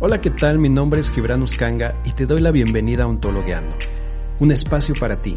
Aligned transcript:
Hola, 0.00 0.20
¿qué 0.20 0.30
tal? 0.30 0.60
Mi 0.60 0.68
nombre 0.68 1.00
es 1.00 1.10
Gibran 1.10 1.42
Uscanga 1.42 2.00
y 2.04 2.12
te 2.12 2.24
doy 2.24 2.40
la 2.40 2.52
bienvenida 2.52 3.02
a 3.02 3.06
Ontologueando, 3.08 3.76
un 4.38 4.52
espacio 4.52 4.94
para 4.94 5.20
ti, 5.20 5.36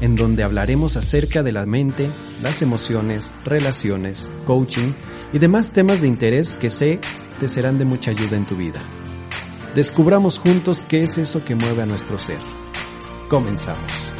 en 0.00 0.14
donde 0.14 0.44
hablaremos 0.44 0.96
acerca 0.96 1.42
de 1.42 1.50
la 1.50 1.66
mente, 1.66 2.14
las 2.40 2.62
emociones, 2.62 3.32
relaciones, 3.44 4.30
coaching 4.44 4.92
y 5.32 5.40
demás 5.40 5.72
temas 5.72 6.00
de 6.02 6.06
interés 6.06 6.54
que 6.54 6.70
sé 6.70 7.00
te 7.40 7.48
serán 7.48 7.78
de 7.78 7.84
mucha 7.84 8.12
ayuda 8.12 8.36
en 8.36 8.46
tu 8.46 8.54
vida. 8.54 8.80
Descubramos 9.74 10.38
juntos 10.38 10.84
qué 10.86 11.00
es 11.00 11.18
eso 11.18 11.44
que 11.44 11.56
mueve 11.56 11.82
a 11.82 11.86
nuestro 11.86 12.16
ser. 12.16 12.38
Comenzamos. 13.28 14.12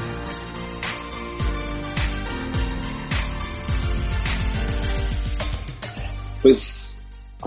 Pues, 6.43 6.96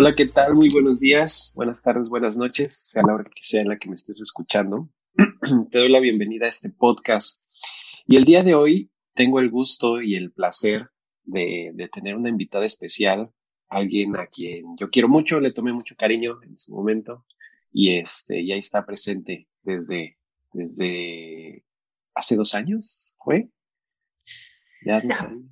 hola, 0.02 0.16
¿qué 0.16 0.28
tal? 0.28 0.56
Muy 0.56 0.70
buenos 0.70 1.02
días, 1.02 1.52
buenas 1.58 1.82
tardes, 1.82 2.08
buenas 2.08 2.38
noches, 2.38 2.72
sea 2.92 3.04
la 3.06 3.16
hora 3.16 3.26
que 3.26 3.44
sea 3.44 3.60
en 3.60 3.68
la 3.68 3.78
que 3.78 3.90
me 3.90 3.96
estés 3.96 4.22
escuchando. 4.22 4.88
Te 5.72 5.78
doy 5.78 5.92
la 5.92 6.00
bienvenida 6.00 6.46
a 6.46 6.48
este 6.48 6.70
podcast. 6.70 7.44
Y 8.08 8.16
el 8.16 8.24
día 8.24 8.42
de 8.42 8.56
hoy 8.56 8.92
tengo 9.14 9.42
el 9.42 9.50
gusto 9.50 10.02
y 10.02 10.16
el 10.16 10.32
placer 10.32 10.90
de, 11.26 11.72
de 11.74 11.90
tener 11.90 12.16
una 12.16 12.30
invitada 12.30 12.66
especial, 12.66 13.34
alguien 13.68 14.16
a 14.16 14.28
quien 14.28 14.78
yo 14.78 14.90
quiero 14.90 15.10
mucho, 15.10 15.42
le 15.42 15.52
tomé 15.52 15.74
mucho 15.74 15.98
cariño 15.98 16.42
en 16.44 16.58
su 16.58 16.74
momento 16.74 17.26
y 17.70 17.98
este, 17.98 18.48
ya 18.48 18.56
está 18.56 18.86
presente 18.86 19.50
desde, 19.64 20.18
desde 20.54 21.66
hace 22.14 22.38
dos 22.38 22.56
años, 22.56 23.16
¿fue? 23.18 23.50
Ya 24.86 25.02
dos 25.02 25.20
años. 25.20 25.44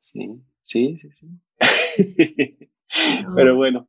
Sí. 0.00 0.40
Sí, 0.64 0.96
sí, 0.96 1.10
sí. 1.12 1.28
Pero 3.36 3.54
bueno, 3.54 3.86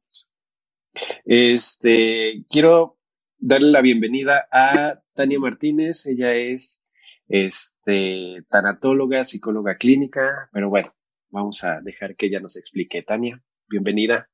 este, 1.24 2.44
quiero 2.50 3.00
darle 3.38 3.70
la 3.72 3.82
bienvenida 3.82 4.46
a 4.52 5.02
Tania 5.14 5.40
Martínez. 5.40 6.06
Ella 6.06 6.34
es, 6.34 6.86
este, 7.30 8.44
tanatóloga, 8.50 9.24
psicóloga 9.24 9.78
clínica, 9.78 10.50
pero 10.52 10.70
bueno, 10.70 10.94
vamos 11.30 11.64
a 11.64 11.80
dejar 11.80 12.18
que 12.18 12.26
ella 12.26 12.42
nos 12.42 12.58
explique. 12.58 13.04
Tania, 13.04 13.42
bienvenida. 13.70 14.30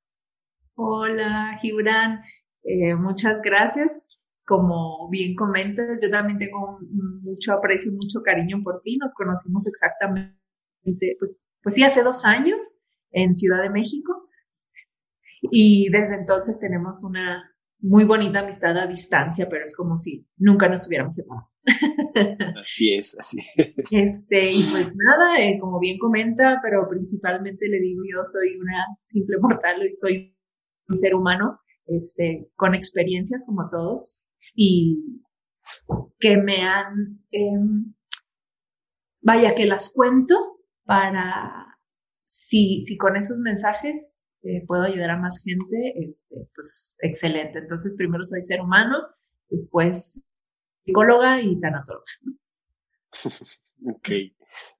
Hola, 0.73 1.56
Gibran. 1.62 2.23
Eh, 2.64 2.95
muchas 2.95 3.39
gracias. 3.44 4.19
Como 4.45 5.09
bien 5.12 5.36
comentas, 5.36 6.02
yo 6.02 6.09
también 6.09 6.39
tengo 6.39 6.80
mucho 7.22 7.53
aprecio 7.53 7.92
y 7.92 7.95
mucho 7.95 8.23
cariño 8.23 8.64
por 8.64 8.81
ti. 8.81 8.97
Nos 8.97 9.14
conocimos 9.14 9.67
exactamente, 9.67 11.16
pues, 11.19 11.39
pues 11.64 11.76
sí, 11.76 11.84
hace 11.84 12.04
dos 12.04 12.26
años 12.26 12.76
en 13.12 13.35
Ciudad 13.35 13.62
de 13.62 13.69
México. 13.69 14.30
Y 15.41 15.90
desde 15.90 16.16
entonces 16.16 16.59
tenemos 16.59 17.03
una 17.03 17.52
muy 17.80 18.03
bonita 18.03 18.41
amistad 18.41 18.78
a 18.78 18.88
distancia, 18.88 19.47
pero 19.50 19.66
es 19.66 19.75
como 19.75 19.97
si 19.97 20.28
nunca 20.38 20.69
nos 20.69 20.88
hubiéramos 20.88 21.16
separado. 21.16 21.50
Así 22.63 22.94
es, 22.94 23.16
así. 23.19 23.38
Este, 23.56 24.52
y 24.52 24.63
pues 24.72 24.88
nada, 24.96 25.40
eh, 25.40 25.59
como 25.59 25.80
bien 25.80 25.97
comenta, 25.97 26.59
pero 26.63 26.88
principalmente 26.90 27.68
le 27.68 27.80
digo 27.80 28.02
yo 28.03 28.24
soy 28.24 28.58
una 28.58 28.85
simple 29.03 29.38
mortal 29.40 29.85
y 29.85 29.91
soy 29.91 30.35
un 30.88 30.96
ser 30.96 31.14
humano, 31.16 31.59
este, 31.85 32.50
con 32.56 32.74
experiencias 32.75 33.44
como 33.46 33.69
todos 33.69 34.22
y 34.56 35.22
que 36.19 36.38
me 36.38 36.64
han, 36.64 37.24
eh, 37.31 37.52
vaya, 39.22 39.53
que 39.53 39.66
las 39.66 39.91
cuento 39.91 40.50
para, 40.91 41.78
si, 42.28 42.84
si 42.84 42.97
con 42.97 43.16
esos 43.16 43.40
mensajes 43.40 44.22
eh, 44.44 44.66
puedo 44.68 44.84
ayudar 44.84 45.12
a 45.12 45.18
más 45.18 45.41
gente, 45.41 45.94
este, 46.06 46.35
pues 46.53 46.97
excelente. 47.00 47.59
Entonces, 47.59 47.96
primero 47.96 48.25
soy 48.25 48.41
ser 48.41 48.59
humano, 48.59 48.97
después 49.50 50.22
psicóloga 50.84 51.41
y 51.41 51.57
tanatóloga. 51.62 52.03
ok, 53.85 54.09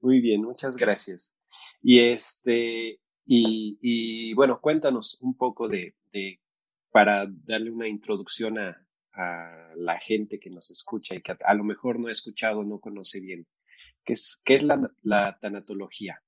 muy 0.01 0.19
bien, 0.19 0.41
muchas 0.41 0.75
gracias. 0.75 1.33
Y 1.81 1.99
este, 1.99 2.99
y, 3.25 3.79
y 3.81 4.33
bueno, 4.33 4.59
cuéntanos 4.59 5.17
un 5.22 5.38
poco 5.38 5.69
de, 5.69 5.95
de, 6.11 6.41
para 6.91 7.25
darle 7.25 7.72
una 7.72 7.88
introducción 7.88 8.59
a, 8.59 8.85
a 9.13 9.72
la 9.78 9.97
gente 9.97 10.41
que 10.41 10.49
nos 10.49 10.72
escucha 10.72 11.16
y 11.16 11.22
que 11.22 11.31
a, 11.31 11.38
a, 11.45 11.53
lo 11.53 11.63
mejor 11.63 12.01
no 12.01 12.09
ha 12.09 12.11
escuchado, 12.11 12.66
no 12.66 12.79
conoce 12.79 13.22
bien. 13.22 13.47
¿Qué 14.03 14.13
es, 14.13 14.41
qué 14.44 14.56
es 14.56 14.63
la, 14.63 14.91
la 15.03 15.38
tanatología? 15.39 16.22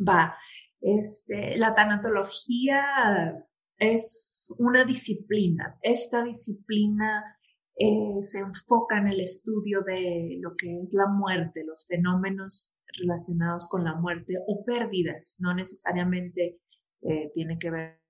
Va, 0.00 0.36
este, 0.80 1.56
la 1.56 1.74
tanatología 1.74 3.42
es 3.78 4.52
una 4.58 4.84
disciplina. 4.84 5.78
Esta 5.82 6.22
disciplina 6.22 7.38
eh, 7.76 8.18
se 8.20 8.40
enfoca 8.40 8.98
en 8.98 9.08
el 9.08 9.20
estudio 9.20 9.82
de 9.82 10.38
lo 10.40 10.54
que 10.56 10.70
es 10.82 10.94
la 10.94 11.06
muerte, 11.06 11.64
los 11.64 11.86
fenómenos 11.86 12.72
relacionados 12.98 13.68
con 13.68 13.82
la 13.84 13.94
muerte 13.94 14.34
o 14.46 14.64
pérdidas. 14.64 15.36
No 15.40 15.54
necesariamente 15.54 16.58
eh, 17.02 17.30
tiene 17.32 17.58
que 17.58 17.70
ver 17.70 18.00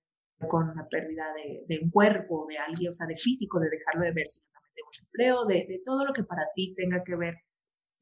con 0.49 0.75
la 0.75 0.87
pérdida 0.89 1.25
de, 1.35 1.65
de, 1.67 1.83
un 1.83 1.91
cuerpo, 1.91 2.47
de 2.49 2.59
alguien, 2.59 2.91
o 2.91 2.95
sea, 2.95 3.07
de 3.07 3.17
físico, 3.17 3.61
de 3.61 3.71
dejarlo 3.71 4.03
de 4.03 4.13
ver, 4.13 4.29
sino 4.29 4.47
de 4.75 4.83
un 4.83 5.07
empleo, 5.07 5.45
de, 5.47 5.67
de, 5.69 5.81
todo 5.85 6.05
lo 6.05 6.13
que 6.13 6.25
para 6.25 6.43
ti 6.55 6.75
tenga 6.75 7.03
que 7.03 7.17
ver 7.17 7.37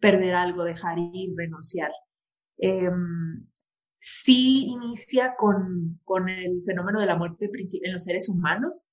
perder 0.02 0.34
algo, 0.34 0.64
dejar 0.64 0.98
ir, 0.98 1.32
renunciar. 1.36 1.92
Eh, 2.58 2.90
sí 4.00 4.66
inicia 4.66 5.36
con, 5.38 6.00
con 6.04 6.28
el 6.28 6.60
fenómeno 6.64 7.00
de 7.00 7.06
la 7.06 7.16
muerte 7.16 7.48
en 7.48 7.92
los 7.92 8.04
seres 8.04 8.28
humanos. 8.28 8.84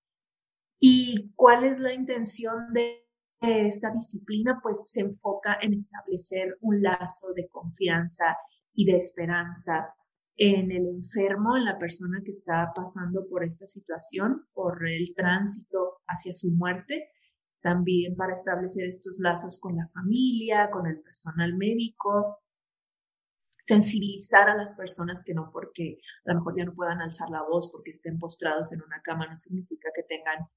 ¿Y 0.79 1.31
cuál 1.35 1.65
es 1.65 1.79
la 1.79 1.93
intención 1.93 2.71
de 2.73 3.05
esta 3.41 3.89
disciplina? 3.91 4.59
Pues 4.61 4.83
se 4.85 5.01
enfoca 5.01 5.57
en 5.61 5.73
establecer 5.73 6.57
un 6.61 6.81
lazo 6.83 7.33
de 7.33 7.49
confianza 7.49 8.37
y 8.73 8.85
de 8.85 8.97
esperanza 8.97 9.93
en 10.37 10.71
el 10.71 10.87
enfermo, 10.87 11.57
en 11.57 11.65
la 11.65 11.77
persona 11.79 12.21
que 12.23 12.31
está 12.31 12.71
pasando 12.73 13.27
por 13.27 13.43
esta 13.43 13.67
situación, 13.67 14.45
por 14.53 14.87
el 14.87 15.13
tránsito 15.15 16.01
hacia 16.07 16.35
su 16.35 16.51
muerte, 16.51 17.09
también 17.61 18.15
para 18.15 18.33
establecer 18.33 18.85
estos 18.85 19.19
lazos 19.19 19.59
con 19.59 19.75
la 19.75 19.87
familia, 19.89 20.69
con 20.71 20.87
el 20.87 21.01
personal 21.01 21.55
médico, 21.55 22.39
sensibilizar 23.61 24.49
a 24.49 24.55
las 24.55 24.73
personas 24.73 25.23
que 25.23 25.33
no 25.33 25.51
porque 25.51 25.99
a 26.25 26.33
lo 26.33 26.39
mejor 26.39 26.57
ya 26.57 26.65
no 26.65 26.73
puedan 26.73 27.01
alzar 27.01 27.29
la 27.29 27.43
voz 27.43 27.69
porque 27.71 27.91
estén 27.91 28.17
postrados 28.17 28.71
en 28.71 28.81
una 28.81 29.01
cama 29.01 29.27
no 29.27 29.37
significa 29.37 29.89
que 29.93 30.03
tengan 30.03 30.47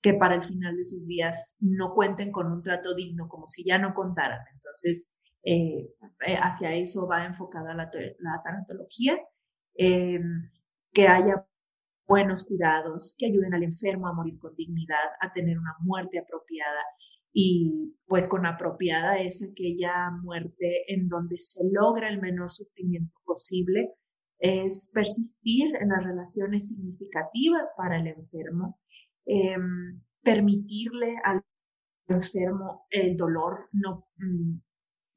que 0.00 0.14
para 0.14 0.34
el 0.34 0.42
final 0.42 0.76
de 0.76 0.84
sus 0.84 1.06
días 1.06 1.56
no 1.60 1.94
cuenten 1.94 2.32
con 2.32 2.50
un 2.50 2.62
trato 2.62 2.94
digno 2.94 3.28
como 3.28 3.48
si 3.48 3.64
ya 3.64 3.78
no 3.78 3.94
contaran. 3.94 4.40
Entonces, 4.52 5.08
eh, 5.44 5.94
hacia 6.42 6.74
eso 6.74 7.06
va 7.06 7.24
enfocada 7.24 7.72
la, 7.74 7.90
la 8.18 8.42
tanatología, 8.42 9.16
eh, 9.76 10.20
que 10.92 11.06
haya 11.06 11.46
buenos 12.12 12.44
cuidados, 12.44 13.14
que 13.16 13.24
ayuden 13.24 13.54
al 13.54 13.62
enfermo 13.62 14.06
a 14.06 14.12
morir 14.12 14.38
con 14.38 14.54
dignidad, 14.54 15.08
a 15.22 15.32
tener 15.32 15.58
una 15.58 15.74
muerte 15.80 16.18
apropiada, 16.18 16.82
y 17.32 17.96
pues 18.06 18.28
con 18.28 18.44
apropiada 18.44 19.18
es 19.18 19.42
aquella 19.50 20.10
muerte 20.22 20.84
en 20.88 21.08
donde 21.08 21.38
se 21.38 21.62
logra 21.72 22.10
el 22.10 22.20
menor 22.20 22.50
sufrimiento 22.50 23.14
posible, 23.24 23.94
es 24.38 24.90
persistir 24.92 25.74
en 25.80 25.88
las 25.88 26.04
relaciones 26.04 26.68
significativas 26.68 27.72
para 27.78 27.98
el 27.98 28.08
enfermo, 28.08 28.78
eh, 29.24 29.56
permitirle 30.22 31.14
al 31.24 31.42
enfermo 32.08 32.86
el 32.90 33.16
dolor, 33.16 33.70
no, 33.72 34.06
mm, 34.18 34.58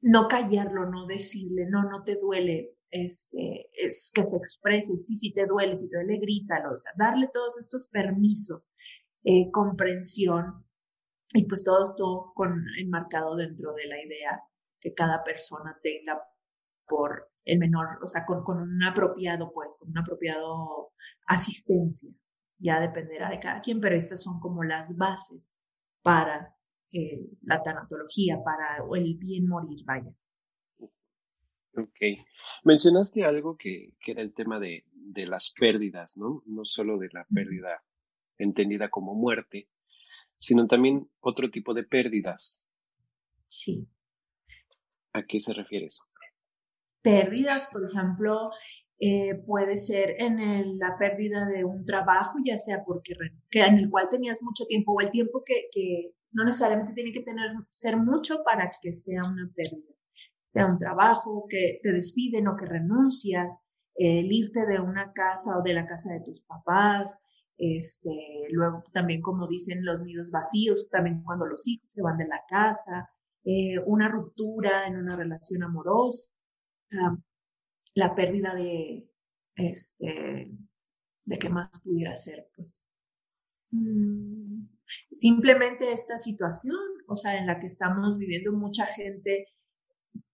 no 0.00 0.28
callarlo, 0.28 0.88
no 0.88 1.04
decirle, 1.06 1.66
no, 1.68 1.82
no 1.90 2.04
te 2.04 2.16
duele, 2.16 2.75
este, 2.90 3.68
es 3.72 4.12
que 4.14 4.24
se 4.24 4.36
exprese, 4.36 4.96
sí, 4.96 5.16
sí 5.16 5.32
te 5.32 5.46
duele, 5.46 5.76
si 5.76 5.88
te 5.90 5.96
duele, 5.96 6.18
grítalo, 6.18 6.74
o 6.74 6.78
sea, 6.78 6.92
darle 6.96 7.28
todos 7.32 7.58
estos 7.58 7.88
permisos, 7.88 8.62
eh, 9.24 9.50
comprensión, 9.50 10.64
y 11.34 11.44
pues 11.46 11.64
todo 11.64 11.84
esto 11.84 12.32
con, 12.34 12.64
enmarcado 12.78 13.36
dentro 13.36 13.72
de 13.74 13.86
la 13.86 14.02
idea 14.02 14.42
que 14.80 14.94
cada 14.94 15.24
persona 15.24 15.78
tenga 15.82 16.22
por 16.86 17.30
el 17.44 17.58
menor, 17.58 17.86
o 18.02 18.08
sea, 18.08 18.24
con, 18.24 18.44
con 18.44 18.58
un 18.60 18.82
apropiado, 18.84 19.52
pues, 19.52 19.76
con 19.78 19.90
un 19.90 19.98
apropiado 19.98 20.92
asistencia. 21.26 22.10
Ya 22.58 22.80
dependerá 22.80 23.30
de 23.30 23.40
cada 23.40 23.60
quien, 23.60 23.80
pero 23.80 23.96
estas 23.96 24.22
son 24.22 24.40
como 24.40 24.64
las 24.64 24.96
bases 24.96 25.58
para 26.02 26.54
eh, 26.92 27.28
la 27.42 27.62
tanatología, 27.62 28.38
para 28.42 28.84
el 28.94 29.16
bien 29.16 29.46
morir, 29.46 29.84
vaya. 29.84 30.10
Ok. 31.76 32.24
Mencionaste 32.64 33.24
algo 33.24 33.56
que, 33.56 33.94
que 34.00 34.12
era 34.12 34.22
el 34.22 34.32
tema 34.32 34.58
de, 34.58 34.84
de, 34.92 35.26
las 35.26 35.52
pérdidas, 35.58 36.16
¿no? 36.16 36.42
No 36.46 36.64
solo 36.64 36.98
de 36.98 37.08
la 37.12 37.26
pérdida 37.32 37.82
entendida 38.38 38.88
como 38.88 39.14
muerte, 39.14 39.68
sino 40.38 40.66
también 40.66 41.10
otro 41.20 41.50
tipo 41.50 41.74
de 41.74 41.84
pérdidas. 41.84 42.64
Sí. 43.48 43.88
¿A 45.12 45.24
qué 45.24 45.40
se 45.40 45.52
refiere 45.52 45.86
eso? 45.86 46.04
Pérdidas, 47.02 47.68
por 47.68 47.84
ejemplo, 47.84 48.50
eh, 48.98 49.34
puede 49.46 49.76
ser 49.76 50.16
en 50.18 50.78
la 50.78 50.96
pérdida 50.98 51.46
de 51.46 51.64
un 51.64 51.84
trabajo, 51.84 52.38
ya 52.44 52.56
sea 52.56 52.82
porque 52.84 53.14
que 53.50 53.60
en 53.60 53.78
el 53.78 53.90
cual 53.90 54.08
tenías 54.10 54.42
mucho 54.42 54.64
tiempo 54.66 54.92
o 54.92 55.00
el 55.00 55.10
tiempo 55.10 55.42
que, 55.44 55.68
que 55.70 56.12
no 56.32 56.44
necesariamente 56.44 56.94
tiene 56.94 57.12
que 57.12 57.22
tener 57.22 57.50
ser 57.70 57.96
mucho 57.96 58.42
para 58.42 58.70
que 58.80 58.92
sea 58.92 59.20
una 59.30 59.50
pérdida, 59.54 59.94
sea 60.46 60.66
un 60.66 60.78
trabajo 60.78 61.46
que 61.48 61.80
te 61.82 61.92
despiden 61.92 62.48
o 62.48 62.56
que 62.56 62.66
renuncias, 62.66 63.60
el 63.94 64.30
irte 64.30 64.66
de 64.66 64.80
una 64.80 65.12
casa 65.12 65.58
o 65.58 65.62
de 65.62 65.72
la 65.72 65.86
casa 65.86 66.12
de 66.12 66.20
tus 66.20 66.40
papás, 66.42 67.20
este, 67.58 68.10
luego 68.50 68.82
también 68.92 69.22
como 69.22 69.48
dicen 69.48 69.84
los 69.84 70.02
nidos 70.02 70.30
vacíos, 70.30 70.88
también 70.90 71.22
cuando 71.22 71.46
los 71.46 71.66
hijos 71.66 71.90
se 71.90 72.02
van 72.02 72.18
de 72.18 72.28
la 72.28 72.42
casa, 72.48 73.08
eh, 73.44 73.78
una 73.86 74.08
ruptura 74.08 74.86
en 74.86 74.96
una 74.96 75.16
relación 75.16 75.62
amorosa, 75.62 76.28
la 77.94 78.14
pérdida 78.14 78.54
de, 78.54 79.08
este, 79.56 80.50
de 81.24 81.38
qué 81.38 81.48
más 81.48 81.80
pudiera 81.82 82.16
ser, 82.16 82.48
pues. 82.54 82.90
Mm, 83.70 84.66
simplemente 85.10 85.92
esta 85.92 86.18
situación, 86.18 86.76
o 87.08 87.16
sea, 87.16 87.38
en 87.38 87.46
la 87.46 87.58
que 87.58 87.66
estamos 87.66 88.18
viviendo, 88.18 88.52
mucha 88.52 88.86
gente 88.86 89.46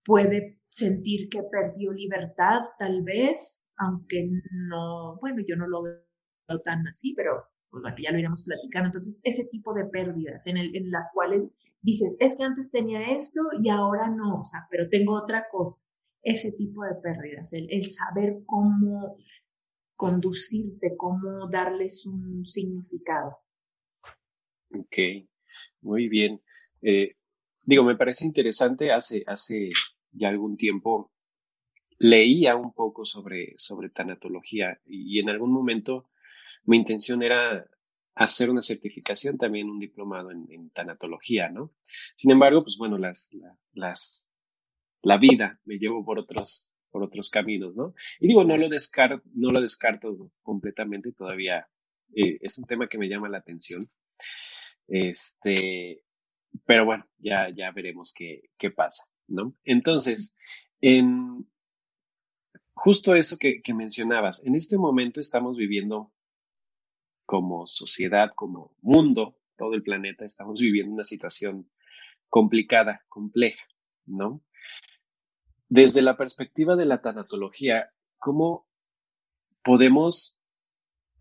puede 0.05 0.61
sentir 0.69 1.29
que 1.29 1.43
perdió 1.43 1.93
libertad, 1.93 2.61
tal 2.79 3.03
vez, 3.03 3.67
aunque 3.77 4.31
no, 4.51 5.19
bueno, 5.21 5.43
yo 5.47 5.57
no 5.57 5.67
lo 5.67 5.83
veo 5.83 6.61
tan 6.65 6.87
así, 6.87 7.15
pero 7.15 7.45
pues, 7.71 7.83
bueno, 7.83 7.97
ya 8.03 8.13
lo 8.13 8.19
iremos 8.19 8.45
platicando. 8.45 8.87
Entonces, 8.87 9.21
ese 9.25 9.45
tipo 9.45 9.75
de 9.75 9.85
pérdidas 9.87 10.47
en, 10.47 10.57
el, 10.57 10.75
en 10.77 10.91
las 10.91 11.11
cuales 11.13 11.55
dices, 11.83 12.17
es 12.21 12.37
que 12.37 12.45
antes 12.45 12.71
tenía 12.71 13.15
esto 13.17 13.41
y 13.63 13.69
ahora 13.69 14.09
no, 14.09 14.41
o 14.41 14.45
sea, 14.45 14.67
pero 14.71 14.89
tengo 14.89 15.15
otra 15.15 15.47
cosa. 15.51 15.81
Ese 16.23 16.53
tipo 16.53 16.85
de 16.85 16.95
pérdidas, 17.03 17.53
el, 17.53 17.67
el 17.71 17.89
saber 17.89 18.43
cómo 18.47 19.17
conducirte, 19.97 20.97
cómo 20.97 21.49
darles 21.49 22.07
un 22.07 22.47
significado. 22.47 23.39
Ok, 24.75 25.27
muy 25.81 26.09
bien. 26.09 26.41
Eh, 26.81 27.17
digo, 27.63 27.85
me 27.85 27.97
parece 27.97 28.27
interesante, 28.27 28.93
hace, 28.93 29.25
hace 29.27 29.71
ya 30.13 30.29
algún 30.29 30.57
tiempo 30.57 31.13
leía 31.99 32.57
un 32.57 32.73
poco 32.73 33.05
sobre, 33.05 33.55
sobre 33.57 33.89
tanatología 33.89 34.81
y, 34.85 35.21
en 35.21 35.31
algún 35.31 35.53
momento 35.53 36.09
mi 36.65 36.77
intención 36.77 37.23
era 37.23 37.67
hacer 38.15 38.51
una 38.51 38.63
certificación, 38.63 39.39
también 39.39 39.71
un 39.71 39.79
diplomado 39.79 40.31
en, 40.31 40.71
tanatología, 40.71 41.49
¿no? 41.49 41.73
Sin 42.17 42.31
embargo, 42.31 42.63
pues 42.63 42.77
bueno, 42.77 42.99
las, 42.99 43.31
las, 43.73 44.29
la 45.03 45.17
vida 45.19 45.61
me 45.65 45.79
llevo 45.79 46.05
por 46.05 46.19
otros, 46.19 46.73
por 46.91 47.03
otros 47.03 47.31
caminos, 47.31 47.75
¿no? 47.75 47.95
Y 48.21 48.29
digo, 48.29 48.45
no 48.45 48.57
lo 48.57 48.69
descarto, 48.69 49.23
no 49.35 49.51
lo 49.51 49.61
descarto 49.61 50.31
completamente, 50.43 51.13
todavía 51.13 51.69
eh, 52.15 52.39
es 52.41 52.59
un 52.59 52.65
tema 52.67 52.89
que 52.89 52.99
me 52.99 53.09
llama 53.09 53.29
la 53.29 53.39
atención. 53.39 53.91
Este, 54.89 56.03
pero 56.67 56.85
bueno, 56.85 57.07
ya, 57.19 57.49
ya 57.51 57.71
veremos 57.73 58.13
qué, 58.13 58.51
qué 58.59 58.71
pasa, 58.71 59.05
Entonces, 59.65 60.35
en 60.81 61.47
justo 62.75 63.15
eso 63.15 63.37
que, 63.39 63.63
mencionabas, 63.75 64.45
en 64.45 64.55
este 64.55 64.77
momento 64.77 65.21
estamos 65.21 65.57
viviendo 65.57 66.13
como 67.25 67.67
sociedad, 67.67 68.33
como 68.35 68.77
mundo, 68.81 69.39
todo 69.57 69.75
el 69.75 69.83
planeta, 69.83 70.25
estamos 70.25 70.61
viviendo 70.61 70.93
una 70.93 71.05
situación 71.05 71.71
complicada, 72.29 73.05
compleja, 73.09 73.65
¿no? 74.05 74.43
Desde 75.69 76.03
la 76.03 76.17
perspectiva 76.17 76.77
de 76.77 76.87
la 76.87 77.01
tanatología, 77.01 77.91
¿cómo 78.19 78.67
podemos 79.63 80.41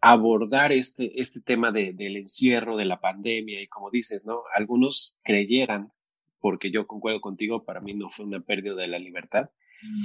abordar 0.01 0.71
este, 0.71 1.21
este 1.21 1.41
tema 1.41 1.71
de, 1.71 1.93
del 1.93 2.17
encierro, 2.17 2.75
de 2.75 2.85
la 2.85 2.99
pandemia? 2.99 3.61
Y 3.61 3.67
como 3.67 3.91
dices, 3.91 4.25
¿no? 4.25 4.41
Algunos 4.55 5.19
creyeran, 5.23 5.93
porque 6.41 6.71
yo 6.71 6.87
concuerdo 6.87 7.21
contigo, 7.21 7.63
para 7.63 7.79
mí 7.79 7.93
no 7.93 8.09
fue 8.09 8.25
una 8.25 8.41
pérdida 8.41 8.75
de 8.75 8.87
la 8.87 8.99
libertad, 8.99 9.51
mm. 9.81 10.03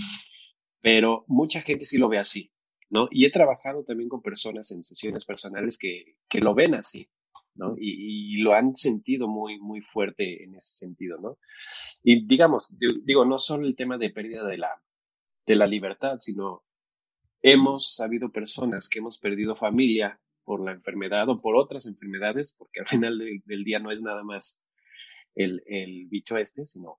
pero 0.81 1.25
mucha 1.27 1.63
gente 1.63 1.85
sí 1.85 1.99
lo 1.99 2.09
ve 2.09 2.19
así, 2.19 2.53
¿no? 2.91 3.09
Y 3.11 3.25
he 3.25 3.31
trabajado 3.31 3.85
también 3.85 4.09
con 4.09 4.23
personas 4.23 4.71
en 4.71 4.85
sesiones 4.85 5.25
personales 5.25 5.79
que, 5.79 6.17
que 6.29 6.41
lo 6.41 6.55
ven 6.55 6.75
así, 6.75 7.09
¿no? 7.55 7.75
Y, 7.79 8.37
y, 8.37 8.43
lo 8.43 8.55
han 8.55 8.77
sentido 8.77 9.27
muy, 9.27 9.59
muy 9.59 9.81
fuerte 9.81 10.45
en 10.45 10.55
ese 10.55 10.77
sentido, 10.77 11.19
¿no? 11.19 11.39
Y 12.03 12.27
digamos, 12.27 12.73
digo, 13.05 13.25
no 13.25 13.39
solo 13.39 13.67
el 13.67 13.75
tema 13.75 13.99
de 13.99 14.11
pérdida 14.11 14.47
de 14.47 14.59
la, 14.59 14.71
de 15.47 15.57
la 15.57 15.67
libertad, 15.67 16.19
sino 16.21 16.63
hemos 17.43 17.95
sabido 17.95 18.31
personas 18.31 18.89
que 18.89 18.99
hemos 18.99 19.19
perdido 19.19 19.57
familia 19.57 20.21
por 20.45 20.65
la 20.65 20.73
enfermedad 20.73 21.29
o 21.29 21.41
por 21.41 21.57
otras 21.57 21.87
enfermedades, 21.87 22.55
porque 22.57 22.81
al 22.81 22.87
final 22.87 23.19
del, 23.19 23.65
día 23.65 23.81
no 23.81 23.91
es 23.91 24.01
nada 24.01 24.23
más 24.23 24.61
el, 25.37 25.63
el 25.67 26.09
bicho 26.09 26.37
este, 26.37 26.65
sino, 26.65 26.99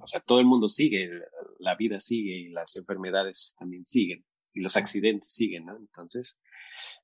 o 0.00 0.06
sea, 0.06 0.20
todo 0.20 0.40
el 0.40 0.46
mundo 0.46 0.68
sigue, 0.68 1.10
la 1.58 1.74
vida 1.76 2.00
sigue 2.00 2.36
y 2.38 2.48
las 2.48 2.76
enfermedades 2.76 3.56
también 3.58 3.84
siguen 3.84 4.24
y 4.54 4.60
los 4.60 4.76
accidentes 4.76 5.32
siguen, 5.32 5.66
¿no? 5.66 5.76
Entonces, 5.76 6.38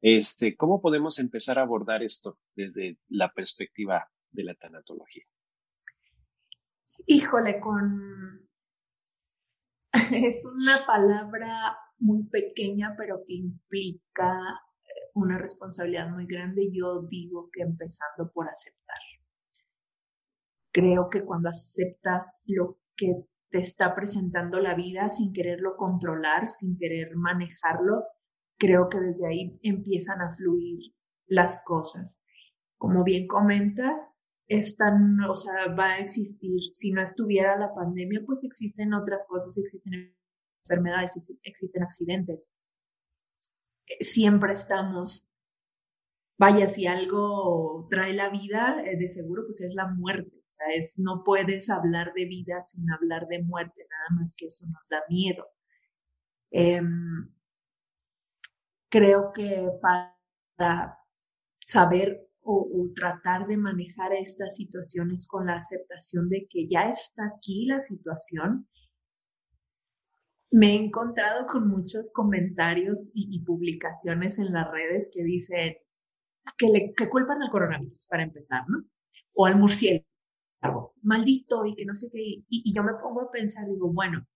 este, 0.01 0.57
¿cómo 0.57 0.81
podemos 0.81 1.19
empezar 1.19 1.59
a 1.59 1.63
abordar 1.63 2.03
esto 2.03 2.39
desde 2.55 2.99
la 3.09 3.33
perspectiva 3.33 4.09
de 4.31 4.45
la 4.45 4.55
tanatología? 4.55 5.25
Híjole, 7.07 7.61
con... 7.61 8.49
es 10.13 10.47
una 10.55 10.87
palabra 10.87 11.77
muy 11.99 12.25
pequeña, 12.29 12.95
pero 12.97 13.23
que 13.27 13.35
implica 13.35 14.39
una 15.15 15.37
responsabilidad 15.37 16.09
muy 16.11 16.27
grande. 16.27 16.71
Yo 16.73 17.03
digo 17.03 17.51
que 17.53 17.63
empezando 17.63 18.31
por 18.33 18.49
aceptar. 18.49 18.99
Creo 20.73 21.09
que 21.11 21.25
cuando 21.25 21.49
aceptas 21.49 22.43
lo 22.47 22.79
que 22.97 23.25
te 23.51 23.59
está 23.59 23.95
presentando 23.95 24.61
la 24.61 24.75
vida 24.75 25.09
sin 25.09 25.33
quererlo 25.33 25.77
controlar, 25.77 26.49
sin 26.49 26.77
querer 26.79 27.17
manejarlo, 27.17 28.05
creo 28.59 28.89
que 28.89 29.01
desde 29.01 29.27
ahí 29.27 29.59
empiezan 29.63 30.21
a 30.21 30.31
fluir 30.31 30.95
las 31.27 31.65
cosas. 31.65 32.23
Como 32.79 33.03
bien 33.03 33.27
comentas, 33.27 34.17
esta, 34.47 34.93
o 35.29 35.35
sea, 35.35 35.75
va 35.79 35.93
a 35.93 35.99
existir, 35.99 36.61
si 36.73 36.93
no 36.93 37.03
estuviera 37.03 37.57
la 37.59 37.75
pandemia, 37.75 38.23
pues 38.27 38.45
existen 38.45 38.95
otras 38.95 39.27
cosas, 39.29 39.57
existen 39.57 40.17
enfermedades, 40.65 41.37
existen 41.43 41.83
accidentes. 41.83 42.51
Siempre 44.01 44.53
estamos 44.53 45.30
vaya, 46.41 46.69
si 46.69 46.87
algo 46.87 47.87
trae 47.91 48.15
la 48.15 48.31
vida, 48.31 48.83
eh, 48.87 48.97
de 48.97 49.09
seguro 49.09 49.43
pues 49.45 49.61
es 49.61 49.75
la 49.75 49.89
muerte. 49.89 50.33
O 50.39 50.49
sea, 50.49 50.67
es, 50.75 50.99
no 50.99 51.23
puedes 51.23 51.69
hablar 51.69 52.15
de 52.15 52.25
vida 52.25 52.63
sin 52.63 52.91
hablar 52.91 53.27
de 53.29 53.43
muerte, 53.43 53.87
nada 53.91 54.19
más 54.19 54.35
que 54.35 54.47
eso 54.47 54.65
nos 54.67 54.89
da 54.89 55.03
miedo. 55.11 55.47
Em, 56.51 57.31
creo 58.89 59.33
que 59.35 59.69
para 59.83 60.99
saber 61.61 62.27
o, 62.43 62.87
tratar 62.97 63.47
de 63.47 63.59
manejar 63.59 64.15
estas 64.15 64.57
situaciones 64.57 65.27
con 65.29 65.47
la 65.47 65.57
aceptación 65.57 66.31
de 66.31 66.49
que 66.51 66.67
ya 66.67 66.89
está 66.89 67.27
aquí 67.37 67.67
la 67.67 67.81
situación, 67.81 68.67
me 70.51 70.73
he 70.73 70.77
encontrado 70.77 71.47
con 71.47 71.69
muchos 71.69 72.11
comentarios 72.13 73.13
y 73.15 73.45
publicaciones 73.45 74.39
en 74.39 74.53
las 74.53 74.71
redes 74.71 75.11
que 75.15 75.23
dicen, 75.23 75.77
que, 76.57 76.69
le, 76.69 76.95
que 76.95 77.09
culpan 77.09 77.43
al 77.43 77.51
coronavirus, 77.51 78.07
para 78.09 78.23
empezar, 78.23 78.65
¿no? 78.69 78.85
O 79.35 79.47
al 79.47 79.57
murciélago, 79.57 80.95
maldito 81.03 81.65
y 81.67 81.75
que 81.75 81.85
no 81.85 81.95
sé 81.95 82.09
qué. 82.13 82.21
Y, 82.21 82.45
y 82.49 82.75
yo 82.75 82.83
me 82.83 82.95
pongo 82.95 83.23
a 83.23 83.31
pensar, 83.31 83.67
digo, 83.67 83.93
bueno, 83.93 84.27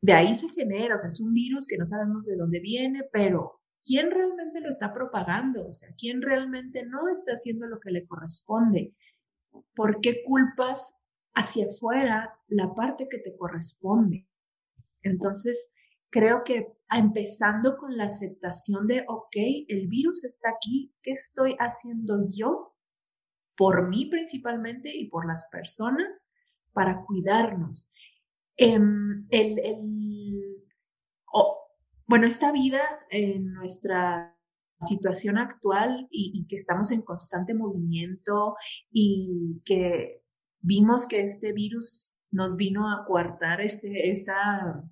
de 0.00 0.12
ahí 0.12 0.34
se 0.34 0.48
genera, 0.50 0.96
o 0.96 0.98
sea, 0.98 1.08
es 1.08 1.20
un 1.20 1.32
virus 1.32 1.66
que 1.66 1.78
no 1.78 1.86
sabemos 1.86 2.26
de 2.26 2.36
dónde 2.36 2.60
viene, 2.60 3.08
pero 3.12 3.60
¿quién 3.84 4.10
realmente 4.10 4.60
lo 4.60 4.68
está 4.68 4.92
propagando? 4.92 5.68
O 5.68 5.72
sea, 5.72 5.88
¿quién 5.98 6.20
realmente 6.20 6.84
no 6.84 7.08
está 7.08 7.32
haciendo 7.32 7.66
lo 7.66 7.80
que 7.80 7.90
le 7.90 8.06
corresponde? 8.06 8.94
¿por 9.74 10.00
qué 10.00 10.22
culpas 10.24 10.96
hacia 11.34 11.66
afuera 11.66 12.38
la 12.48 12.74
parte 12.74 13.08
que 13.08 13.18
te 13.18 13.36
corresponde? 13.36 14.26
Entonces, 15.02 15.70
creo 16.14 16.44
que 16.44 16.72
empezando 16.96 17.76
con 17.76 17.96
la 17.96 18.04
aceptación 18.04 18.86
de, 18.86 19.04
ok, 19.08 19.34
el 19.66 19.88
virus 19.88 20.22
está 20.22 20.50
aquí, 20.50 20.94
¿qué 21.02 21.10
estoy 21.10 21.56
haciendo 21.58 22.28
yo 22.28 22.72
por 23.56 23.88
mí 23.88 24.06
principalmente 24.06 24.96
y 24.96 25.08
por 25.08 25.26
las 25.26 25.48
personas 25.50 26.24
para 26.72 27.04
cuidarnos? 27.04 27.90
Em, 28.56 29.26
el, 29.30 30.62
bueno, 32.06 32.26
esta 32.28 32.52
vida 32.52 32.82
en 33.10 33.52
nuestra 33.52 34.38
situación 34.82 35.36
actual 35.36 36.06
y, 36.12 36.46
que 36.46 36.54
estamos 36.54 36.92
en 36.92 37.02
constante 37.02 37.54
movimiento 37.54 38.54
y 38.92 39.60
que 39.64 40.22
vimos 40.60 41.08
que 41.08 41.22
este 41.22 41.52
virus 41.52 42.20
nos 42.30 42.56
vino 42.56 42.92
a 42.92 43.04
coartar 43.04 43.60
este, 43.62 44.12
esta, 44.12 44.84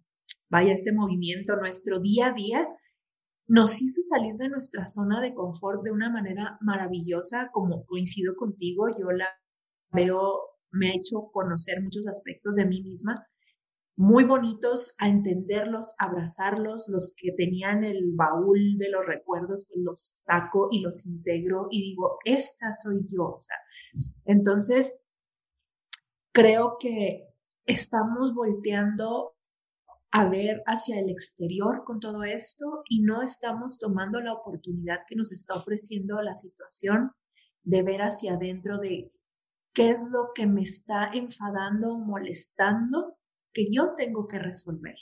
vaya, 0.53 0.75
este 0.75 0.93
movimiento, 0.93 1.57
nuestro 1.57 1.99
día 1.99 2.29
a 2.29 2.35
día, 2.35 2.69
nos 3.49 3.81
hizo 3.81 4.03
salir 4.09 4.37
de 4.37 4.51
nuestra 4.51 4.87
zona 4.87 5.21
de 5.23 5.35
confort 5.35 5.83
de 5.83 5.91
una 5.91 6.11
manera 6.11 6.59
maravillosa, 6.61 7.49
como 7.53 7.85
coincido 7.87 8.35
contigo, 8.37 8.87
yo 8.89 9.11
la 9.11 9.29
veo, 9.93 10.41
me 10.71 10.91
ha 10.91 10.95
hecho 10.95 11.31
conocer 11.33 11.83
muchos 11.83 12.07
aspectos 12.07 12.57
de 12.57 12.67
mí 12.67 12.83
misma 12.83 13.27
muy 13.97 14.25
bonitos 14.25 14.95
a 14.99 15.09
entenderlos, 15.09 15.95
abrazarlos, 15.99 16.89
los 16.91 17.15
que 17.17 17.33
tenían 17.37 17.85
el 17.85 18.13
baúl 18.15 18.79
de 18.79 18.91
los 18.91 19.07
recuerdos, 19.07 19.67
pues 19.69 19.81
los 19.85 20.13
saco 20.17 20.69
y 20.71 20.81
los 20.81 21.07
integro 21.07 21.69
y 21.71 21.91
digo, 21.91 22.19
esta 22.25 22.73
soy 22.73 23.07
yo. 23.09 23.39
entonces, 24.25 24.99
creo 26.33 26.77
que 26.81 27.29
estamos 27.67 28.35
volteando 28.35 29.32
a 30.13 30.29
ver 30.29 30.63
hacia 30.67 31.01
el 31.01 31.09
exterior 31.09 31.85
con 31.85 31.99
todo 31.99 32.23
esto 32.23 32.83
y 32.89 33.03
no 33.03 33.23
estamos 33.23 33.79
tomando 33.79 34.21
la 34.21 34.35
oportunidad 34.35 35.01
que 35.09 35.17
nos 35.17 35.33
está 35.33 35.55
ofreciendo 35.55 36.21
la 36.21 36.35
situación 36.35 37.13
de 37.63 37.83
ver 37.83 38.03
hacia 38.03 38.35
adentro 38.35 38.79
de 38.79 39.11
qué 39.73 39.91
es 39.91 40.07
lo 40.11 40.33
que 40.35 40.47
me 40.47 40.63
está 40.63 41.11
enfadando 41.15 41.95
o 41.95 41.99
molestando 41.99 43.17
que 43.55 43.65
yo 43.71 43.95
tengo 43.97 44.29
que 44.29 44.39
resolver. 44.39 44.97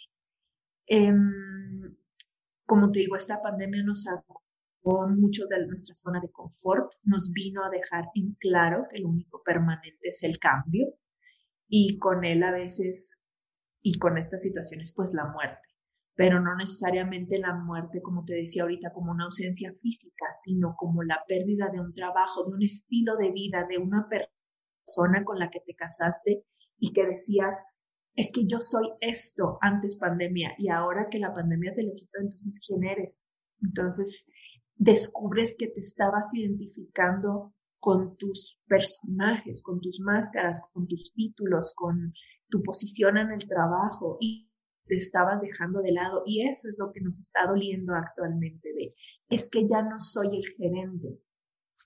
Em, 0.86 1.96
como 2.64 2.92
te 2.92 3.00
digo, 3.00 3.16
esta 3.16 3.42
pandemia 3.42 3.82
nos 3.82 4.04
sacó 4.04 4.42
mucho 5.08 5.44
de 5.46 5.66
nuestra 5.66 5.94
zona 5.94 6.20
de 6.20 6.30
confort, 6.30 6.92
nos 7.02 7.32
vino 7.32 7.64
a 7.64 7.70
dejar 7.70 8.06
en 8.14 8.34
claro 8.34 8.86
que 8.88 9.00
lo 9.00 9.08
único 9.08 9.42
permanente 9.42 10.08
es 10.08 10.22
el 10.22 10.38
cambio 10.38 10.86
y 11.68 11.98
con 11.98 12.24
él 12.24 12.42
a 12.44 12.52
veces 12.52 13.19
y 13.82 13.98
con 13.98 14.18
estas 14.18 14.42
situaciones 14.42 14.92
pues 14.94 15.12
la 15.14 15.26
muerte, 15.26 15.68
pero 16.14 16.40
no 16.40 16.54
necesariamente 16.56 17.38
la 17.38 17.54
muerte 17.54 18.02
como 18.02 18.24
te 18.24 18.34
decía 18.34 18.62
ahorita 18.62 18.92
como 18.92 19.12
una 19.12 19.24
ausencia 19.24 19.72
física, 19.80 20.26
sino 20.34 20.74
como 20.76 21.02
la 21.02 21.22
pérdida 21.26 21.68
de 21.72 21.80
un 21.80 21.94
trabajo, 21.94 22.44
de 22.44 22.54
un 22.54 22.62
estilo 22.62 23.16
de 23.16 23.30
vida, 23.30 23.66
de 23.68 23.78
una 23.78 24.06
persona 24.08 25.24
con 25.24 25.38
la 25.38 25.50
que 25.50 25.60
te 25.60 25.74
casaste 25.74 26.44
y 26.78 26.92
que 26.92 27.06
decías 27.06 27.64
es 28.16 28.32
que 28.32 28.46
yo 28.46 28.60
soy 28.60 28.90
esto 29.00 29.58
antes 29.60 29.96
pandemia 29.96 30.54
y 30.58 30.68
ahora 30.68 31.08
que 31.10 31.18
la 31.18 31.32
pandemia 31.32 31.74
te 31.74 31.84
lo 31.84 31.94
quitó, 31.94 32.18
entonces 32.20 32.60
¿quién 32.66 32.84
eres? 32.84 33.30
Entonces 33.62 34.26
descubres 34.76 35.56
que 35.58 35.68
te 35.68 35.80
estabas 35.80 36.34
identificando 36.34 37.54
con 37.78 38.16
tus 38.16 38.58
personajes, 38.66 39.62
con 39.62 39.80
tus 39.80 40.00
máscaras, 40.00 40.62
con 40.72 40.86
tus 40.86 41.12
títulos, 41.14 41.74
con 41.74 42.12
tu 42.50 42.62
posición 42.62 43.16
en 43.16 43.32
el 43.32 43.46
trabajo 43.48 44.18
y 44.20 44.50
te 44.86 44.96
estabas 44.96 45.42
dejando 45.42 45.80
de 45.80 45.92
lado 45.92 46.22
y 46.26 46.48
eso 46.48 46.68
es 46.68 46.76
lo 46.78 46.92
que 46.92 47.00
nos 47.00 47.18
está 47.18 47.46
doliendo 47.46 47.94
actualmente 47.94 48.72
de 48.72 48.94
es 49.28 49.48
que 49.50 49.66
ya 49.68 49.82
no 49.82 50.00
soy 50.00 50.36
el 50.36 50.44
gerente, 50.56 51.20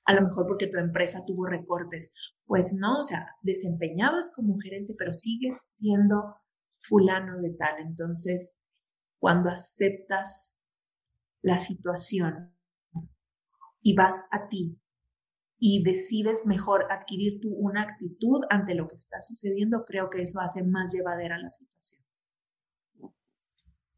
a 0.07 0.15
lo 0.15 0.23
mejor 0.23 0.47
porque 0.47 0.67
tu 0.67 0.79
empresa 0.79 1.25
tuvo 1.27 1.47
recortes. 1.47 2.13
Pues 2.47 2.77
no, 2.79 3.01
o 3.01 3.05
sea, 3.05 3.27
desempeñabas 3.43 4.33
como 4.35 4.59
gerente, 4.59 4.95
pero 4.99 5.13
sigues 5.13 5.65
siendo 5.67 6.37
fulano 6.83 7.41
de 7.41 7.51
tal. 7.55 7.81
Entonces, 7.81 8.59
cuando 9.19 9.51
aceptas 9.51 10.59
la 11.43 11.59
situación 11.59 12.55
y 13.81 13.95
vas 13.95 14.29
a 14.31 14.49
ti 14.49 14.79
y 15.67 15.83
decides 15.83 16.45
mejor 16.45 16.93
adquirir 16.93 17.41
tú 17.41 17.49
una 17.49 17.81
actitud 17.81 18.43
ante 18.51 18.75
lo 18.75 18.87
que 18.87 18.97
está 18.97 19.23
sucediendo, 19.23 19.87
creo 19.87 20.11
que 20.11 20.21
eso 20.21 20.39
hace 20.39 20.63
más 20.63 20.93
llevadera 20.93 21.39
la 21.39 21.51
situación. 21.51 22.03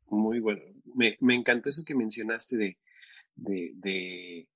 Muy 0.09 0.39
bueno. 0.39 0.63
Me, 0.95 1.17
me 1.19 1.35
encantó 1.35 1.69
eso 1.71 1.83
que 1.85 1.97
mencionaste 1.97 2.57
de, 2.57 2.79
de 3.35 4.49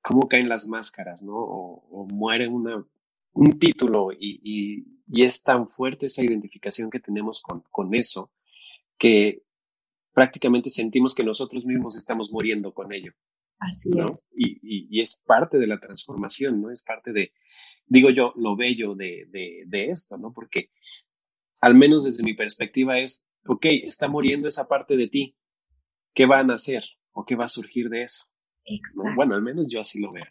cómo 0.00 0.28
caen 0.28 0.48
las 0.48 0.66
máscaras, 0.66 1.22
¿no? 1.22 1.34
O, 1.36 2.06
muere 2.10 2.48
un 2.48 3.58
título 3.58 4.12
y, 4.18 4.86
es 5.12 5.42
tan 5.42 5.68
fuerte 5.68 6.06
esa 6.06 6.24
identificación 6.24 6.88
que 6.88 7.00
tenemos 7.00 7.42
con, 7.42 7.60
con 7.70 7.94
eso 7.94 8.30
que 8.96 9.42
prácticamente 10.14 10.70
sentimos 10.70 11.14
que 11.14 11.22
nosotros 11.22 11.66
mismos 11.66 11.98
estamos 11.98 12.32
muriendo 12.32 12.72
con 12.72 12.94
ello. 12.94 13.12
Así 13.58 13.90
es. 13.90 14.26
Y, 14.36 15.00
es 15.00 15.18
parte 15.24 15.58
de 15.58 15.66
la 15.66 15.78
transformación, 15.78 16.60
¿no? 16.60 16.70
Es 16.70 16.82
parte 16.82 17.12
de, 17.12 17.32
digo 17.86 18.10
yo, 18.10 18.32
lo 18.36 18.56
bello 18.56 18.94
de, 18.94 19.26
de, 19.30 19.90
esto, 19.90 20.18
¿no? 20.18 20.32
Porque 20.32 20.70
al 21.60 21.74
menos 21.74 22.04
desde 22.04 22.22
mi 22.22 22.34
perspectiva 22.34 22.98
es, 22.98 23.26
ok, 23.46 23.66
está 23.84 24.08
muriendo 24.08 24.48
esa 24.48 24.68
parte 24.68 24.96
de 24.96 25.08
ti. 25.08 25.36
¿Qué 26.14 26.26
van 26.26 26.50
a 26.50 26.54
hacer 26.54 26.84
o 27.12 27.24
qué 27.24 27.36
va 27.36 27.44
a 27.44 27.48
surgir 27.48 27.88
de 27.88 28.02
eso? 28.02 28.26
Exacto. 28.64 29.12
Bueno, 29.14 29.34
al 29.34 29.42
menos 29.42 29.68
yo 29.70 29.80
así 29.80 30.00
lo 30.00 30.12
veo. 30.12 30.26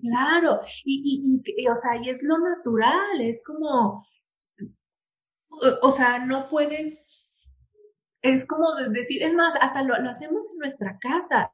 Claro, 0.00 0.60
y, 0.84 1.42
y, 1.44 1.68
o 1.68 1.76
sea, 1.76 1.92
y 2.02 2.08
es 2.08 2.22
lo 2.22 2.38
natural, 2.38 3.20
es 3.20 3.42
como, 3.44 4.06
o, 5.82 5.90
sea, 5.90 6.18
no 6.24 6.48
puedes, 6.48 7.48
es 8.22 8.46
como 8.46 8.74
decir, 8.90 9.22
es 9.22 9.34
más, 9.34 9.56
hasta 9.60 9.82
lo, 9.82 9.94
hacemos 10.08 10.50
en 10.52 10.58
nuestra 10.58 10.98
casa. 10.98 11.52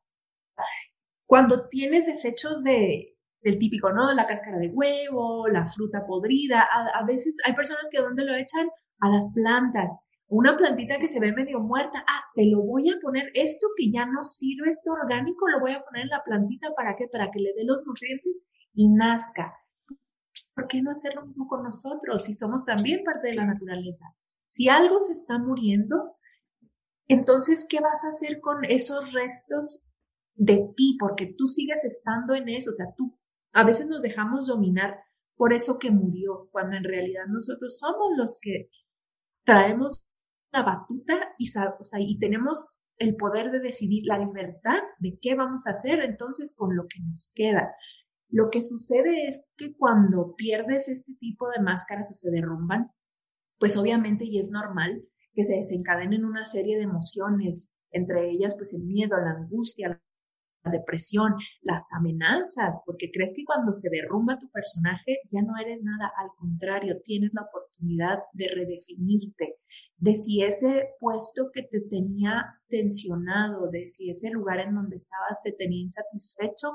Cuando 1.29 1.69
tienes 1.69 2.07
desechos 2.07 2.65
de, 2.65 3.17
del 3.43 3.59
típico, 3.59 3.93
¿no? 3.93 4.13
La 4.15 4.27
cáscara 4.27 4.59
de 4.59 4.71
huevo, 4.71 5.47
la 5.47 5.65
fruta 5.65 6.05
podrida, 6.05 6.63
a, 6.63 6.99
a 6.99 7.05
veces 7.05 7.37
hay 7.45 7.55
personas 7.55 7.89
que 7.93 8.01
donde 8.01 8.25
lo 8.25 8.35
echan 8.35 8.69
a 9.01 9.11
las 9.11 9.33
plantas 9.33 10.03
una 10.31 10.57
plantita 10.57 10.99
que 10.99 11.09
se 11.09 11.21
ve 11.21 11.33
medio 11.33 11.59
muerta, 11.59 12.05
ah, 12.07 12.23
se 12.31 12.45
lo 12.45 12.63
voy 12.63 12.91
a 12.91 13.01
poner, 13.01 13.31
esto 13.33 13.69
que 13.77 13.91
ya 13.91 14.05
no 14.05 14.25
sirve, 14.25 14.71
esto 14.71 14.93
orgánico, 14.93 15.49
lo 15.49 15.61
voy 15.61 15.73
a 15.73 15.83
poner 15.83 16.03
en 16.03 16.11
la 16.11 16.23
plantita 16.23 16.69
para 16.77 16.95
que, 16.95 17.09
para 17.09 17.31
que 17.31 17.41
le 17.41 17.55
dé 17.55 17.65
los 17.65 17.87
nutrientes 17.87 18.43
y 18.75 18.89
nazca. 18.89 19.55
¿Por 20.55 20.69
qué 20.69 20.83
no 20.83 20.91
hacerlo 20.91 21.25
mismo 21.25 21.49
con 21.49 21.63
nosotros 21.63 22.25
si 22.25 22.35
somos 22.35 22.67
también 22.67 23.05
parte 23.05 23.29
de 23.29 23.35
la 23.35 23.47
naturaleza? 23.47 24.05
Si 24.47 24.69
algo 24.69 25.01
se 25.01 25.15
está 25.15 25.39
muriendo, 25.39 26.17
entonces, 27.07 27.67
¿qué 27.69 27.81
vas 27.81 28.05
a 28.05 28.11
hacer 28.11 28.41
con 28.41 28.67
esos 28.67 29.13
restos 29.13 29.83
de 30.39 30.73
ti? 30.77 30.97
Porque 30.99 31.35
tú 31.37 31.47
sigues 31.47 31.85
estando 31.85 32.35
en 32.35 32.49
eso, 32.49 32.71
o 32.71 32.73
sea, 32.73 32.87
tú 32.97 33.19
a 33.53 33.65
veces 33.65 33.89
nos 33.89 34.03
dejamos 34.03 34.47
dominar 34.47 34.99
por 35.37 35.53
eso 35.53 35.79
que 35.79 35.91
murió, 35.91 36.49
cuando 36.51 36.77
en 36.77 36.85
realidad 36.85 37.27
nosotros 37.29 37.79
somos 37.79 38.17
los 38.17 38.39
que 38.41 38.71
traemos 39.45 40.05
la 40.51 40.63
batuta 40.63 41.15
y, 41.39 41.47
o 41.47 41.85
sea, 41.85 42.01
y 42.01 42.19
tenemos 42.19 42.81
el 42.97 43.15
poder 43.17 43.51
de 43.53 43.61
decidir 43.61 44.05
la 44.07 44.19
libertad 44.19 44.79
de 44.99 45.19
qué 45.21 45.35
vamos 45.35 45.67
a 45.67 45.71
hacer 45.71 46.01
entonces 46.01 46.55
con 46.57 46.75
lo 46.75 46.87
que 46.89 47.01
nos 47.01 47.33
queda. 47.35 47.73
Lo 48.29 48.51
que 48.51 48.61
sucede 48.63 49.29
es 49.29 49.45
que 49.57 49.77
cuando 49.77 50.35
pierdes 50.37 50.89
este 50.89 51.13
tipo 51.21 51.49
de 51.49 51.63
máscaras 51.63 52.11
o 52.11 52.15
se 52.15 52.31
derrumban, 52.31 52.91
pues 53.59 53.77
obviamente 53.77 54.25
y 54.25 54.39
es 54.39 54.51
normal 54.51 55.03
que 55.33 55.45
se 55.45 55.57
desencadenen 55.57 56.25
una 56.25 56.45
serie 56.45 56.77
de 56.77 56.83
emociones, 56.83 57.73
entre 57.91 58.31
ellas 58.31 58.57
pues 58.57 58.75
el 58.75 58.83
miedo, 58.83 59.17
la 59.17 59.31
angustia, 59.31 60.03
depresión, 60.69 61.35
las 61.63 61.89
amenazas, 61.97 62.81
porque 62.85 63.11
crees 63.13 63.35
que 63.37 63.45
cuando 63.45 63.75
se 63.75 63.91
derrumba 63.91 64.39
tu 64.39 64.51
personaje 64.51 65.21
ya 65.31 65.43
no 65.43 65.57
eres 65.61 65.83
nada, 65.83 66.11
al 66.17 66.29
contrario, 66.39 67.01
tienes 67.03 67.33
la 67.35 67.43
oportunidad 67.43 68.19
de 68.33 68.49
redefinirte, 68.49 69.57
de 69.97 70.17
si 70.17 70.43
ese 70.43 70.91
puesto 71.01 71.51
que 71.53 71.63
te 71.63 71.81
tenía 71.81 72.45
tensionado, 72.69 73.71
de 73.71 73.87
si 73.87 74.11
ese 74.11 74.31
lugar 74.31 74.61
en 74.61 74.75
donde 74.75 74.97
estabas 74.97 75.43
te 75.43 75.53
tenía 75.53 75.83
insatisfecho, 75.83 76.69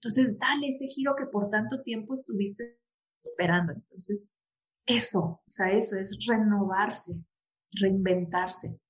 entonces 0.00 0.38
dale 0.38 0.68
ese 0.68 0.86
giro 0.86 1.14
que 1.16 1.26
por 1.26 1.48
tanto 1.48 1.82
tiempo 1.82 2.14
estuviste 2.14 2.78
esperando. 3.22 3.72
Entonces, 3.72 4.32
eso, 4.86 5.20
o 5.20 5.50
sea, 5.50 5.72
eso 5.72 5.98
es 5.98 6.16
renovarse, 6.26 7.12
reinventarse. 7.80 8.80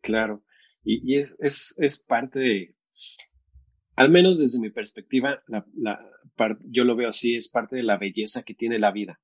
Claro, 0.00 0.42
y, 0.82 1.16
es, 1.16 1.36
es, 1.40 1.74
es 1.78 2.02
parte 2.02 2.38
de, 2.38 2.76
al 4.00 4.08
menos 4.08 4.38
desde 4.38 4.60
mi 4.60 4.70
perspectiva, 4.70 5.42
yo 6.70 6.84
lo 6.84 6.96
veo 6.96 7.08
así, 7.08 7.36
es 7.36 7.50
parte 7.50 7.76
de 7.76 7.82
la 7.82 7.98
belleza 7.98 8.42
que 8.44 8.54
tiene 8.54 8.78
la 8.78 8.92
vida. 8.92 9.20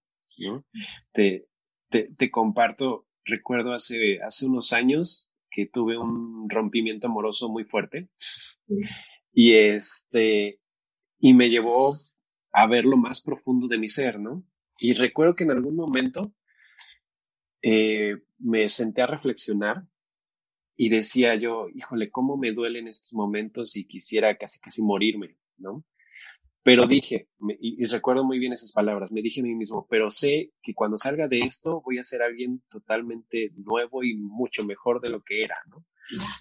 Te, 1.12 2.30
comparto, 2.30 3.06
recuerdo 3.24 3.72
hace, 3.72 4.20
hace 4.20 4.44
unos 4.44 4.74
años 4.74 5.32
que 5.50 5.64
tuve 5.64 5.96
un 5.96 6.50
rompimiento 6.50 7.06
amoroso 7.06 7.48
muy 7.48 7.64
fuerte 7.64 8.10
y 9.32 9.54
este, 9.54 10.60
y 11.20 11.32
me 11.32 11.48
llevó 11.48 11.96
a 12.52 12.66
ver 12.68 12.84
lo 12.84 12.98
más 12.98 13.22
profundo 13.22 13.68
de 13.68 13.78
mi 13.78 13.88
ser, 13.88 14.20
¿no? 14.20 14.44
Y 14.78 14.92
recuerdo 14.92 15.36
que 15.36 15.44
en 15.44 15.52
algún 15.52 15.74
momento 15.74 16.34
eh, 17.62 18.16
me 18.38 18.68
senté 18.68 19.00
a 19.00 19.06
reflexionar 19.06 19.84
y 20.76 20.90
decía 20.90 21.34
yo, 21.36 21.68
híjole, 21.74 22.10
cómo 22.10 22.36
me 22.36 22.52
duelen 22.52 22.86
estos 22.86 23.14
momentos 23.14 23.76
y 23.76 23.86
quisiera 23.86 24.36
casi 24.36 24.60
casi 24.60 24.82
morirme, 24.82 25.36
¿no? 25.56 25.84
Pero 26.62 26.88
dije, 26.88 27.28
y, 27.60 27.86
recuerdo 27.86 28.24
muy 28.24 28.40
bien 28.40 28.52
esas 28.52 28.72
palabras, 28.72 29.12
me 29.12 29.22
dije 29.22 29.40
a 29.40 29.44
mí 29.44 29.54
mismo, 29.54 29.86
pero 29.88 30.10
sé 30.10 30.52
que 30.62 30.74
cuando 30.74 30.98
salga 30.98 31.28
de 31.28 31.38
esto 31.42 31.80
voy 31.80 31.98
a 31.98 32.04
ser 32.04 32.22
alguien 32.22 32.60
totalmente 32.68 33.52
nuevo 33.54 34.02
y 34.02 34.16
mucho 34.16 34.64
mejor 34.64 35.00
de 35.00 35.10
lo 35.10 35.22
que 35.22 35.42
era, 35.42 35.54
¿no? 35.68 35.86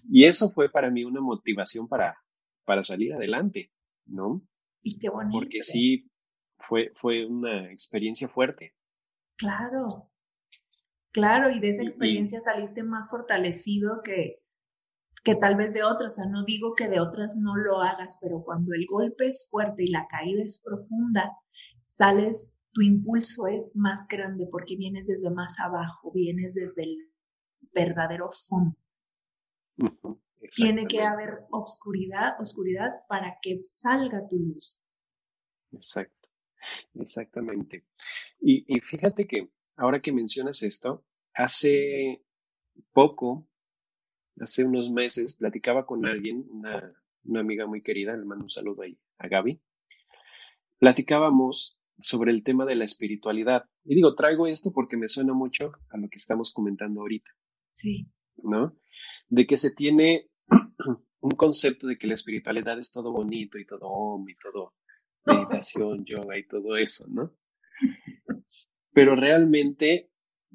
Y 0.09 0.25
eso 0.25 0.49
fue 0.49 0.69
para 0.69 0.89
mí 0.89 1.03
una 1.03 1.21
motivación 1.21 1.87
para, 1.87 2.17
para 2.65 2.83
salir 2.83 3.13
adelante, 3.13 3.71
¿no? 4.07 4.41
Y 4.81 4.97
qué 4.97 5.09
bonito. 5.09 5.37
Porque 5.37 5.61
sí, 5.61 6.09
fue, 6.57 6.91
fue 6.95 7.27
una 7.27 7.71
experiencia 7.71 8.27
fuerte. 8.27 8.73
Claro, 9.35 10.09
claro, 11.15 11.49
y 11.49 11.61
de 11.61 11.69
esa 11.69 11.83
experiencia 11.83 12.41
saliste 12.41 12.83
más 12.83 13.09
fortalecido 13.09 14.01
que, 14.03 14.43
que 15.23 15.35
tal 15.35 15.55
vez 15.55 15.73
de 15.73 15.83
otras. 15.83 16.19
O 16.19 16.23
sea, 16.23 16.29
no 16.29 16.43
digo 16.43 16.73
que 16.75 16.89
de 16.89 16.99
otras 16.99 17.37
no 17.37 17.55
lo 17.55 17.81
hagas, 17.81 18.19
pero 18.21 18.43
cuando 18.43 18.73
el 18.73 18.85
golpe 18.85 19.27
es 19.27 19.47
fuerte 19.49 19.85
y 19.85 19.87
la 19.87 20.07
caída 20.07 20.43
es 20.43 20.59
profunda, 20.59 21.31
sales, 21.85 22.57
tu 22.73 22.81
impulso 22.81 23.47
es 23.47 23.77
más 23.77 24.07
grande 24.09 24.45
porque 24.51 24.75
vienes 24.75 25.07
desde 25.07 25.33
más 25.33 25.57
abajo, 25.61 26.11
vienes 26.13 26.55
desde 26.55 26.83
el 26.83 26.97
verdadero 27.73 28.29
fondo. 28.31 28.75
Tiene 30.53 30.85
que 30.85 31.01
haber 31.01 31.45
oscuridad, 31.49 32.39
oscuridad 32.41 32.91
para 33.07 33.37
que 33.41 33.61
salga 33.63 34.27
tu 34.27 34.37
luz. 34.37 34.83
Exacto, 35.71 36.27
exactamente. 36.95 37.85
Y, 38.41 38.65
y 38.67 38.81
fíjate 38.81 39.25
que 39.25 39.49
ahora 39.75 40.01
que 40.01 40.11
mencionas 40.11 40.63
esto, 40.63 41.05
hace 41.33 42.23
poco, 42.93 43.47
hace 44.39 44.63
unos 44.63 44.89
meses, 44.89 45.35
platicaba 45.35 45.85
con 45.85 46.07
alguien, 46.07 46.45
una, 46.49 46.93
una 47.23 47.39
amiga 47.39 47.65
muy 47.65 47.81
querida, 47.81 48.15
le 48.15 48.25
mando 48.25 48.45
un 48.45 48.51
saludo 48.51 48.83
ahí 48.83 48.97
a 49.17 49.27
Gaby. 49.27 49.61
Platicábamos 50.77 51.79
sobre 51.97 52.31
el 52.31 52.43
tema 52.43 52.65
de 52.65 52.75
la 52.75 52.85
espiritualidad. 52.85 53.65
Y 53.83 53.95
digo, 53.95 54.15
traigo 54.15 54.47
esto 54.47 54.71
porque 54.73 54.97
me 54.97 55.07
suena 55.07 55.33
mucho 55.33 55.71
a 55.89 55.97
lo 55.97 56.09
que 56.09 56.17
estamos 56.17 56.53
comentando 56.53 57.01
ahorita. 57.01 57.31
Sí. 57.71 58.07
¿No? 58.37 58.77
De 59.29 59.47
que 59.47 59.57
se 59.57 59.71
tiene 59.71 60.29
un 61.21 61.31
concepto 61.31 61.87
de 61.87 61.97
que 61.97 62.07
la 62.07 62.15
espiritualidad 62.15 62.79
es 62.79 62.91
todo 62.91 63.11
bonito 63.11 63.57
y 63.57 63.65
todo 63.65 63.87
om 63.87 64.27
y 64.29 64.35
todo 64.35 64.73
meditación, 65.25 66.05
yoga 66.05 66.37
y 66.37 66.47
todo 66.47 66.77
eso, 66.77 67.05
¿no? 67.09 67.33
Pero 68.95 69.17
realmente, 69.17 70.09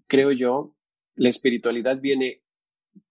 creo 0.07 0.33
yo, 0.33 0.75
la 1.15 1.29
espiritualidad 1.29 2.01
viene, 2.01 2.43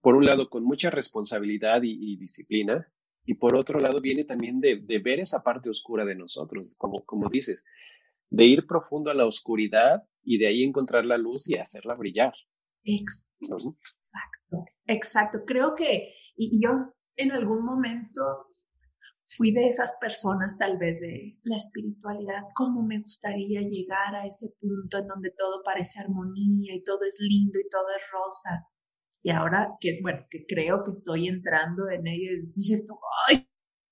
por 0.00 0.16
un 0.16 0.24
lado, 0.24 0.50
con 0.50 0.64
mucha 0.64 0.90
responsabilidad 0.90 1.82
y, 1.84 2.16
disciplina, 2.16 2.92
y 3.24 3.34
por 3.34 3.56
otro 3.56 3.78
lado, 3.78 4.00
viene 4.00 4.24
también 4.24 4.60
de, 4.60 4.74
ver 4.98 5.20
esa 5.20 5.44
parte 5.44 5.70
oscura 5.70 6.04
de 6.04 6.16
nosotros, 6.16 6.74
como, 6.76 7.04
como 7.04 7.28
dices, 7.28 7.64
de 8.28 8.44
ir 8.44 8.66
profundo 8.66 9.12
a 9.12 9.14
la 9.14 9.24
oscuridad 9.24 10.02
y 10.24 10.38
de 10.38 10.48
ahí 10.48 10.64
encontrar 10.64 11.04
la 11.04 11.16
luz 11.16 11.48
y 11.48 11.54
hacerla 11.54 11.94
brillar. 11.94 12.34
Exacto. 12.82 13.78
Exacto. 14.86 15.44
Creo 15.46 15.76
que, 15.76 16.12
y 16.36 16.60
yo 16.60 16.92
en 17.14 17.30
algún 17.30 17.64
momento 17.64 18.49
fui 19.36 19.52
de 19.52 19.68
esas 19.68 19.96
personas 20.00 20.56
tal 20.58 20.76
vez 20.78 21.00
de 21.00 21.38
la 21.44 21.56
espiritualidad, 21.56 22.42
cómo 22.54 22.82
me 22.82 23.00
gustaría 23.00 23.60
llegar 23.60 24.14
a 24.14 24.26
ese 24.26 24.48
punto 24.60 24.98
en 24.98 25.06
donde 25.06 25.30
todo 25.36 25.62
parece 25.64 26.00
armonía 26.00 26.74
y 26.74 26.82
todo 26.82 27.04
es 27.06 27.18
lindo 27.20 27.58
y 27.58 27.68
todo 27.68 27.86
es 27.96 28.10
rosa. 28.10 28.66
Y 29.22 29.30
ahora 29.30 29.76
que, 29.80 29.98
bueno, 30.02 30.26
que 30.30 30.44
creo 30.48 30.82
que 30.84 30.90
estoy 30.92 31.28
entrando 31.28 31.88
en 31.90 32.06
ello, 32.06 32.32
y 32.32 32.74
esto, 32.74 32.98
ay, 33.28 33.46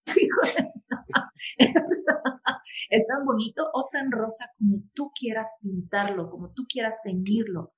es 2.90 3.06
tan 3.06 3.24
bonito 3.24 3.64
o 3.72 3.88
tan 3.92 4.10
rosa 4.10 4.50
como 4.58 4.82
tú 4.94 5.12
quieras 5.18 5.54
pintarlo, 5.60 6.30
como 6.30 6.52
tú 6.52 6.64
quieras 6.68 7.00
teñirlo. 7.02 7.74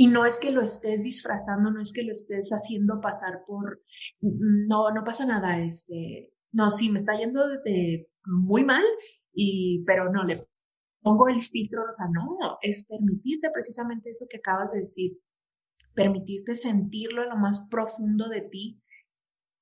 Y 0.00 0.06
no 0.06 0.24
es 0.24 0.38
que 0.38 0.52
lo 0.52 0.62
estés 0.62 1.02
disfrazando, 1.02 1.72
no 1.72 1.80
es 1.80 1.92
que 1.92 2.04
lo 2.04 2.12
estés 2.12 2.50
haciendo 2.50 3.00
pasar 3.00 3.42
por, 3.48 3.82
no, 4.20 4.92
no 4.94 5.02
pasa 5.02 5.26
nada, 5.26 5.60
este, 5.60 6.32
no, 6.52 6.70
sí, 6.70 6.88
me 6.88 7.00
está 7.00 7.18
yendo 7.18 7.40
de 7.64 8.08
muy 8.24 8.64
mal, 8.64 8.84
y, 9.32 9.82
pero 9.88 10.12
no, 10.12 10.22
le 10.22 10.46
pongo 11.02 11.28
el 11.28 11.42
filtro, 11.42 11.82
o 11.82 11.90
sea, 11.90 12.06
no, 12.12 12.58
es 12.62 12.84
permitirte 12.84 13.48
precisamente 13.52 14.10
eso 14.10 14.26
que 14.30 14.36
acabas 14.36 14.70
de 14.70 14.82
decir, 14.82 15.18
permitirte 15.94 16.54
sentirlo 16.54 17.24
en 17.24 17.30
lo 17.30 17.36
más 17.36 17.66
profundo 17.68 18.28
de 18.28 18.42
ti 18.42 18.80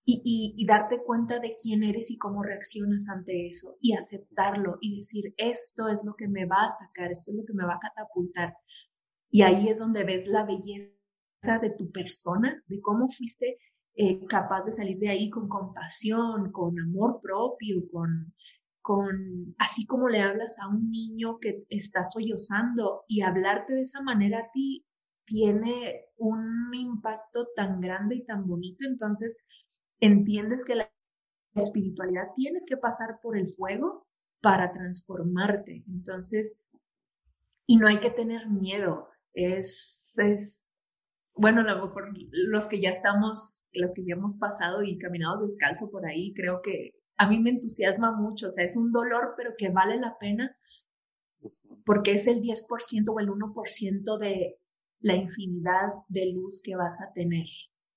y, 0.04 0.20
y, 0.22 0.54
y, 0.62 0.66
darte 0.66 1.02
cuenta 1.02 1.38
de 1.38 1.56
quién 1.56 1.82
eres 1.82 2.10
y 2.10 2.18
cómo 2.18 2.42
reaccionas 2.42 3.08
ante 3.08 3.48
eso 3.48 3.78
y 3.80 3.94
aceptarlo 3.94 4.76
y 4.82 4.98
decir, 4.98 5.32
esto 5.38 5.88
es 5.88 6.04
lo 6.04 6.14
que 6.14 6.28
me 6.28 6.44
va 6.44 6.66
a 6.66 6.68
sacar, 6.68 7.10
esto 7.10 7.30
es 7.30 7.38
lo 7.38 7.44
que 7.46 7.54
me 7.54 7.64
va 7.64 7.76
a 7.76 7.80
catapultar. 7.80 8.52
Y 9.30 9.42
ahí 9.42 9.68
es 9.68 9.78
donde 9.78 10.04
ves 10.04 10.26
la 10.26 10.44
belleza 10.44 10.92
de 11.60 11.70
tu 11.70 11.90
persona, 11.90 12.62
de 12.66 12.80
cómo 12.80 13.08
fuiste 13.08 13.58
eh, 13.94 14.24
capaz 14.26 14.66
de 14.66 14.72
salir 14.72 14.98
de 14.98 15.08
ahí 15.08 15.30
con 15.30 15.48
compasión, 15.48 16.52
con 16.52 16.78
amor 16.78 17.18
propio, 17.20 17.82
con, 17.90 18.34
con, 18.82 19.54
así 19.58 19.86
como 19.86 20.08
le 20.08 20.20
hablas 20.20 20.58
a 20.58 20.68
un 20.68 20.90
niño 20.90 21.38
que 21.38 21.64
está 21.68 22.04
sollozando. 22.04 23.04
Y 23.08 23.22
hablarte 23.22 23.74
de 23.74 23.82
esa 23.82 24.02
manera 24.02 24.40
a 24.40 24.50
ti 24.52 24.84
tiene 25.24 26.06
un 26.16 26.72
impacto 26.74 27.48
tan 27.54 27.80
grande 27.80 28.16
y 28.16 28.24
tan 28.24 28.46
bonito, 28.46 28.86
entonces 28.86 29.36
entiendes 30.00 30.64
que 30.64 30.76
la 30.76 30.92
espiritualidad 31.54 32.28
tienes 32.36 32.64
que 32.66 32.76
pasar 32.76 33.18
por 33.22 33.36
el 33.36 33.48
fuego 33.48 34.06
para 34.40 34.72
transformarte. 34.72 35.84
Entonces, 35.88 36.58
y 37.66 37.76
no 37.78 37.88
hay 37.88 37.98
que 37.98 38.10
tener 38.10 38.48
miedo 38.48 39.08
es, 39.36 40.12
es, 40.16 40.64
bueno, 41.34 41.60
a 41.60 41.64
lo 41.64 41.86
mejor 41.86 42.12
los 42.32 42.68
que 42.68 42.80
ya 42.80 42.90
estamos, 42.90 43.64
los 43.72 43.92
que 43.94 44.04
ya 44.04 44.14
hemos 44.14 44.36
pasado 44.36 44.82
y 44.82 44.98
caminado 44.98 45.44
descalzo 45.44 45.90
por 45.90 46.06
ahí, 46.06 46.32
creo 46.34 46.60
que 46.62 46.94
a 47.18 47.28
mí 47.28 47.38
me 47.38 47.50
entusiasma 47.50 48.12
mucho, 48.12 48.48
o 48.48 48.50
sea, 48.50 48.64
es 48.64 48.76
un 48.76 48.90
dolor, 48.92 49.34
pero 49.36 49.54
que 49.56 49.68
vale 49.68 49.98
la 49.98 50.16
pena 50.18 50.56
porque 51.84 52.12
es 52.12 52.26
el 52.26 52.40
10% 52.40 53.04
o 53.08 53.20
el 53.20 53.28
1% 53.28 54.18
de 54.18 54.58
la 55.00 55.14
infinidad 55.14 55.92
de 56.08 56.32
luz 56.32 56.60
que 56.62 56.74
vas 56.74 57.00
a 57.00 57.12
tener. 57.12 57.46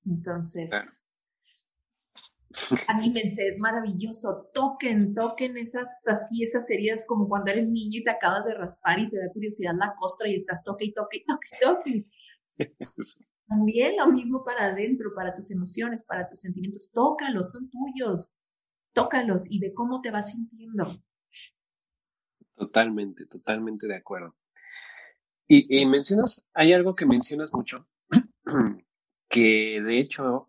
Entonces, 0.06 1.06
anímense, 2.88 3.48
es 3.48 3.60
maravilloso. 3.60 4.50
Toquen, 4.54 5.14
toquen 5.14 5.58
esas 5.58 6.04
así, 6.08 6.44
esas 6.44 6.70
heridas 6.70 7.06
como 7.08 7.28
cuando 7.28 7.52
eres 7.52 7.68
niño 7.68 8.00
y 8.00 8.04
te 8.04 8.12
acabas 8.12 8.46
de 8.46 8.56
raspar 8.56 9.00
y 9.00 9.10
te 9.10 9.18
da 9.18 9.32
curiosidad 9.32 9.74
la 9.78 9.94
costra 9.96 10.30
y 10.30 10.36
estás 10.36 10.64
toque 10.64 10.86
y 10.86 10.94
toque 10.94 11.18
y 11.18 11.26
toque 11.26 11.48
y 11.52 11.60
toque. 11.60 12.06
También 13.48 13.98
lo 13.98 14.08
mismo 14.08 14.44
para 14.44 14.66
adentro, 14.66 15.12
para 15.16 15.34
tus 15.34 15.50
emociones, 15.52 16.04
para 16.04 16.30
tus 16.30 16.40
sentimientos. 16.40 16.92
Tócalos, 16.94 17.52
son 17.52 17.70
tuyos. 17.70 18.38
Tócalos 18.94 19.52
y 19.52 19.60
ve 19.60 19.74
cómo 19.74 20.02
te 20.02 20.12
vas 20.12 20.32
sintiendo. 20.32 21.02
Totalmente, 22.56 23.26
totalmente 23.26 23.88
de 23.88 23.96
acuerdo. 23.96 24.36
Y, 25.48 25.82
y 25.82 25.86
mencionas, 25.88 26.48
hay 26.54 26.74
algo 26.74 26.94
que 26.94 27.08
mencionas 27.08 27.52
mucho, 27.54 27.88
que 29.30 29.82
de 29.82 29.98
hecho 29.98 30.49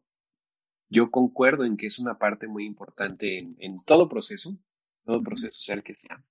yo 0.91 1.11
concuerdo 1.11 1.65
en 1.65 1.77
que 1.77 1.87
es 1.87 1.99
una 1.99 2.19
parte 2.19 2.47
muy 2.49 2.67
importante 2.67 3.39
en, 3.39 3.79
todo 3.87 4.09
proceso, 4.09 4.59
todo 5.05 5.23
proceso 5.23 5.63
sea 5.63 5.77
el 5.77 5.83
que 5.83 5.95
sea. 5.95 6.23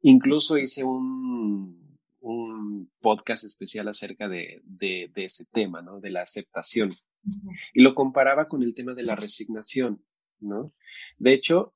Incluso 0.00 0.56
hice 0.56 0.84
un, 0.84 1.98
un 2.20 2.90
podcast 3.00 3.44
especial 3.44 3.88
acerca 3.88 4.28
de, 4.28 4.62
de, 4.64 5.10
ese 5.16 5.44
tema, 5.46 5.82
¿no? 5.82 6.00
De 6.00 6.10
la 6.10 6.22
aceptación. 6.22 6.94
Y 7.72 7.82
lo 7.82 7.94
comparaba 7.94 8.48
con 8.48 8.62
el 8.62 8.74
tema 8.74 8.94
de 8.94 9.02
la 9.02 9.16
resignación, 9.16 10.04
¿no? 10.40 10.72
De 11.18 11.34
hecho, 11.34 11.74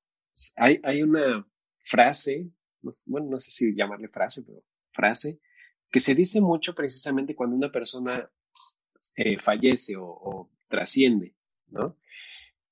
hay, 0.57 0.81
hay 0.85 1.03
una 1.03 1.47
frase, 1.81 2.51
bueno, 3.07 3.29
no 3.29 3.41
sé 3.41 3.51
si 3.51 3.75
llamarle 3.75 4.09
frase, 4.09 4.45
pero 4.45 4.63
frase, 4.93 5.41
que 5.91 6.01
se 6.01 6.15
dice 6.15 6.41
mucho 6.41 6.75
precisamente 6.75 7.35
cuando 7.35 7.57
una 7.57 7.73
persona 7.73 8.31
eh, 9.17 9.39
fallece 9.39 9.97
o, 9.97 10.51
trasciende, 10.69 11.35
¿no? 11.69 11.97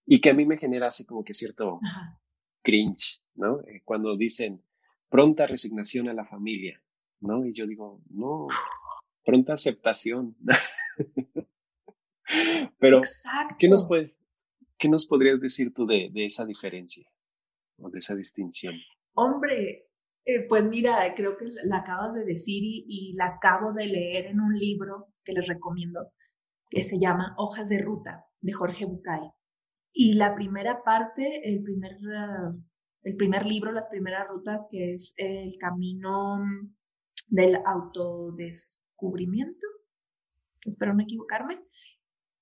Y 0.04 0.20
que 0.20 0.30
a 0.30 0.34
mí 0.34 0.46
me 0.46 0.58
genera 0.58 0.88
así 0.88 1.04
como 1.04 1.24
que 1.24 1.34
cierto 1.34 1.80
cringe, 2.62 3.22
¿no? 3.34 3.60
Eh, 3.62 3.82
cuando 3.84 4.16
dicen 4.16 4.62
pronta 5.08 5.46
resignación 5.46 6.08
a 6.08 6.14
la 6.14 6.24
familia, 6.24 6.82
¿no? 7.20 7.44
Y 7.44 7.52
yo 7.52 7.66
digo, 7.66 8.02
no, 8.10 8.46
pronta 9.24 9.54
aceptación. 9.54 10.36
Pero, 12.78 13.00
¿qué 13.58 13.68
nos 13.68 13.84
puedes, 13.86 14.20
qué 14.78 14.88
nos 14.88 15.06
podrías 15.06 15.40
decir 15.40 15.72
tú 15.72 15.86
de, 15.86 16.10
de 16.12 16.24
esa 16.24 16.44
diferencia 16.44 17.08
o 17.78 17.88
de 17.90 17.98
esa 17.98 18.14
distinción? 18.14 18.74
Hombre, 19.14 19.86
eh, 20.28 20.44
pues 20.48 20.64
mira, 20.64 20.98
creo 21.14 21.36
que 21.36 21.44
la 21.62 21.78
acabas 21.78 22.14
de 22.14 22.24
decir 22.24 22.60
y, 22.64 23.14
la 23.16 23.26
acabo 23.36 23.72
de 23.72 23.86
leer 23.86 24.26
en 24.26 24.40
un 24.40 24.58
libro 24.58 25.06
que 25.24 25.32
les 25.32 25.46
recomiendo, 25.46 26.00
que 26.68 26.82
se 26.82 26.98
llama 26.98 27.34
Hojas 27.38 27.68
de 27.68 27.78
Ruta, 27.78 28.26
de 28.40 28.52
Jorge 28.52 28.86
Bucay. 28.86 29.30
Y 29.92 30.14
la 30.14 30.34
primera 30.34 30.82
parte, 30.82 31.48
el 31.48 31.62
primer, 31.62 31.96
el 33.02 33.16
primer 33.16 33.46
libro, 33.46 33.70
las 33.72 33.88
primeras 33.88 34.28
rutas, 34.28 34.66
que 34.70 34.94
es 34.94 35.14
el 35.16 35.56
camino 35.58 36.40
del 37.28 37.56
autodescubrimiento, 37.64 39.66
espero 40.62 40.94
no 40.94 41.02
equivocarme, 41.02 41.60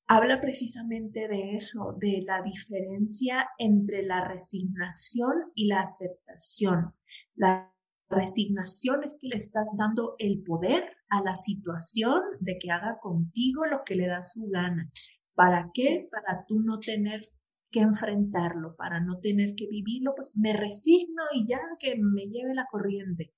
habla 0.07 0.41
precisamente 0.41 1.29
de 1.29 1.55
eso, 1.55 1.95
de 1.99 2.23
la 2.27 2.43
diferencia 2.43 3.49
entre 3.59 4.03
la 4.03 4.27
resignación 4.27 5.53
y 5.55 5.67
la 5.67 5.83
aceptación. 5.83 6.95
La 7.37 7.74
resignación 8.15 9.05
es 9.05 9.19
que 9.21 9.29
le 9.29 9.37
estás 9.37 9.71
dando 9.77 10.15
el 10.19 10.43
poder 10.43 10.97
a 11.09 11.23
la 11.23 11.35
situación 11.35 12.21
de 12.41 12.57
que 12.59 12.71
haga 12.71 12.99
contigo 13.01 13.67
lo 13.67 13.83
que 13.85 13.97
le 13.97 14.07
da 14.07 14.23
su 14.23 14.49
gana. 14.49 14.91
¿Para 15.35 15.71
qué? 15.75 16.09
Para 16.11 16.45
tú 16.47 16.61
no 16.61 16.79
tener 16.79 17.23
que 17.71 17.81
enfrentarlo, 17.81 18.77
para 18.77 19.01
no 19.01 19.19
tener 19.19 19.55
que 19.57 19.67
vivirlo, 19.67 20.15
pues 20.15 20.37
me 20.37 20.53
resigno 20.57 21.25
y 21.33 21.47
ya 21.47 21.61
que 21.79 21.97
me 21.97 22.27
lleve 22.27 22.55
la 22.55 22.67
corriente. 22.71 23.35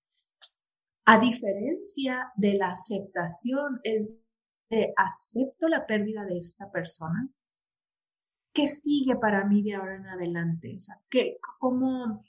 A 1.06 1.18
diferencia 1.18 2.32
de 2.36 2.54
la 2.54 2.72
aceptación, 2.72 3.80
es 3.82 4.22
de 4.68 4.92
acepto 4.96 5.68
la 5.68 5.86
pérdida 5.86 6.24
de 6.24 6.38
esta 6.38 6.70
persona, 6.70 7.28
¿qué 8.52 8.68
sigue 8.68 9.16
para 9.16 9.44
mí 9.44 9.62
de 9.62 9.74
ahora 9.74 9.96
en 9.96 10.06
adelante? 10.06 10.74
O 10.76 10.80
sea, 10.80 11.00
¿qué, 11.08 11.38
¿cómo 11.58 12.24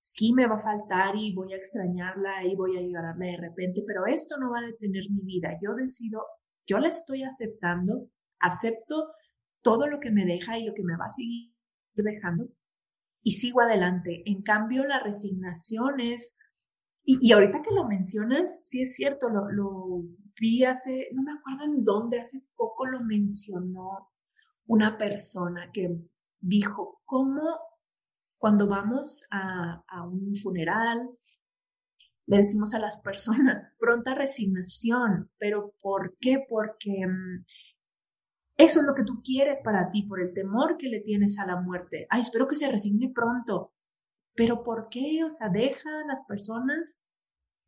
sí 0.00 0.32
me 0.32 0.46
va 0.46 0.54
a 0.54 0.58
faltar 0.58 1.14
y 1.14 1.34
voy 1.34 1.52
a 1.52 1.58
extrañarla 1.58 2.42
y 2.46 2.56
voy 2.56 2.78
a 2.78 2.80
llorarle 2.80 3.32
de 3.32 3.36
repente, 3.36 3.84
pero 3.86 4.06
esto 4.06 4.38
no 4.38 4.50
va 4.50 4.60
a 4.60 4.66
detener 4.66 5.04
mi 5.10 5.20
vida. 5.20 5.50
Yo 5.62 5.74
decido, 5.74 6.24
yo 6.66 6.78
la 6.78 6.88
estoy 6.88 7.22
aceptando, 7.22 8.08
acepto 8.38 9.12
todo 9.60 9.86
lo 9.86 10.00
que 10.00 10.10
me 10.10 10.24
deja 10.24 10.58
y 10.58 10.64
lo 10.64 10.72
que 10.72 10.82
me 10.82 10.96
va 10.96 11.04
a 11.04 11.10
seguir 11.10 11.52
dejando 11.92 12.48
y 13.22 13.32
sigo 13.32 13.60
adelante. 13.60 14.22
En 14.24 14.40
cambio, 14.40 14.86
la 14.86 15.00
resignación 15.00 16.00
es, 16.00 16.34
y, 17.04 17.30
ahorita 17.30 17.60
que 17.60 17.74
lo 17.74 17.86
mencionas, 17.86 18.58
sí 18.64 18.80
es 18.80 18.94
cierto, 18.94 19.28
lo, 19.28 19.50
lo 19.50 20.02
vi 20.40 20.64
hace, 20.64 21.08
no 21.12 21.22
me 21.22 21.32
acuerdo 21.32 21.64
en 21.64 21.84
dónde, 21.84 22.20
hace 22.20 22.42
poco 22.56 22.86
lo 22.86 23.00
mencionó 23.00 24.08
una 24.64 24.96
persona 24.96 25.70
que 25.74 25.90
dijo, 26.40 27.02
¿cómo 27.04 27.42
cuando 28.40 28.66
vamos 28.66 29.26
a, 29.30 29.84
un 30.06 30.34
funeral, 30.34 31.10
le 32.26 32.38
decimos 32.38 32.72
a 32.72 32.78
las 32.78 32.98
personas 33.02 33.70
pronta 33.78 34.14
resignación, 34.14 35.30
pero 35.38 35.74
¿por 35.82 36.16
qué? 36.18 36.42
Porque 36.48 37.06
mm, 37.06 37.44
eso 38.56 38.80
es 38.80 38.86
lo 38.86 38.94
que 38.94 39.04
tú 39.04 39.20
quieres 39.22 39.60
para 39.60 39.90
ti, 39.90 40.04
por 40.04 40.22
el 40.22 40.32
temor 40.32 40.78
que 40.78 40.88
le 40.88 41.00
tienes 41.00 41.38
a 41.38 41.46
la 41.46 41.60
muerte. 41.60 42.06
Ay, 42.08 42.22
espero 42.22 42.48
que 42.48 42.54
se 42.54 42.70
resigne 42.72 43.12
pronto. 43.14 43.74
Pero 44.34 44.64
¿por 44.64 44.88
qué? 44.88 45.22
O 45.22 45.28
sea, 45.28 45.50
deja 45.50 45.90
a 45.90 46.06
las 46.06 46.24
personas 46.24 46.98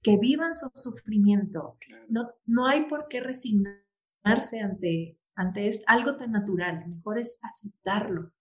que 0.03 0.17
vivan 0.17 0.57
su 0.57 0.71
sufrimiento. 0.75 1.77
No, 2.09 2.31
no 2.47 2.67
hay 2.67 2.87
por 2.87 3.09
qué 3.09 3.21
resignarse 3.21 4.61
ante, 4.63 5.19
ante 5.35 5.71
algo 5.87 6.17
tan 6.17 6.33
natural. 6.33 6.89
Mejor 6.89 7.19
es 7.19 7.39
aceptarlo. 7.43 8.33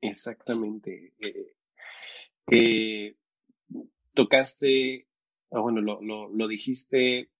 Exactamente. 0.00 1.14
Eh, 1.18 1.54
eh, 2.50 3.16
tocaste, 4.14 5.06
ah, 5.50 5.60
bueno, 5.60 5.80
lo, 5.80 6.00
lo, 6.28 6.48
dijiste 6.48 7.30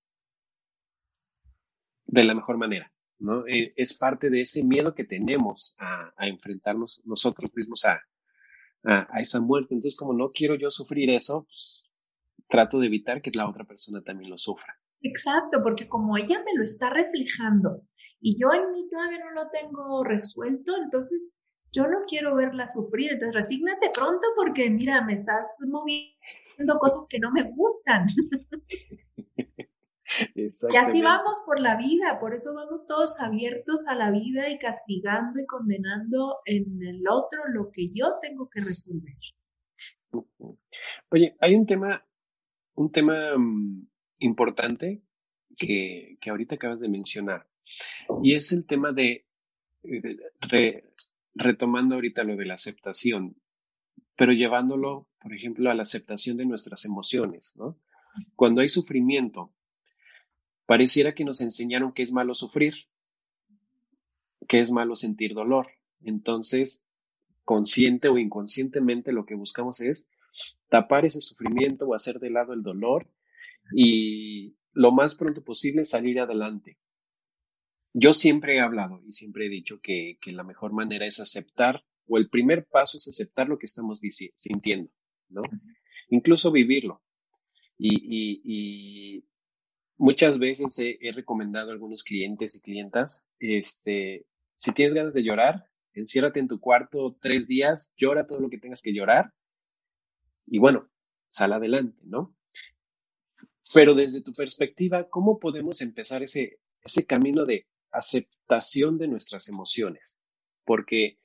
de 2.06 2.24
la 2.24 2.34
mejor 2.34 2.58
manera, 2.58 2.92
¿no? 3.18 3.46
Eh, 3.46 3.72
es 3.76 3.96
parte 3.96 4.30
de 4.30 4.42
ese 4.42 4.62
miedo 4.64 4.94
que 4.94 5.04
tenemos 5.04 5.76
a, 5.78 6.12
enfrentarnos 6.26 7.02
nosotros 7.04 7.50
mismos 7.54 7.84
a, 7.84 8.02
a, 8.84 9.20
esa 9.20 9.40
muerte. 9.40 9.74
Entonces, 9.74 9.96
como 9.96 10.12
no 10.12 10.32
quiero 10.32 10.54
yo 10.54 10.70
sufrir 10.70 11.10
eso, 11.10 11.44
pues, 11.44 11.84
trato 12.48 12.78
de 12.78 12.86
evitar 12.86 13.22
que 13.22 13.30
la 13.34 13.48
otra 13.48 13.64
persona 13.64 14.02
también 14.02 14.30
lo 14.30 14.38
sufra. 14.38 14.78
Exacto, 15.02 15.62
porque 15.62 15.88
como 15.88 16.18
ella 16.18 16.42
me 16.44 16.54
lo 16.54 16.62
está 16.62 16.90
reflejando 16.90 17.82
y 18.20 18.38
yo 18.38 18.52
en 18.52 18.70
mí 18.72 18.86
todavía 18.88 19.18
no 19.18 19.30
lo 19.30 19.48
tengo 19.48 20.04
resuelto, 20.04 20.76
entonces 20.76 21.39
yo 21.72 21.86
no 21.86 21.98
quiero 22.06 22.34
verla 22.34 22.66
sufrir, 22.66 23.12
entonces 23.12 23.34
resígnate 23.34 23.90
pronto 23.94 24.26
porque 24.36 24.70
mira, 24.70 25.02
me 25.02 25.14
estás 25.14 25.58
moviendo 25.68 26.78
cosas 26.80 27.06
que 27.08 27.18
no 27.18 27.30
me 27.30 27.44
gustan. 27.44 28.06
y 30.34 30.76
así 30.76 31.02
vamos 31.02 31.42
por 31.46 31.60
la 31.60 31.76
vida, 31.76 32.18
por 32.18 32.34
eso 32.34 32.54
vamos 32.54 32.86
todos 32.86 33.20
abiertos 33.20 33.86
a 33.88 33.94
la 33.94 34.10
vida 34.10 34.48
y 34.48 34.58
castigando 34.58 35.40
y 35.40 35.46
condenando 35.46 36.38
en 36.44 36.82
el 36.82 37.04
otro 37.08 37.42
lo 37.48 37.70
que 37.70 37.90
yo 37.90 38.18
tengo 38.20 38.48
que 38.50 38.60
resolver. 38.60 39.14
Oye, 41.10 41.36
hay 41.40 41.54
un 41.54 41.66
tema, 41.66 42.04
un 42.74 42.90
tema 42.90 43.36
mm, 43.36 43.86
importante 44.18 45.02
que, 45.56 46.18
que 46.20 46.30
ahorita 46.30 46.56
acabas 46.56 46.80
de 46.80 46.88
mencionar, 46.88 47.46
y 48.22 48.34
es 48.34 48.52
el 48.52 48.66
tema 48.66 48.92
de, 48.92 49.26
de 49.82 50.84
retomando 51.34 51.94
ahorita 51.94 52.24
lo 52.24 52.36
de 52.36 52.46
la 52.46 52.54
aceptación, 52.54 53.36
pero 54.16 54.32
llevándolo, 54.32 55.08
por 55.20 55.34
ejemplo, 55.34 55.70
a 55.70 55.74
la 55.74 55.82
aceptación 55.82 56.36
de 56.36 56.46
nuestras 56.46 56.84
emociones, 56.84 57.54
¿no? 57.56 57.78
Cuando 58.36 58.60
hay 58.60 58.68
sufrimiento, 58.68 59.52
pareciera 60.66 61.14
que 61.14 61.24
nos 61.24 61.40
enseñaron 61.40 61.92
que 61.92 62.02
es 62.02 62.12
malo 62.12 62.34
sufrir, 62.34 62.74
que 64.48 64.60
es 64.60 64.70
malo 64.72 64.96
sentir 64.96 65.34
dolor. 65.34 65.68
Entonces, 66.02 66.84
consciente 67.44 68.08
o 68.08 68.18
inconscientemente 68.18 69.12
lo 69.12 69.26
que 69.26 69.34
buscamos 69.34 69.80
es 69.80 70.08
tapar 70.68 71.04
ese 71.04 71.20
sufrimiento 71.20 71.86
o 71.86 71.94
hacer 71.94 72.18
de 72.20 72.30
lado 72.30 72.52
el 72.52 72.62
dolor 72.62 73.08
y 73.74 74.56
lo 74.72 74.92
más 74.92 75.16
pronto 75.16 75.42
posible 75.42 75.84
salir 75.84 76.20
adelante. 76.20 76.78
Yo 77.92 78.12
siempre 78.12 78.56
he 78.56 78.60
hablado 78.60 79.02
y 79.06 79.12
siempre 79.12 79.46
he 79.46 79.48
dicho 79.48 79.80
que, 79.80 80.18
la 80.26 80.44
mejor 80.44 80.72
manera 80.72 81.06
es 81.06 81.20
aceptar, 81.20 81.84
o 82.06 82.18
el 82.18 82.28
primer 82.28 82.66
paso 82.66 82.98
es 82.98 83.08
aceptar 83.08 83.48
lo 83.48 83.58
que 83.58 83.66
estamos 83.66 84.00
sintiendo, 84.34 84.90
¿no? 85.28 85.42
Incluso 86.08 86.52
vivirlo. 86.52 87.02
Y, 87.78 89.24
muchas 89.96 90.38
veces 90.38 90.78
he, 90.78 91.12
recomendado 91.12 91.70
a 91.70 91.72
algunos 91.72 92.04
clientes 92.04 92.56
y 92.56 92.60
clientas, 92.60 93.24
este, 93.38 94.26
si 94.54 94.72
tienes 94.72 94.94
ganas 94.94 95.14
de 95.14 95.22
llorar, 95.22 95.66
enciérrate 95.94 96.40
en 96.40 96.48
tu 96.48 96.60
cuarto 96.60 97.16
tres 97.20 97.46
días, 97.46 97.92
llora 97.96 98.26
todo 98.26 98.40
lo 98.40 98.50
que 98.50 98.58
tengas 98.58 98.82
que 98.82 98.94
llorar 98.94 99.32
y 100.46 100.58
bueno, 100.58 100.88
sal 101.30 101.52
adelante, 101.52 102.00
¿no? 102.04 102.34
Pero 103.72 103.94
desde 103.94 104.20
tu 104.20 104.32
perspectiva, 104.32 105.08
¿cómo 105.08 105.38
podemos 105.38 105.80
empezar 105.80 106.22
ese, 106.22 106.58
ese 106.82 107.06
camino 107.06 107.46
de 107.46 107.66
aceptación 107.92 108.98
de 108.98 109.08
nuestras 109.08 109.48
emociones, 109.48 110.18
porque 110.64 111.18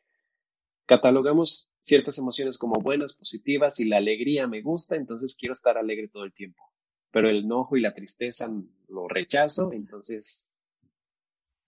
catalogamos 0.85 1.71
ciertas 1.79 2.17
emociones 2.17 2.57
como 2.57 2.81
buenas, 2.81 3.15
positivas 3.15 3.79
y 3.79 3.85
la 3.85 3.97
alegría 3.97 4.47
me 4.47 4.61
gusta, 4.61 4.95
entonces 4.95 5.35
quiero 5.37 5.53
estar 5.53 5.77
alegre 5.77 6.07
todo 6.07 6.23
el 6.23 6.33
tiempo, 6.33 6.63
pero 7.11 7.29
el 7.29 7.43
enojo 7.45 7.77
y 7.77 7.81
la 7.81 7.93
tristeza 7.93 8.49
lo 8.87 9.07
rechazo, 9.07 9.71
entonces 9.71 10.47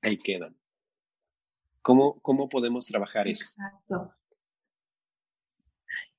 ahí 0.02 0.18
quedan. 0.20 0.58
¿Cómo, 1.82 2.20
cómo 2.22 2.50
podemos 2.50 2.86
trabajar 2.86 3.28
eso? 3.28 3.46
Exacto. 3.46 4.14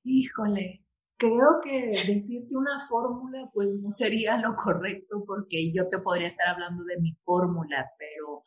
Híjole, 0.02 0.82
creo 1.18 1.60
que 1.62 1.88
decirte 2.06 2.56
una 2.56 2.80
fórmula 2.88 3.50
pues 3.52 3.74
no 3.74 3.92
sería 3.92 4.38
lo 4.38 4.54
correcto 4.54 5.24
porque 5.26 5.70
yo 5.72 5.88
te 5.88 5.98
podría 5.98 6.28
estar 6.28 6.48
hablando 6.48 6.84
de 6.84 6.98
mi 7.00 7.14
fórmula, 7.24 7.90
pero 7.98 8.44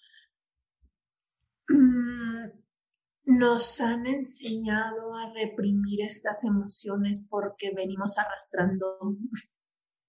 nos 3.26 3.82
han 3.82 4.06
enseñado 4.08 5.16
a 5.16 5.34
reprimir 5.34 6.02
estas 6.06 6.44
emociones 6.44 7.28
porque 7.30 7.72
venimos 7.76 8.18
arrastrando 8.18 9.18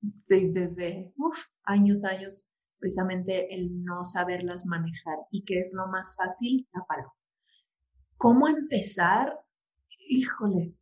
desde 0.28 1.12
años, 1.64 2.04
años, 2.04 2.48
precisamente 2.78 3.54
el 3.54 3.84
no 3.84 4.04
saberlas 4.04 4.66
manejar 4.66 5.18
y 5.30 5.44
que 5.44 5.60
es 5.60 5.72
lo 5.74 5.86
más 5.86 6.16
fácil, 6.16 6.68
palo. 6.88 7.12
¿Cómo 8.16 8.48
empezar? 8.48 9.38
Híjole, 10.08 10.74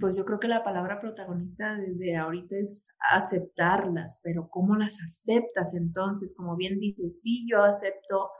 pues 0.00 0.16
yo 0.16 0.24
creo 0.24 0.38
que 0.38 0.48
la 0.48 0.64
palabra 0.64 1.00
protagonista 1.00 1.74
desde 1.76 2.16
ahorita 2.16 2.56
es 2.56 2.88
aceptarlas, 3.10 4.20
pero 4.22 4.48
¿cómo 4.50 4.76
las 4.76 5.00
aceptas 5.02 5.74
entonces? 5.74 6.34
Como 6.36 6.56
bien 6.56 6.78
dices, 6.78 7.22
sí, 7.22 7.46
yo 7.50 7.62
acepto 7.62 8.30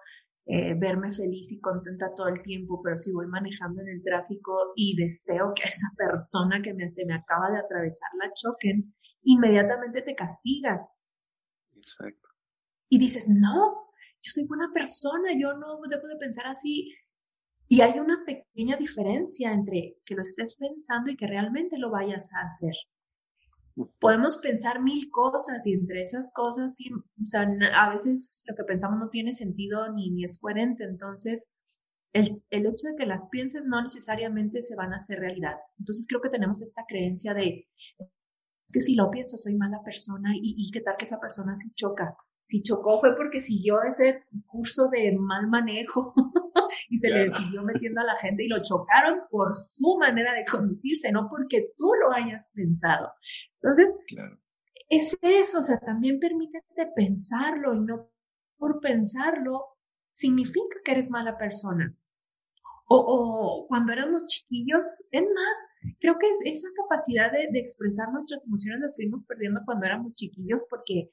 eh, 0.51 0.75
verme 0.75 1.11
feliz 1.11 1.53
y 1.53 1.61
contenta 1.61 2.15
todo 2.17 2.29
el 2.29 2.41
tiempo, 2.41 2.81
pero 2.83 2.97
si 2.97 3.13
voy 3.13 3.27
manejando 3.27 3.83
en 3.83 3.89
el 3.89 4.03
tráfico 4.03 4.73
y 4.77 4.97
deseo 4.97 5.53
que 5.55 5.63
esa 5.69 5.89
persona 5.95 6.63
que 6.63 6.73
me, 6.73 6.91
se 6.91 7.05
me 7.05 7.15
acaba 7.15 7.51
de 7.51 7.59
atravesar 7.59 8.09
la 8.19 8.33
choquen, 8.33 8.95
inmediatamente 9.25 10.01
te 10.01 10.15
castigas. 10.15 10.91
Exacto. 11.77 12.29
Y 12.89 12.99
dices, 12.99 13.29
no, 13.29 13.93
yo 14.23 14.31
soy 14.33 14.47
buena 14.47 14.71
persona, 14.73 15.33
yo 15.39 15.53
no 15.53 15.81
debo 15.87 16.09
de 16.09 16.17
pensar 16.17 16.47
así. 16.47 16.95
Y 17.69 17.83
hay 17.83 17.99
una 17.99 18.25
pequeña 18.25 18.79
diferencia 18.79 19.53
entre 19.53 19.99
que 20.07 20.15
lo 20.15 20.23
estés 20.23 20.57
pensando 20.57 21.11
y 21.11 21.17
que 21.17 21.27
realmente 21.27 21.77
lo 21.77 21.91
vayas 21.91 22.33
a 22.33 22.47
hacer. 22.47 22.73
Podemos 24.01 24.39
pensar 24.39 24.83
mil 24.83 25.11
cosas 25.11 25.67
y 25.67 25.73
entre 25.73 26.03
esas 26.03 26.33
cosas, 26.33 26.79
o 27.23 27.27
sea, 27.27 27.49
a 27.75 27.91
veces 27.91 28.43
lo 28.47 28.57
que 28.57 28.65
pensamos 28.65 28.99
no 28.99 29.09
tiene 29.09 29.33
sentido 29.33 29.93
ni, 29.93 30.11
ni 30.11 30.25
es 30.25 30.39
coherente. 30.39 30.85
Entonces, 30.85 31.49
el, 32.13 32.29
el, 32.51 32.67
hecho 32.67 32.89
de 32.89 32.97
que 32.97 33.07
las 33.07 33.29
pienses 33.29 33.67
no 33.67 33.83
necesariamente 33.83 34.63
se 34.63 34.75
van 34.75 34.93
a 34.93 34.97
hacer 34.97 35.21
realidad. 35.21 35.57
Entonces, 35.79 36.07
creo 36.09 36.21
que 36.21 36.31
tenemos 36.31 36.61
esta 36.63 36.85
creencia 36.89 37.35
de 37.35 37.69
que 38.73 38.81
si 38.83 38.95
lo 38.95 39.11
pienso 39.11 39.37
soy 39.37 39.55
mala 39.55 39.83
persona 39.83 40.31
y, 40.37 40.55
y 40.57 40.71
qué 40.71 40.81
tal 40.81 40.97
que 40.97 41.05
esa 41.05 41.21
persona 41.21 41.55
se 41.55 41.71
choca. 41.75 42.17
Si 42.45 42.63
chocó 42.63 42.99
fue 43.01 43.15
porque 43.15 43.41
siguió 43.41 43.83
ese 43.83 44.25
curso 44.47 44.89
de 44.89 45.13
mal 45.19 45.49
manejo 45.49 46.15
y 46.89 46.99
se 46.99 47.11
le 47.11 47.31
siguió 47.31 47.63
metiendo 47.63 48.01
a 48.01 48.05
la 48.05 48.17
gente 48.17 48.45
y 48.45 48.49
lo 48.49 48.63
chocaron 48.63 49.21
por 49.31 49.57
su 49.57 49.97
manera 49.99 50.35
de 50.35 50.45
conducirse, 50.45 51.13
no 51.13 51.29
porque 51.29 51.73
tú 51.79 51.91
lo 52.01 52.13
hayas 52.13 52.51
pensado. 52.55 53.13
Entonces, 53.61 53.95
es 54.89 55.19
eso, 55.23 55.59
o 55.59 55.63
sea, 55.63 55.79
también 55.79 56.19
permítete 56.19 56.87
pensarlo 56.95 57.75
y 57.75 57.81
no 57.81 58.11
por 58.57 58.81
pensarlo 58.81 59.65
significa 60.13 60.77
que 60.85 60.93
eres 60.93 61.11
mala 61.11 61.39
persona. 61.39 61.95
O, 62.91 63.67
cuando 63.69 63.93
éramos 63.93 64.25
chiquillos, 64.25 65.05
es 65.11 65.23
más, 65.23 65.95
creo 66.01 66.17
que 66.19 66.31
es 66.31 66.41
esa 66.47 66.69
capacidad 66.75 67.31
de, 67.31 67.49
de 67.53 67.61
expresar 67.61 68.11
nuestras 68.11 68.43
emociones 68.45 68.81
la 68.81 68.89
fuimos 68.91 69.23
perdiendo 69.25 69.61
cuando 69.67 69.85
éramos 69.85 70.15
chiquillos 70.15 70.65
porque 70.71 71.11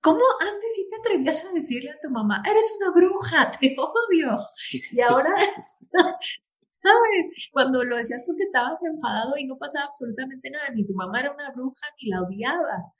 ¿Cómo 0.00 0.20
antes 0.40 0.74
sí 0.74 0.88
te 0.90 0.96
atrevías 0.96 1.44
a 1.44 1.52
decirle 1.52 1.90
a 1.90 2.00
tu 2.02 2.10
mamá, 2.10 2.42
eres 2.44 2.76
una 2.80 2.92
bruja, 2.92 3.50
te 3.50 3.76
odio? 3.78 4.38
Y 4.92 5.00
ahora, 5.00 5.34
¿sabes? 6.82 7.50
Cuando 7.52 7.84
lo 7.84 7.96
decías 7.96 8.24
porque 8.26 8.42
estabas 8.42 8.82
enfadado 8.82 9.36
y 9.36 9.46
no 9.46 9.56
pasaba 9.56 9.86
absolutamente 9.86 10.50
nada, 10.50 10.70
ni 10.70 10.84
tu 10.84 10.94
mamá 10.94 11.20
era 11.20 11.32
una 11.32 11.52
bruja 11.52 11.86
ni 12.00 12.10
la 12.10 12.22
odiabas. 12.22 12.92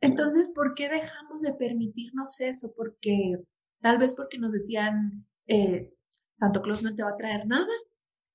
Entonces, 0.00 0.48
¿por 0.54 0.74
qué 0.74 0.88
dejamos 0.88 1.42
de 1.42 1.52
permitirnos 1.52 2.40
eso? 2.40 2.72
Porque 2.74 3.38
tal 3.80 3.98
vez 3.98 4.14
porque 4.14 4.38
nos 4.38 4.52
decían, 4.52 5.26
eh, 5.46 5.92
Santo 6.32 6.62
Claus 6.62 6.82
no 6.82 6.94
te 6.94 7.02
va 7.02 7.10
a 7.10 7.16
traer 7.16 7.46
nada. 7.46 7.72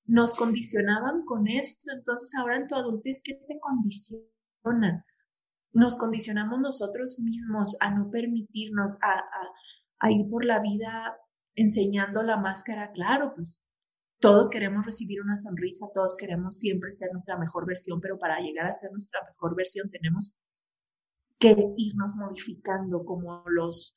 Nos 0.04 0.34
condicionaban 0.36 1.24
con 1.24 1.48
esto, 1.48 1.90
entonces 1.92 2.32
ahora 2.38 2.58
en 2.58 2.68
tu 2.68 2.76
adultez, 2.76 3.22
¿qué 3.24 3.34
te 3.34 3.58
condiciona? 3.58 5.04
Nos 5.72 5.96
condicionamos 5.96 6.60
nosotros 6.60 7.18
mismos 7.18 7.76
a 7.80 7.90
no 7.90 8.10
permitirnos 8.10 8.98
a, 9.02 10.10
ir 10.10 10.28
por 10.30 10.44
la 10.44 10.60
vida 10.60 11.16
enseñando 11.54 12.22
la 12.22 12.36
máscara, 12.36 12.92
claro, 12.92 13.32
pues 13.34 13.64
todos 14.20 14.50
queremos 14.50 14.86
recibir 14.86 15.20
una 15.20 15.36
sonrisa, 15.36 15.86
todos 15.92 16.16
queremos 16.16 16.58
siempre 16.58 16.92
ser 16.92 17.10
nuestra 17.10 17.36
mejor 17.38 17.66
versión, 17.66 18.00
pero 18.00 18.18
para 18.18 18.40
llegar 18.40 18.66
a 18.66 18.74
ser 18.74 18.90
nuestra 18.92 19.20
mejor 19.24 19.54
versión 19.56 19.90
tenemos 19.90 20.34
que 21.38 21.54
irnos 21.76 22.14
modificando 22.16 23.04
como 23.04 23.42
los, 23.46 23.94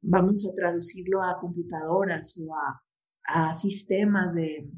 vamos 0.00 0.46
a 0.46 0.54
traducirlo 0.54 1.22
a 1.22 1.38
computadoras 1.40 2.36
o 2.38 2.54
a, 2.54 2.82
a 3.24 3.54
sistemas 3.54 4.34
de, 4.34 4.68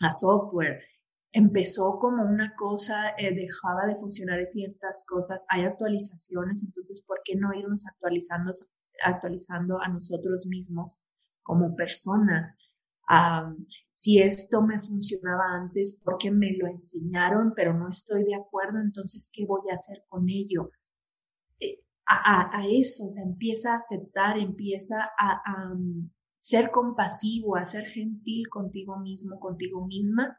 a 0.00 0.12
software 0.12 0.82
empezó 1.36 1.98
como 1.98 2.22
una 2.22 2.54
cosa, 2.56 3.10
eh, 3.18 3.34
dejaba 3.34 3.86
de 3.86 3.96
funcionar 3.96 4.46
ciertas 4.46 5.04
cosas, 5.06 5.44
hay 5.50 5.66
actualizaciones, 5.66 6.64
entonces, 6.64 7.02
¿por 7.06 7.20
qué 7.24 7.36
no 7.36 7.52
irnos 7.52 7.86
actualizando, 7.86 8.52
actualizando 9.04 9.78
a 9.82 9.88
nosotros 9.88 10.46
mismos 10.48 11.02
como 11.42 11.76
personas? 11.76 12.56
si 13.92 14.20
esto 14.20 14.62
me 14.62 14.80
funcionaba 14.80 15.44
antes 15.54 16.00
porque 16.02 16.32
me 16.32 16.56
lo 16.56 16.66
enseñaron, 16.66 17.52
pero 17.54 17.72
no 17.72 17.88
estoy 17.88 18.24
de 18.24 18.34
acuerdo, 18.34 18.80
entonces, 18.80 19.30
¿qué 19.32 19.46
voy 19.46 19.70
a 19.70 19.74
hacer 19.74 20.02
con 20.08 20.28
ello? 20.28 20.72
Eh, 21.60 21.84
a, 22.04 22.50
a, 22.58 22.66
eso, 22.66 23.06
o 23.06 23.12
sea, 23.12 23.22
empieza 23.22 23.72
a 23.72 23.76
aceptar, 23.76 24.38
empieza 24.38 24.96
a, 25.16 25.72
um, 25.72 26.10
ser 26.40 26.72
compasivo, 26.72 27.56
a 27.56 27.64
ser 27.64 27.86
gentil 27.86 28.48
contigo 28.48 28.98
mismo, 28.98 29.38
contigo 29.38 29.86
misma, 29.86 30.36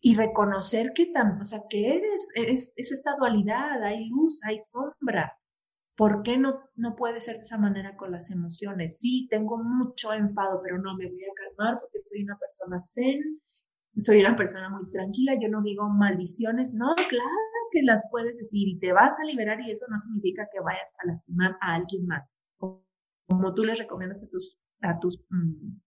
y 0.00 0.14
reconocer 0.14 0.92
que, 0.94 1.12
o 1.40 1.44
sea, 1.44 1.60
que 1.68 1.96
eres, 1.96 2.32
es, 2.34 2.72
esta 2.76 3.16
dualidad, 3.18 3.82
hay 3.84 4.08
luz, 4.08 4.40
hay 4.44 4.58
sombra. 4.58 5.36
¿Por 5.96 6.22
qué 6.22 6.38
no, 6.38 6.60
no 6.76 6.96
puede 6.96 7.20
ser 7.20 7.36
de 7.36 7.42
esa 7.42 7.58
manera 7.58 7.96
con 7.96 8.10
las 8.10 8.30
emociones? 8.30 8.98
Sí, 8.98 9.28
tengo 9.28 9.58
mucho 9.58 10.14
enfado, 10.14 10.60
pero 10.62 10.78
no 10.78 10.96
me 10.96 11.06
voy 11.06 11.22
a 11.22 11.34
calmar 11.34 11.80
porque 11.80 11.98
soy 11.98 12.22
una 12.22 12.38
persona 12.38 12.80
zen, 12.80 13.40
soy 13.98 14.20
una 14.20 14.34
persona 14.34 14.70
muy 14.70 14.90
tranquila, 14.90 15.34
yo 15.38 15.48
no 15.48 15.62
digo 15.62 15.86
maldiciones, 15.90 16.74
no, 16.74 16.94
claro 16.94 17.50
que 17.70 17.82
las 17.82 18.08
puedes 18.10 18.38
decir 18.38 18.68
y 18.68 18.78
te 18.78 18.92
vas 18.92 19.20
a 19.20 19.24
liberar 19.24 19.60
y 19.60 19.70
eso 19.70 19.84
no 19.90 19.98
significa 19.98 20.48
que 20.50 20.60
vayas 20.60 20.90
a 21.02 21.06
lastimar 21.06 21.56
a 21.60 21.74
alguien 21.74 22.06
más, 22.06 22.32
como 22.58 23.54
tú 23.54 23.64
les 23.64 23.78
recomiendas 23.78 24.24
a 24.24 24.30
tus, 24.30 24.58
a 24.80 24.98
tus 24.98 25.22
mm, 25.28 25.78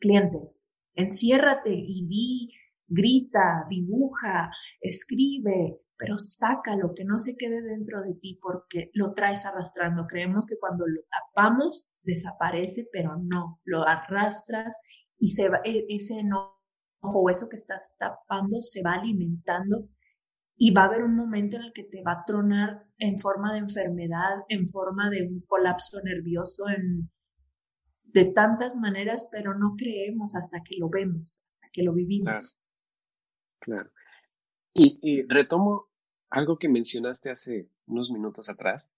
clientes. 0.00 0.60
Enciérrate 0.94 1.72
y 1.72 2.06
di 2.06 2.52
grita, 2.86 3.66
dibuja, 3.68 4.50
escribe, 4.80 5.80
pero 5.96 6.18
sácalo, 6.18 6.94
que 6.94 7.04
no 7.04 7.18
se 7.18 7.36
quede 7.36 7.62
dentro 7.62 8.02
de 8.02 8.14
ti 8.14 8.38
porque 8.42 8.90
lo 8.94 9.14
traes 9.14 9.46
arrastrando. 9.46 10.06
Creemos 10.06 10.46
que 10.46 10.58
cuando 10.58 10.86
lo 10.86 11.00
tapamos 11.08 11.90
desaparece, 12.02 12.88
pero 12.92 13.16
no, 13.16 13.60
lo 13.64 13.86
arrastras 13.86 14.76
y 15.18 15.32
e, 15.40 15.86
ese 15.88 16.18
enojo 16.18 16.58
o 17.02 17.30
eso 17.30 17.48
que 17.48 17.56
estás 17.56 17.94
tapando 17.98 18.60
se 18.60 18.82
va 18.82 18.94
alimentando 18.94 19.88
y 20.56 20.72
va 20.72 20.82
a 20.82 20.86
haber 20.86 21.02
un 21.04 21.16
momento 21.16 21.56
en 21.56 21.64
el 21.64 21.72
que 21.72 21.84
te 21.84 22.02
va 22.02 22.12
a 22.12 22.24
tronar 22.24 22.84
en 22.98 23.18
forma 23.18 23.52
de 23.52 23.60
enfermedad, 23.60 24.44
en 24.48 24.66
forma 24.66 25.10
de 25.10 25.22
un 25.22 25.40
colapso 25.46 26.00
nervioso, 26.02 26.64
en, 26.68 27.10
de 28.04 28.26
tantas 28.26 28.76
maneras, 28.76 29.28
pero 29.32 29.54
no 29.54 29.74
creemos 29.76 30.36
hasta 30.36 30.62
que 30.62 30.76
lo 30.78 30.88
vemos, 30.88 31.40
hasta 31.48 31.68
que 31.72 31.82
lo 31.82 31.92
vivimos. 31.92 32.58
Claro. 33.62 33.90
Y, 34.74 35.22
retomo 35.28 35.88
algo 36.30 36.58
que 36.58 36.68
mencionaste 36.68 37.30
hace 37.30 37.68
unos 37.86 38.10
minutos 38.10 38.48
atrás, 38.48 38.90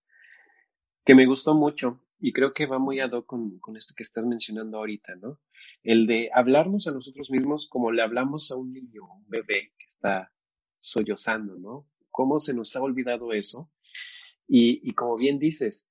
que 1.04 1.14
me 1.14 1.26
gustó 1.26 1.54
mucho 1.54 2.00
y 2.18 2.32
creo 2.32 2.54
que 2.54 2.64
va 2.64 2.78
muy 2.78 2.98
ad 3.00 3.12
hoc 3.12 3.26
con, 3.26 3.58
con, 3.58 3.76
esto 3.76 3.92
que 3.94 4.04
estás 4.04 4.24
mencionando 4.24 4.78
ahorita, 4.78 5.16
¿no? 5.16 5.38
El 5.82 6.06
de 6.06 6.30
hablarnos 6.32 6.88
a 6.88 6.92
nosotros 6.92 7.30
mismos 7.30 7.68
como 7.68 7.92
le 7.92 8.02
hablamos 8.02 8.50
a 8.50 8.56
un 8.56 8.72
niño, 8.72 9.04
un 9.04 9.28
bebé 9.28 9.74
que 9.76 9.84
está 9.86 10.32
sollozando, 10.80 11.58
¿no? 11.58 11.86
¿Cómo 12.10 12.38
se 12.38 12.54
nos 12.54 12.74
ha 12.74 12.80
olvidado 12.80 13.34
eso? 13.34 13.70
Y, 14.48 14.80
y 14.88 14.92
como 14.94 15.16
bien 15.16 15.38
dices, 15.38 15.90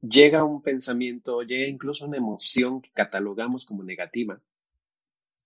llega 0.00 0.42
un 0.42 0.62
pensamiento, 0.62 1.42
llega 1.42 1.68
incluso 1.68 2.06
una 2.06 2.16
emoción 2.16 2.82
que 2.82 2.90
catalogamos 2.90 3.64
como 3.64 3.84
negativa 3.84 4.42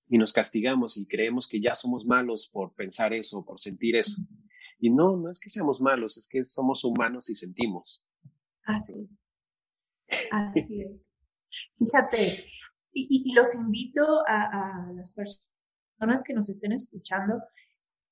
y 0.08 0.18
nos 0.18 0.32
castigamos 0.32 0.96
y 0.96 1.06
creemos 1.06 1.48
que 1.48 1.60
ya 1.60 1.74
somos 1.74 2.04
malos 2.06 2.48
por 2.52 2.74
pensar 2.74 3.12
eso, 3.12 3.44
por 3.44 3.58
sentir 3.58 3.96
eso. 3.96 4.22
Y 4.78 4.90
no, 4.90 5.16
no 5.16 5.30
es 5.30 5.40
que 5.40 5.48
seamos 5.48 5.80
malos, 5.80 6.18
es 6.18 6.28
que 6.28 6.44
somos 6.44 6.84
humanos 6.84 7.30
y 7.30 7.34
sentimos. 7.34 8.06
Así. 8.64 9.08
Así 10.30 10.82
es. 10.82 11.06
Fíjate, 11.78 12.44
y, 12.92 13.32
los 13.34 13.54
invito 13.54 14.22
a, 14.26 14.90
las 14.94 15.12
personas 15.12 16.24
que 16.24 16.34
nos 16.34 16.48
estén 16.48 16.72
escuchando, 16.72 17.42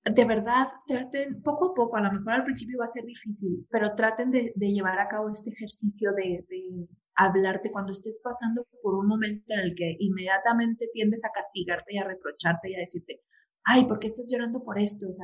de 0.04 0.24
verdad, 0.24 0.68
traten 0.86 1.42
poco 1.42 1.70
a 1.70 1.74
poco, 1.74 1.96
a 1.96 2.02
lo 2.02 2.12
mejor 2.12 2.34
al 2.34 2.44
principio 2.44 2.78
va 2.78 2.84
a 2.84 2.88
ser 2.88 3.04
difícil, 3.04 3.66
pero 3.70 3.94
traten 3.94 4.30
de, 4.30 4.52
llevar 4.56 4.98
a 4.98 5.08
cabo 5.08 5.30
este 5.30 5.50
ejercicio 5.50 6.12
de 6.12 6.86
hablarte 7.16 7.70
cuando 7.70 7.92
estés 7.92 8.20
pasando 8.22 8.66
por 8.82 8.94
un 8.94 9.06
momento 9.06 9.54
en 9.54 9.60
el 9.60 9.74
que 9.74 9.96
inmediatamente 9.98 10.88
tiendes 10.92 11.24
a 11.24 11.30
castigarte 11.30 11.94
y 11.94 11.98
a 11.98 12.04
reprocharte 12.04 12.70
y 12.70 12.74
a 12.74 12.80
decirte, 12.80 13.22
ay, 13.64 13.86
¿por 13.86 13.98
qué 13.98 14.08
estás 14.08 14.30
llorando 14.30 14.62
por 14.62 14.78
esto? 14.78 15.06
O 15.08 15.16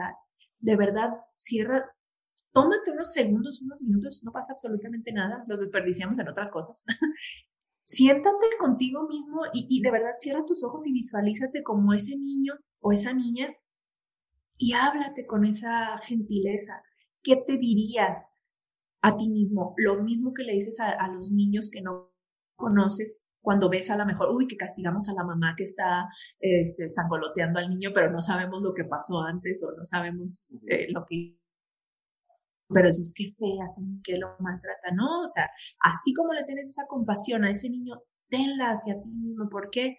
de 0.59 0.77
verdad, 0.77 1.11
cierra, 1.37 1.91
tómate 2.53 2.93
unos 2.93 3.13
segundos, 3.13 3.61
unos 3.63 3.83
minutos, 3.83 4.23
no 4.25 4.33
pasa 4.33 4.53
absolutamente 4.53 5.13
nada, 5.13 5.45
los 5.49 5.61
desperdiciamos 5.61 6.19
en 6.19 6.29
otras 6.29 6.51
cosas. 6.51 6.85
Siéntate 7.85 8.47
contigo 8.59 9.09
mismo 9.09 9.43
y, 9.53 9.67
y 9.69 9.83
de 9.83 9.91
verdad 9.91 10.15
cierra 10.19 10.45
tus 10.47 10.63
ojos 10.63 10.87
y 10.87 10.93
visualízate 10.93 11.63
como 11.65 11.93
ese 11.93 12.17
niño 12.17 12.55
o 12.81 12.93
esa 12.93 13.13
niña 13.13 13.49
y 14.57 14.75
háblate 14.75 15.27
con 15.27 15.45
esa 15.45 15.99
gentileza. 16.05 16.83
¿Qué 17.23 17.37
te 17.37 17.57
dirías 17.57 18.33
a 19.03 19.17
ti 19.17 19.31
mismo? 19.31 19.75
Lo 19.77 20.03
mismo 20.03 20.33
que 20.35 20.43
le 20.43 20.55
dices 20.55 20.79
a, 20.81 21.09
los 21.09 21.33
niños 21.33 21.71
que 21.71 21.83
no 21.83 22.13
conoces 22.57 23.27
cuando 23.41 23.71
ves 23.71 23.91
a 23.91 23.97
la 23.97 24.05
mejor, 24.05 24.35
uy, 24.35 24.47
que 24.47 24.57
castigamos 24.57 25.09
a 25.09 25.15
la 25.15 25.25
mamá 25.25 25.55
que 25.57 25.65
está 25.65 26.07
este, 26.39 26.91
sangoloteando 26.91 27.59
al 27.59 27.71
niño, 27.71 27.91
pero 27.95 28.11
no 28.11 28.21
sabemos 28.21 28.63
lo 28.63 28.75
que 28.75 28.85
pasó 28.85 29.23
antes 29.23 29.63
o 29.65 29.73
no 29.75 29.87
sabemos 29.87 30.51
eh, 30.69 30.93
lo 30.93 31.07
que 31.07 31.41
pero 32.73 32.89
es 32.89 33.13
que 33.17 33.35
fea, 33.37 33.67
que 34.05 34.17
lo 34.17 34.37
maltrata, 34.39 34.93
¿no? 34.95 35.23
O 35.25 35.27
sea, 35.27 35.51
así 35.81 36.15
como 36.15 36.33
le 36.33 36.45
tienes 36.45 36.69
esa 36.69 36.87
compasión 36.87 37.45
a 37.45 37.51
ese 37.51 37.69
niño, 37.69 38.01
tenla 38.29 38.71
hacia 38.71 38.95
ti 39.03 39.09
mismo. 39.09 39.49
¿Por 39.49 39.71
qué? 39.71 39.99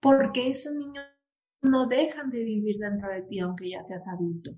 Porque 0.00 0.48
esos 0.48 0.74
niños 0.74 1.04
no 1.62 1.86
dejan 1.86 2.30
de 2.30 2.42
vivir 2.42 2.78
dentro 2.78 3.10
de 3.10 3.22
ti 3.22 3.38
aunque 3.40 3.70
ya 3.70 3.82
seas 3.82 4.08
adulto. 4.08 4.52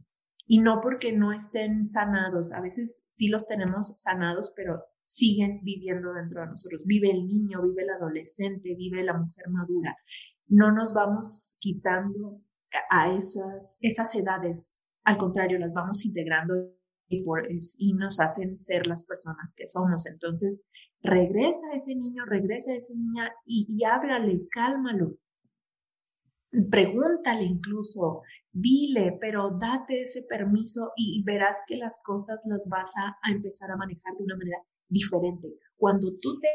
Y 0.46 0.59
no 0.59 0.81
porque 0.81 1.12
no 1.12 1.33
estén 1.33 1.87
sanados, 1.87 2.52
a 2.52 2.61
veces 2.61 3.05
sí 3.14 3.28
los 3.28 3.46
tenemos 3.46 3.94
sanados, 3.96 4.52
pero 4.57 4.85
siguen 5.02 5.61
viviendo 5.62 6.12
dentro 6.12 6.40
de 6.42 6.48
nosotros. 6.48 6.85
Vive 6.87 7.11
el 7.11 7.26
niño, 7.26 7.62
vive 7.62 7.83
el 7.83 7.90
adolescente, 7.90 8.74
vive 8.74 9.05
la 9.05 9.14
mujer 9.14 9.48
madura. 9.48 9.96
No 10.48 10.72
nos 10.72 10.94
vamos 10.94 11.57
quitando 11.61 12.40
a 12.90 13.14
esas, 13.14 13.78
esas 13.83 14.14
edades, 14.14 14.83
al 15.05 15.16
contrario, 15.16 15.59
las 15.59 15.74
vamos 15.74 16.05
integrando 16.05 16.55
y, 17.09 17.92
nos 17.94 18.20
hacen 18.20 18.59
ser 18.59 18.87
las 18.87 19.05
personas 19.05 19.55
que 19.55 19.68
somos. 19.68 20.07
Entonces, 20.07 20.62
regresa 21.02 21.66
a 21.72 21.76
ese 21.76 21.94
niño, 21.94 22.24
regresa 22.24 22.72
a 22.72 22.76
esa 22.76 22.94
niña 22.94 23.31
y, 23.44 23.66
y 23.68 23.85
háblale, 23.85 24.48
cálmalo. 24.50 25.16
Pregúntale 26.70 27.44
incluso, 27.44 28.22
dile, 28.53 29.17
pero 29.21 29.51
date 29.59 30.03
ese 30.03 30.23
permiso 30.23 30.93
y, 30.97 31.23
verás 31.25 31.65
que 31.67 31.77
las 31.77 32.01
cosas 32.05 32.45
las 32.47 32.69
vas 32.69 32.93
a, 32.97 33.17
empezar 33.31 33.71
a 33.71 33.77
manejar 33.77 34.15
de 34.17 34.25
una 34.25 34.37
manera 34.37 34.59
diferente. 34.88 35.49
Cuando 35.77 36.09
tú 36.21 36.38
te 36.41 36.49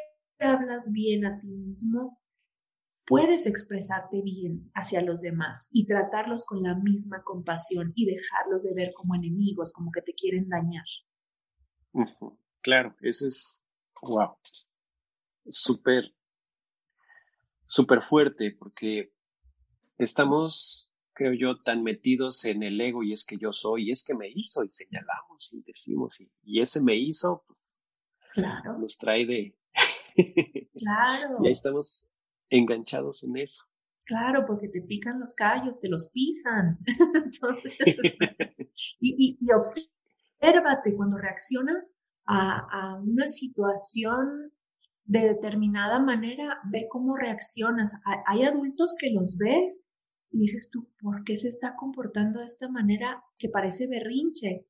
hablas 0.45 0.91
bien 0.91 1.25
a 1.25 1.39
ti 1.39 1.47
mismo, 1.47 2.19
puedes 3.05 3.47
expresarte 3.47 4.21
bien 4.21 4.69
hacia 4.75 5.01
los 5.01 5.21
demás 5.21 5.69
y 5.71 5.87
tratarlos 5.87 6.45
con 6.45 6.61
la 6.61 6.75
misma 6.75 7.23
compasión 7.23 7.93
y 7.95 8.05
dejarlos 8.05 8.63
de 8.63 8.73
ver 8.75 8.93
como 8.93 9.15
enemigos, 9.15 9.71
como 9.73 9.91
que 9.91 10.01
te 10.01 10.13
quieren 10.13 10.49
dañar. 10.49 10.85
Claro, 12.61 12.95
eso 13.01 13.25
es, 13.27 13.65
wow, 14.01 14.35
súper, 15.49 16.13
súper 17.65 18.01
fuerte 18.01 18.55
porque 18.59 19.13
estamos, 19.97 20.91
creo 21.17 21.33
yo, 21.33 21.57
tan 21.63 21.83
metidos 21.83 22.45
en 22.45 22.61
el 22.61 22.79
ego 22.79 23.01
y 23.01 23.11
es 23.11 23.25
que 23.25 23.37
yo 23.37 23.51
soy, 23.51 23.89
y 23.89 23.91
es 23.91 24.05
que 24.05 24.13
me 24.13 24.29
hizo 24.29 24.63
y 24.63 24.69
señalamos 24.69 25.51
y 25.51 25.63
decimos 25.63 26.21
y, 26.21 26.61
ese 26.61 26.79
me 26.81 26.95
hizo, 26.95 27.43
pues, 27.47 27.81
claro. 28.33 28.77
nos 28.77 28.97
trae 28.97 29.25
de... 29.25 29.57
claro. 30.77 31.37
Y 31.43 31.47
ahí 31.47 31.53
estamos 31.53 32.07
enganchados 32.49 33.23
en 33.23 33.37
eso. 33.37 33.65
Claro, 34.05 34.45
porque 34.45 34.69
te 34.69 34.81
pican 34.81 35.19
los 35.19 35.33
callos, 35.33 35.79
te 35.79 35.89
los 35.89 36.11
pisan. 36.11 36.77
Entonces, 37.25 37.73
y, 39.01 39.37
y, 39.41 39.47
obsérvate 39.51 40.95
cuando 40.95 41.17
reaccionas 41.17 41.95
a, 42.25 42.59
a, 42.71 43.01
una 43.01 43.27
situación 43.27 44.51
de 45.03 45.21
determinada 45.21 45.99
manera, 45.99 46.59
ve 46.71 46.87
cómo 46.89 47.17
reaccionas. 47.17 47.95
Hay 48.27 48.43
adultos 48.43 48.95
que 48.99 49.09
los 49.11 49.35
ves 49.37 49.81
y 50.31 50.39
dices 50.39 50.69
tú, 50.69 50.89
¿por 50.99 51.23
qué 51.23 51.37
se 51.37 51.47
está 51.47 51.75
comportando 51.75 52.39
de 52.39 52.45
esta 52.45 52.67
manera 52.67 53.23
que 53.37 53.49
parece 53.49 53.87
berrinche? 53.87 54.65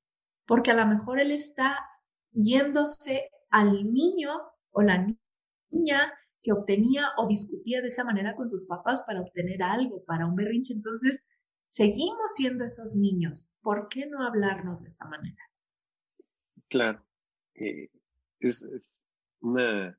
Porque 0.45 0.71
a 0.71 0.75
lo 0.75 0.85
mejor 0.85 1.19
él 1.19 1.31
está 1.31 1.77
yéndose 2.31 3.29
al 3.49 3.91
niño 3.93 4.29
o 4.71 4.81
la 4.81 5.07
niña 5.71 6.13
que 6.41 6.51
obtenía 6.51 7.09
o 7.17 7.27
discutía 7.27 7.81
de 7.81 7.87
esa 7.87 8.03
manera 8.03 8.35
con 8.35 8.47
sus 8.47 8.65
papás 8.65 9.03
para 9.03 9.21
obtener 9.21 9.63
algo, 9.63 10.03
para 10.05 10.25
un 10.25 10.35
berrinche. 10.35 10.73
Entonces, 10.73 11.23
seguimos 11.69 12.35
siendo 12.35 12.65
esos 12.65 12.95
niños. 12.95 13.47
¿Por 13.61 13.87
qué 13.89 14.05
no 14.05 14.25
hablarnos 14.25 14.83
de 14.83 14.89
esa 14.89 15.05
manera? 15.05 15.43
Claro. 16.69 17.03
Eh, 17.55 17.89
es, 18.39 19.05
una 19.39 19.97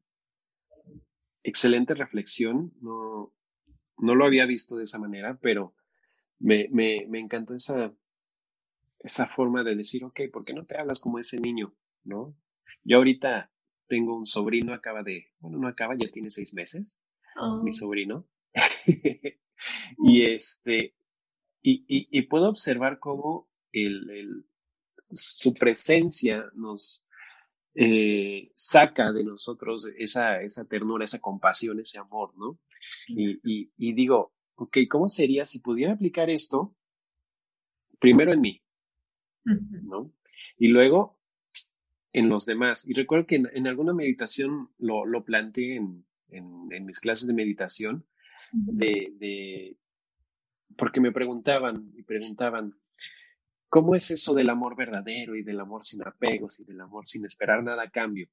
excelente 1.43 1.95
reflexión. 1.95 2.73
No, 2.81 3.33
no 3.99 4.15
lo 4.15 4.25
había 4.25 4.47
visto 4.47 4.77
de 4.77 4.85
esa 4.85 4.99
manera, 4.99 5.39
pero 5.41 5.75
me, 6.39 6.69
me, 6.71 7.07
me 7.09 7.21
encantó 7.21 7.55
esa, 7.55 7.93
esa 9.01 9.27
forma 9.27 9.63
de 9.65 9.75
decir, 9.75 10.05
ok, 10.05 10.21
¿por 10.33 10.45
qué 10.45 10.55
no 10.55 10.65
te 10.65 10.77
hablas 10.81 11.01
como 11.01 11.19
ese 11.19 11.39
niño? 11.39 11.75
¿No? 12.05 12.37
Yo 12.85 12.99
ahorita 12.99 13.51
tengo 13.89 14.17
un 14.17 14.27
sobrino, 14.27 14.75
acaba 14.75 15.03
de, 15.03 15.29
bueno, 15.41 15.59
no 15.59 15.69
acaba, 15.69 15.95
ya 15.97 16.11
tiene 16.11 16.31
seis 16.31 16.55
meses, 16.55 17.01
mi 17.63 17.71
oh. 17.71 17.73
sobrino. 17.73 18.27
y 19.99 20.23
este, 20.31 20.95
y, 21.63 21.85
y, 21.87 22.23
puedo 22.23 22.49
observar 22.49 22.99
cómo 22.99 23.49
el, 23.73 24.11
el, 24.11 24.47
su 25.11 25.55
presencia 25.55 26.51
nos 26.55 27.05
eh, 27.75 28.51
saca 28.55 29.13
de 29.13 29.25
nosotros 29.25 29.89
esa, 29.99 30.43
esa 30.43 30.67
ternura, 30.67 31.05
esa 31.05 31.21
compasión, 31.21 31.81
ese 31.81 31.99
amor, 31.99 32.33
¿no? 32.37 32.59
Y, 33.09 33.41
y, 33.45 33.73
y 33.77 33.93
digo, 33.93 34.33
ok, 34.57 34.79
¿cómo 34.91 35.09
sería 35.09 35.47
si 35.47 35.61
pudiera 35.61 35.93
aplicar 35.93 36.31
esto 36.31 36.75
primero 37.99 38.33
en 38.33 38.41
mí? 38.41 38.63
¿No? 39.45 40.13
Y 40.59 40.69
luego 40.69 41.19
en 42.13 42.29
los 42.29 42.47
demás. 42.47 42.87
Y 42.89 42.95
recuerdo 42.95 43.27
que 43.27 43.37
en, 43.37 43.67
alguna 43.67 43.93
meditación 43.93 44.71
lo, 44.79 45.05
lo 45.07 45.25
planteé 45.25 45.77
en, 45.77 46.05
en, 46.31 46.85
mis 46.85 47.01
clases 47.01 47.29
de 47.29 47.35
meditación, 47.35 48.07
de, 48.53 49.13
de, 49.19 49.77
porque 50.77 51.01
me 51.01 51.13
preguntaban 51.13 51.93
y 51.97 52.03
preguntaban, 52.03 52.75
¿cómo 53.69 53.95
es 53.95 54.11
eso 54.11 54.35
del 54.35 54.51
amor 54.51 54.77
verdadero 54.77 55.37
y 55.37 55.43
del 55.43 55.61
amor 55.61 55.85
sin 55.85 56.03
apegos 56.07 56.61
y 56.61 56.65
del 56.65 56.81
amor 56.81 57.07
sin 57.07 57.25
esperar 57.25 57.63
nada 57.63 57.85
a 57.85 57.91
cambio? 57.91 58.29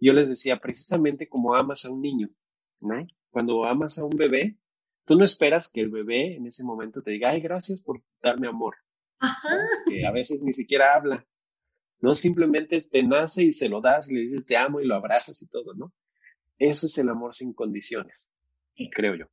Yo 0.00 0.12
les 0.12 0.28
decía, 0.28 0.58
precisamente 0.58 1.28
como 1.28 1.54
amas 1.54 1.84
a 1.84 1.90
un 1.90 2.02
niño, 2.02 2.28
¿no? 2.80 3.06
Cuando 3.32 3.64
amas 3.64 3.98
a 3.98 4.04
un 4.04 4.16
bebé, 4.16 4.58
tú 5.04 5.16
no 5.16 5.24
esperas 5.24 5.72
que 5.72 5.80
el 5.80 5.90
bebé 5.90 6.36
en 6.36 6.46
ese 6.46 6.62
momento 6.62 7.02
te 7.02 7.10
diga, 7.10 7.30
ay, 7.30 7.40
gracias 7.40 7.82
por 7.82 8.02
darme 8.22 8.46
amor. 8.46 8.76
Que 9.86 10.06
a 10.06 10.12
veces 10.12 10.42
ni 10.42 10.52
siquiera 10.52 10.94
habla. 10.94 11.26
No 12.00 12.14
simplemente 12.14 12.82
te 12.82 13.02
nace 13.02 13.44
y 13.44 13.52
se 13.52 13.68
lo 13.68 13.80
das 13.80 14.10
y 14.10 14.14
le 14.14 14.20
dices 14.20 14.44
te 14.44 14.56
amo 14.56 14.80
y 14.80 14.86
lo 14.86 14.94
abrazas 14.94 15.40
y 15.42 15.48
todo, 15.48 15.74
¿no? 15.74 15.92
Eso 16.58 16.86
es 16.86 16.98
el 16.98 17.08
amor 17.08 17.34
sin 17.34 17.54
condiciones, 17.54 18.30
creo 18.92 19.14
yo. 19.14 19.26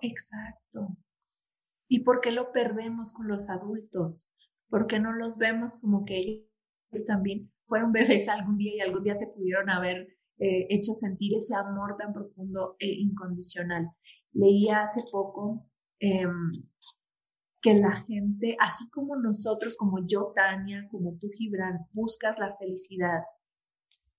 Exacto. 0.00 0.96
¿Y 1.88 2.00
por 2.00 2.20
qué 2.20 2.32
lo 2.32 2.52
perdemos 2.52 3.12
con 3.12 3.28
los 3.28 3.48
adultos? 3.48 4.32
¿Por 4.68 4.86
qué 4.86 4.98
no 4.98 5.12
los 5.12 5.38
vemos 5.38 5.78
como 5.80 6.04
que 6.04 6.16
ellos 6.18 7.06
también 7.06 7.52
fueron 7.66 7.92
bebés 7.92 8.28
algún 8.28 8.56
día 8.56 8.76
y 8.76 8.80
algún 8.80 9.04
día 9.04 9.18
te 9.18 9.26
pudieron 9.26 9.68
haber 9.68 10.16
eh, 10.38 10.66
hecho 10.70 10.94
sentir 10.94 11.36
ese 11.36 11.54
amor 11.54 11.96
tan 11.96 12.12
profundo 12.12 12.76
e 12.78 12.86
incondicional? 12.86 13.90
Leía 14.32 14.82
hace 14.82 15.02
poco 15.10 15.66
em, 15.98 16.52
que 17.62 17.74
la 17.74 17.96
gente, 17.96 18.56
así 18.60 18.88
como 18.90 19.16
nosotros, 19.16 19.76
como 19.76 20.06
yo, 20.06 20.32
Tania, 20.34 20.86
como 20.90 21.16
tú, 21.18 21.28
Gibran, 21.30 21.86
buscas 21.92 22.38
la 22.38 22.56
felicidad 22.56 23.22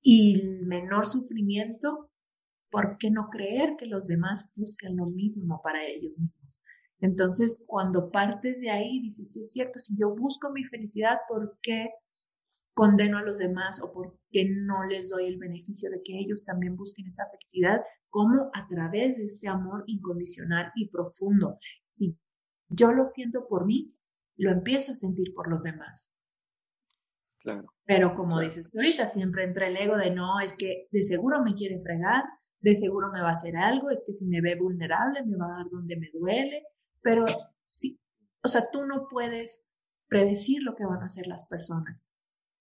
y 0.02 0.36
el 0.36 0.66
menor 0.66 1.06
sufrimiento, 1.06 2.10
¿por 2.70 2.98
qué 2.98 3.12
no 3.12 3.30
creer 3.30 3.76
que 3.78 3.86
los 3.86 4.08
demás 4.08 4.50
buscan 4.56 4.96
lo 4.96 5.06
mismo 5.06 5.62
para 5.62 5.86
ellos 5.86 6.20
mismos? 6.20 6.62
Entonces, 7.00 7.64
cuando 7.68 8.10
partes 8.10 8.62
de 8.62 8.70
ahí, 8.70 9.02
dices, 9.02 9.34
sí 9.34 9.42
es 9.42 9.52
cierto, 9.52 9.80
si 9.80 9.96
yo 9.98 10.16
busco 10.16 10.50
mi 10.52 10.64
felicidad, 10.64 11.18
¿por 11.28 11.58
qué 11.62 11.90
condeno 12.78 13.18
a 13.18 13.24
los 13.24 13.40
demás 13.40 13.82
o 13.82 13.92
por 13.92 14.20
qué 14.30 14.46
no 14.48 14.86
les 14.86 15.10
doy 15.10 15.26
el 15.26 15.40
beneficio 15.40 15.90
de 15.90 16.00
que 16.04 16.20
ellos 16.20 16.46
también 16.46 16.78
busquen 16.78 17.08
esa 17.08 17.26
felicidad? 17.32 17.82
como 18.10 18.50
a 18.54 18.68
través 18.68 19.18
de 19.18 19.26
este 19.26 19.48
amor 19.48 19.84
incondicional 19.88 20.72
y 20.76 20.90
profundo. 20.90 21.60
Si 21.88 22.18
yo 22.70 22.92
lo 22.92 23.06
siento 23.06 23.48
por 23.48 23.66
mí, 23.66 23.94
lo 24.38 24.52
empiezo 24.52 24.94
a 24.94 24.96
sentir 24.96 25.34
por 25.34 25.50
los 25.50 25.64
demás. 25.64 26.16
Claro. 27.40 27.72
Pero 27.86 28.14
como 28.14 28.40
dices 28.40 28.72
tú 28.72 28.80
ahorita, 28.80 29.08
siempre 29.08 29.44
entra 29.44 29.68
el 29.68 29.78
ego 29.78 29.98
de 29.98 30.12
no, 30.12 30.40
es 30.40 30.58
que 30.58 30.88
de 30.92 31.04
seguro 31.04 31.44
me 31.44 31.54
quiere 31.54 31.80
fregar, 31.82 32.24
de 32.60 32.76
seguro 32.76 33.12
me 33.12 33.22
va 33.22 33.30
a 33.30 33.34
hacer 33.34 33.56
algo, 33.56 33.90
es 33.90 34.04
que 34.06 34.14
si 34.14 34.26
me 34.26 34.42
ve 34.42 34.56
vulnerable 34.56 35.24
me 35.24 35.38
va 35.38 35.46
a 35.46 35.58
dar 35.58 35.70
donde 35.70 35.96
me 35.96 36.10
duele, 36.12 36.64
pero 37.02 37.26
sí, 37.62 38.00
o 38.44 38.48
sea, 38.48 38.64
tú 38.72 38.86
no 38.86 39.08
puedes 39.10 39.64
predecir 40.08 40.64
lo 40.64 40.76
que 40.76 40.86
van 40.86 41.02
a 41.02 41.06
hacer 41.06 41.28
las 41.28 41.46
personas. 41.48 42.04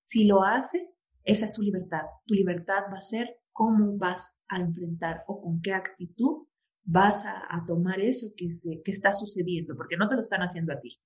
Si 0.06 0.24
lo 0.24 0.44
hace, 0.44 0.88
esa 1.24 1.46
es 1.46 1.54
su 1.54 1.62
libertad. 1.62 2.02
Tu 2.26 2.34
libertad 2.34 2.84
va 2.92 2.98
a 2.98 3.02
ser 3.02 3.40
cómo 3.52 3.98
vas 3.98 4.38
a 4.48 4.60
enfrentar 4.60 5.24
o 5.26 5.42
con 5.42 5.60
qué 5.60 5.72
actitud 5.72 6.46
vas 6.84 7.26
a, 7.26 7.64
tomar 7.66 8.00
eso 8.00 8.28
que, 8.36 8.54
se, 8.54 8.80
que 8.84 8.92
está 8.92 9.12
sucediendo, 9.12 9.76
porque 9.76 9.96
no 9.96 10.06
te 10.06 10.14
lo 10.14 10.20
están 10.20 10.40
haciendo 10.42 10.72
a 10.72 10.80
ti. 10.80 10.96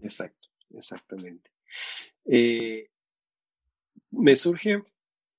Exacto, 0.00 0.48
exactamente. 0.70 1.50
Eh, 2.24 2.88
me 4.12 4.34
surge 4.34 4.82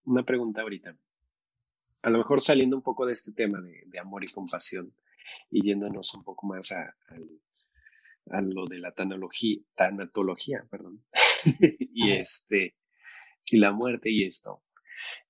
una 0.06 0.24
pregunta 0.24 0.62
ahorita. 0.62 0.96
A 2.04 2.10
lo 2.12 2.20
mejor 2.20 2.42
saliendo 2.42 2.76
un 2.76 2.84
poco 2.84 3.08
de 3.08 3.14
este 3.14 3.32
tema 3.32 3.60
de, 3.60 4.00
amor 4.00 4.24
y 4.24 4.32
compasión 4.32 4.94
y 5.50 5.64
yéndonos 5.64 6.14
un 6.14 6.24
poco 6.24 6.46
más 6.46 6.72
a, 6.72 6.96
lo 8.26 8.66
de 8.66 8.78
la 8.78 8.92
tanología, 8.92 9.60
tanatología, 9.74 10.68
perdón, 10.70 11.04
y 12.00 12.12
este, 12.12 12.76
y 13.45 13.58
la 13.58 13.72
muerte 13.72 14.10
y 14.10 14.24
esto. 14.24 14.64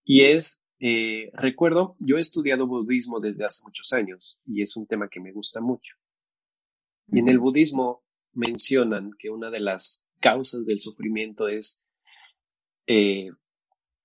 Y 0.03 0.21
es, 0.25 0.65
eh, 0.79 1.31
recuerdo, 1.33 1.95
yo 1.99 2.17
he 2.17 2.21
estudiado 2.21 2.67
budismo 2.67 3.19
desde 3.19 3.45
hace 3.45 3.63
muchos 3.63 3.91
años 3.93 4.39
y 4.45 4.61
es 4.61 4.75
un 4.77 4.85
tema 4.85 5.09
que 5.09 5.19
me 5.19 5.31
gusta 5.31 5.61
mucho. 5.61 5.95
Y 7.07 7.19
en 7.19 7.29
el 7.29 7.39
budismo 7.39 8.03
mencionan 8.33 9.11
que 9.17 9.29
una 9.29 9.49
de 9.49 9.59
las 9.59 10.07
causas 10.19 10.65
del 10.65 10.79
sufrimiento 10.79 11.47
es, 11.47 11.81
eh, 12.85 13.31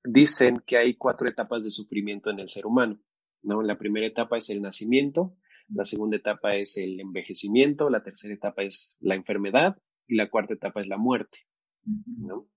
dicen 0.02 0.62
que 0.66 0.78
hay 0.78 0.94
cuatro 0.94 1.28
etapas 1.28 1.62
de 1.64 1.70
sufrimiento 1.70 2.30
en 2.30 2.40
el 2.40 2.48
ser 2.48 2.66
humano. 2.66 2.98
¿no? 3.42 3.62
La 3.62 3.76
primera 3.76 4.06
etapa 4.06 4.38
es 4.38 4.48
el 4.48 4.62
nacimiento, 4.62 5.36
la 5.68 5.84
segunda 5.84 6.16
etapa 6.16 6.56
es 6.56 6.78
el 6.78 6.98
envejecimiento, 7.00 7.90
la 7.90 8.02
tercera 8.02 8.34
etapa 8.34 8.62
es 8.62 8.96
la 9.00 9.14
enfermedad 9.14 9.76
y 10.06 10.16
la 10.16 10.30
cuarta 10.30 10.54
etapa 10.54 10.80
es 10.80 10.86
la 10.86 10.96
muerte. 10.96 11.40
¿No? 11.84 12.48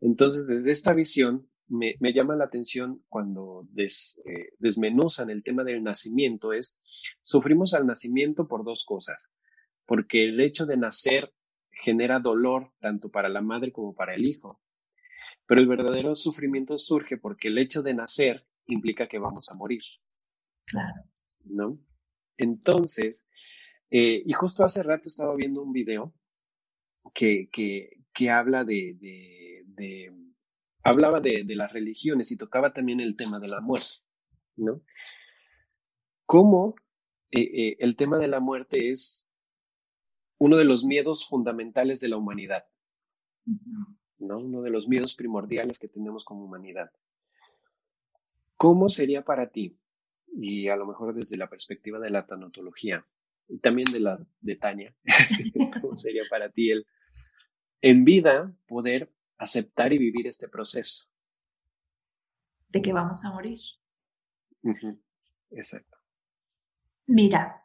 Entonces, 0.00 0.46
desde 0.46 0.72
esta 0.72 0.92
visión, 0.92 1.48
me, 1.68 1.96
llama 2.14 2.36
la 2.36 2.44
atención 2.44 3.04
cuando 3.08 3.68
eh, 3.76 3.88
desmenuzan 4.58 5.30
el 5.30 5.42
tema 5.42 5.64
del 5.64 5.82
nacimiento, 5.82 6.52
es, 6.52 6.78
sufrimos 7.22 7.74
al 7.74 7.86
nacimiento 7.86 8.48
por 8.48 8.64
dos 8.64 8.84
cosas, 8.84 9.28
porque 9.86 10.24
el 10.24 10.40
hecho 10.40 10.66
de 10.66 10.76
nacer 10.76 11.32
genera 11.70 12.20
dolor 12.20 12.72
tanto 12.80 13.10
para 13.10 13.28
la 13.28 13.42
madre 13.42 13.72
como 13.72 13.94
para 13.94 14.14
el 14.14 14.24
hijo, 14.24 14.60
pero 15.46 15.60
el 15.60 15.68
verdadero 15.68 16.14
sufrimiento 16.14 16.78
surge 16.78 17.16
porque 17.16 17.48
el 17.48 17.58
hecho 17.58 17.82
de 17.82 17.94
nacer 17.94 18.46
implica 18.66 19.08
que 19.08 19.18
vamos 19.18 19.48
a 19.50 19.54
morir. 19.54 19.82
Claro. 20.66 21.04
¿No? 21.44 21.78
Entonces, 22.36 23.26
eh, 23.90 24.22
y 24.24 24.32
justo 24.32 24.64
hace 24.64 24.82
rato 24.82 25.04
estaba 25.06 25.34
viendo 25.34 25.62
un 25.62 25.72
video 25.72 26.14
que, 27.14 27.48
que, 27.50 27.97
habla 28.26 28.64
de, 28.64 28.96
de, 29.64 30.12
hablaba 30.82 31.20
de, 31.20 31.44
las 31.54 31.72
religiones 31.72 32.32
y 32.32 32.36
tocaba 32.36 32.72
también 32.72 33.00
el 33.00 33.16
tema 33.16 33.38
de 33.38 33.48
la 33.48 33.60
muerte, 33.60 34.02
¿no? 34.56 34.82
Cómo 36.26 36.74
eh, 37.30 37.40
eh, 37.40 37.76
el 37.80 37.96
tema 37.96 38.18
de 38.18 38.28
la 38.28 38.40
muerte 38.40 38.90
es 38.90 39.28
uno 40.38 40.56
de 40.56 40.64
los 40.64 40.84
miedos 40.84 41.26
fundamentales 41.28 42.00
de 42.00 42.08
la 42.08 42.16
humanidad, 42.16 42.66
¿no? 44.18 44.38
Uno 44.38 44.62
de 44.62 44.70
los 44.70 44.88
miedos 44.88 45.14
primordiales 45.14 45.78
que 45.78 45.88
tenemos 45.88 46.24
como 46.24 46.44
humanidad. 46.44 46.90
¿Cómo 48.56 48.88
sería 48.88 49.24
para 49.24 49.50
ti 49.50 49.78
y 50.32 50.68
a 50.68 50.76
lo 50.76 50.86
mejor 50.86 51.14
desde 51.14 51.36
la 51.36 51.48
perspectiva 51.48 51.98
de 51.98 52.10
la 52.10 52.26
tanatología 52.26 53.06
y 53.48 53.58
también 53.58 53.90
de 53.92 54.00
la 54.00 54.18
de 54.40 54.56
Tania, 54.56 54.94
¿cómo 55.80 55.96
sería 55.96 56.22
para 56.28 56.50
ti 56.50 56.70
el 56.70 56.86
en 57.80 58.04
vida 58.04 58.54
poder 58.66 59.12
aceptar 59.38 59.92
y 59.92 59.98
vivir 59.98 60.26
este 60.26 60.48
proceso? 60.48 61.10
De 62.68 62.82
que 62.82 62.92
vamos 62.92 63.24
a 63.24 63.32
morir. 63.32 63.60
Exacto. 65.50 65.96
Mira, 67.06 67.62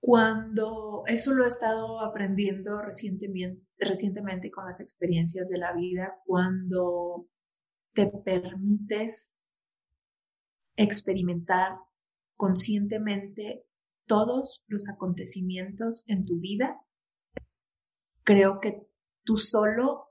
cuando 0.00 1.04
eso 1.06 1.34
lo 1.34 1.44
he 1.44 1.48
estado 1.48 2.00
aprendiendo 2.00 2.80
recientemente, 2.80 3.64
recientemente 3.78 4.50
con 4.50 4.66
las 4.66 4.80
experiencias 4.80 5.50
de 5.50 5.58
la 5.58 5.72
vida, 5.72 6.20
cuando 6.24 7.28
te 7.92 8.06
permites 8.06 9.36
experimentar 10.76 11.78
conscientemente 12.36 13.64
todos 14.06 14.64
los 14.66 14.88
acontecimientos 14.88 16.04
en 16.08 16.24
tu 16.24 16.40
vida, 16.40 16.80
creo 18.24 18.60
que 18.60 18.86
tú 19.24 19.36
solo 19.36 20.08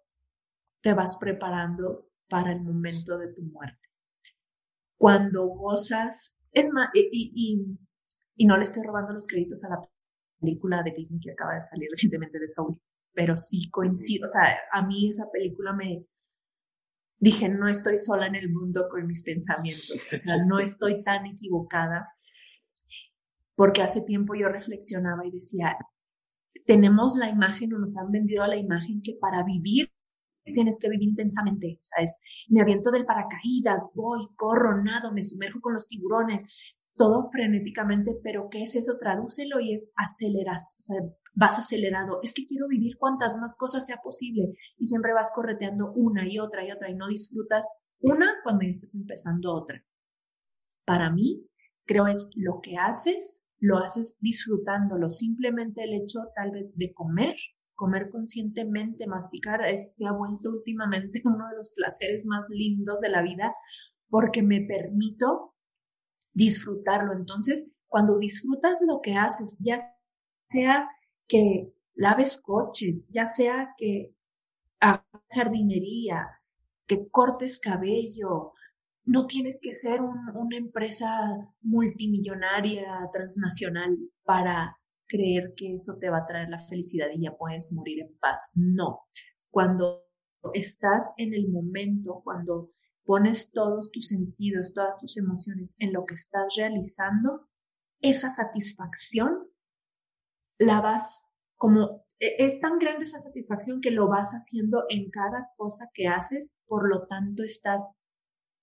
te 0.81 0.93
vas 0.93 1.17
preparando 1.17 2.09
para 2.29 2.51
el 2.51 2.61
momento 2.61 3.17
de 3.17 3.33
tu 3.33 3.41
muerte. 3.43 3.89
Cuando 4.97 5.47
gozas, 5.47 6.37
es 6.51 6.69
más, 6.71 6.89
y, 6.93 7.75
y, 8.35 8.45
no 8.45 8.57
le 8.57 8.63
estoy 8.63 8.83
robando 8.83 9.13
los 9.13 9.27
créditos 9.27 9.63
a 9.63 9.69
la 9.69 9.79
película 10.39 10.83
de 10.83 10.91
Disney 10.91 11.19
que 11.19 11.31
acaba 11.31 11.55
de 11.55 11.63
salir 11.63 11.89
recientemente 11.89 12.39
de 12.39 12.49
Soul, 12.49 12.79
pero 13.13 13.35
sí 13.35 13.69
coincido, 13.69 14.25
o 14.25 14.29
sea, 14.29 14.57
a 14.71 14.85
mí 14.85 15.09
esa 15.09 15.29
película 15.31 15.73
me, 15.73 16.05
dije, 17.19 17.49
no 17.49 17.67
estoy 17.67 17.99
sola 17.99 18.27
en 18.27 18.35
el 18.35 18.49
mundo 18.49 18.87
con 18.89 19.05
mis 19.05 19.23
pensamientos, 19.23 19.97
o 20.13 20.17
sea, 20.17 20.43
no 20.45 20.59
estoy 20.59 20.95
tan 21.03 21.25
equivocada, 21.25 22.13
porque 23.55 23.81
hace 23.81 24.01
tiempo 24.01 24.35
yo 24.35 24.47
reflexionaba 24.47 25.25
y 25.25 25.31
decía, 25.31 25.77
tenemos 26.69 27.15
la 27.15 27.27
imagen 27.27 27.73
o 27.73 27.79
nos 27.79 27.97
han 27.97 28.11
vendido 28.11 28.45
la 28.45 28.55
imagen 28.55 29.01
que 29.01 29.17
para 29.19 29.43
vivir 29.43 29.91
tienes 30.53 30.79
que 30.79 30.87
vivir 30.87 31.09
intensamente, 31.09 31.79
o 31.79 31.83
sea, 31.83 32.03
es, 32.03 32.19
me 32.47 32.61
aviento 32.61 32.91
del 32.91 33.05
paracaídas, 33.05 33.89
voy, 33.95 34.19
corro, 34.35 34.83
nado, 34.83 35.11
me 35.11 35.23
sumerjo 35.23 35.61
con 35.61 35.73
los 35.73 35.87
tiburones, 35.87 36.43
todo 36.95 37.27
frenéticamente, 37.31 38.19
pero 38.23 38.49
¿qué 38.51 38.61
es 38.63 38.75
eso? 38.75 38.97
Tradúcelo 38.99 39.59
y 39.59 39.73
es 39.73 39.91
aceleras, 39.95 40.79
o 40.81 40.83
sea, 40.83 40.97
vas 41.33 41.57
acelerado, 41.57 42.19
es 42.21 42.35
que 42.35 42.45
quiero 42.45 42.67
vivir 42.67 42.97
cuantas 42.97 43.39
más 43.41 43.57
cosas 43.57 43.87
sea 43.87 43.97
posible 44.03 44.53
y 44.77 44.85
siempre 44.85 45.13
vas 45.13 45.31
correteando 45.33 45.91
una 45.93 46.27
y 46.31 46.37
otra 46.37 46.63
y 46.67 46.71
otra 46.71 46.91
y 46.91 46.95
no 46.95 47.07
disfrutas 47.07 47.67
una 47.99 48.27
cuando 48.43 48.61
ya 48.63 48.69
estás 48.69 48.93
empezando 48.93 49.53
otra. 49.55 49.83
Para 50.85 51.09
mí, 51.09 51.47
creo 51.85 52.05
es 52.05 52.29
lo 52.35 52.59
que 52.61 52.77
haces, 52.77 53.43
lo 53.59 53.77
haces 53.77 54.15
disfrutándolo, 54.19 55.09
simplemente 55.09 55.83
el 55.83 55.93
hecho 56.01 56.19
tal 56.35 56.51
vez 56.51 56.73
de 56.75 56.93
comer, 56.93 57.35
comer 57.75 58.09
conscientemente, 58.09 59.07
masticar, 59.07 59.61
se 59.77 60.05
ha 60.05 60.11
vuelto 60.11 60.49
últimamente 60.49 61.21
uno 61.25 61.47
de 61.49 61.57
los 61.57 61.69
placeres 61.75 62.25
más 62.25 62.47
lindos 62.49 62.99
de 62.99 63.09
la 63.09 63.21
vida 63.21 63.53
porque 64.09 64.41
me 64.41 64.61
permito 64.61 65.55
disfrutarlo. 66.33 67.13
Entonces, 67.13 67.69
cuando 67.87 68.17
disfrutas 68.17 68.81
lo 68.87 69.01
que 69.01 69.15
haces, 69.15 69.57
ya 69.61 69.79
sea 70.49 70.89
que 71.27 71.73
laves 71.95 72.39
coches, 72.39 73.05
ya 73.09 73.27
sea 73.27 73.73
que 73.77 74.15
hagas 74.79 75.03
jardinería, 75.29 76.27
que 76.87 77.07
cortes 77.09 77.59
cabello, 77.59 78.53
no 79.09 79.25
tienes 79.25 79.59
que 79.59 79.73
ser 79.73 80.01
una 80.01 80.55
empresa 80.55 81.09
multimillonaria, 81.61 83.09
transnacional 83.11 83.97
para 84.23 84.77
creer 85.07 85.53
que 85.57 85.73
eso 85.73 85.97
te 85.99 86.11
va 86.11 86.19
a 86.19 86.27
traer 86.27 86.49
la 86.49 86.59
felicidad 86.59 87.07
y 87.11 87.23
ya 87.23 87.35
puedes 87.35 87.71
morir 87.71 88.01
en 88.01 88.15
paz. 88.19 88.51
No. 88.53 88.99
Cuando 89.49 90.03
estás 90.53 91.11
en 91.17 91.33
el 91.33 91.49
momento, 91.49 92.21
cuando 92.23 92.69
pones 93.03 93.49
todos 93.51 93.91
tus 93.91 94.09
sentidos, 94.09 94.73
todas 94.75 94.99
tus 94.99 95.17
emociones 95.17 95.75
en 95.79 95.91
lo 95.91 96.05
que 96.05 96.13
estás 96.13 96.45
realizando, 96.55 97.47
esa 98.01 98.29
satisfacción 98.29 99.47
la 100.59 100.81
vas 100.81 101.25
como, 101.55 102.05
e, 102.19 102.35
es 102.45 102.59
tan 102.59 102.77
grande 102.77 103.05
esa 103.05 103.19
satisfacción 103.19 103.81
que 103.81 103.89
lo 103.89 104.07
vas 104.07 104.33
haciendo 104.33 104.83
en 104.89 105.09
cada 105.09 105.49
cosa 105.57 105.89
que 105.95 106.07
haces, 106.07 106.55
por 106.67 106.87
lo 106.87 107.07
tanto 107.07 107.43
estás 107.43 107.91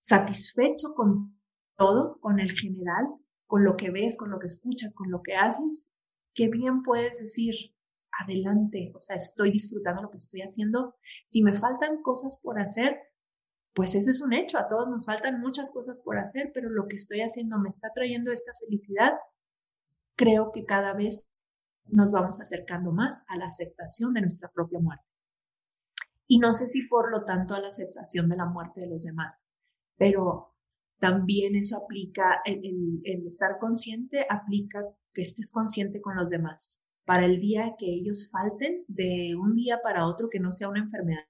satisfecho 0.07 0.95
con 0.95 1.37
todo, 1.77 2.21
con 2.21 2.39
el 2.39 2.53
general, 2.53 3.07
con 3.47 3.65
lo 3.65 3.77
que 3.77 3.91
ves, 3.91 4.17
con 4.17 4.31
lo 4.31 4.39
que 4.39 4.47
escuchas, 4.47 4.95
con 4.95 5.11
lo 5.11 5.21
que 5.21 5.35
haces, 5.35 5.91
qué 6.33 6.49
bien 6.49 6.85
puedes 6.85 7.19
decir, 7.19 7.55
adelante, 8.13 8.93
o 8.95 9.01
sea, 9.01 9.17
estoy 9.17 9.51
disfrutando 9.51 10.03
lo 10.03 10.11
que 10.11 10.19
estoy 10.19 10.43
haciendo. 10.43 10.95
Si 11.27 11.43
me 11.43 11.57
faltan 11.57 12.03
cosas 12.03 12.39
por 12.41 12.61
hacer, 12.61 12.99
pues 13.75 13.97
eso 13.97 14.11
es 14.11 14.23
un 14.23 14.33
hecho, 14.33 14.59
a 14.59 14.69
todos 14.69 14.89
nos 14.89 15.07
faltan 15.07 15.41
muchas 15.41 15.73
cosas 15.73 16.01
por 16.01 16.19
hacer, 16.19 16.53
pero 16.55 16.71
lo 16.71 16.87
que 16.87 16.97
estoy 16.97 17.21
haciendo 17.21 17.59
me 17.59 17.69
está 17.69 17.89
trayendo 17.93 18.31
esta 18.31 18.53
felicidad. 18.55 19.13
Creo 20.17 20.53
que 20.53 20.65
cada 20.65 20.95
vez 20.95 21.29
nos 21.85 22.13
vamos 22.13 22.41
acercando 22.41 22.93
más 22.93 23.25
a 23.29 23.37
la 23.37 23.49
aceptación 23.49 24.15
de 24.15 24.21
nuestra 24.21 24.51
propia 24.53 24.79
muerte. 24.79 25.05
Y 26.29 26.39
no 26.39 26.55
sé 26.55 26.69
si 26.69 26.87
por 26.87 27.11
lo 27.11 27.25
tanto 27.25 27.57
a 27.57 27.61
la 27.61 27.69
aceptación 27.69 28.29
de 28.29 28.37
la 28.37 28.47
muerte 28.47 28.81
de 28.81 28.89
los 28.89 29.05
demás, 29.05 29.45
pero 29.97 30.55
también 30.99 31.57
eso 31.57 31.77
aplica, 31.85 32.41
el, 32.45 33.01
el 33.05 33.27
estar 33.27 33.59
consciente 33.59 34.27
aplica 34.29 34.83
que 35.13 35.23
estés 35.23 35.53
consciente 35.53 36.01
con 36.01 36.17
los 36.17 36.31
demás. 36.31 36.81
Para 37.05 37.27
el 37.27 37.41
día 37.41 37.75
que 37.79 37.87
ellos 37.87 38.29
falten, 38.31 38.85
de 38.89 39.35
un 39.37 39.55
día 39.55 39.81
para 39.83 40.07
otro, 40.07 40.29
que 40.29 40.41
no 40.41 40.53
sea 40.53 40.69
una 40.69 40.81
enfermedad, 40.81 41.25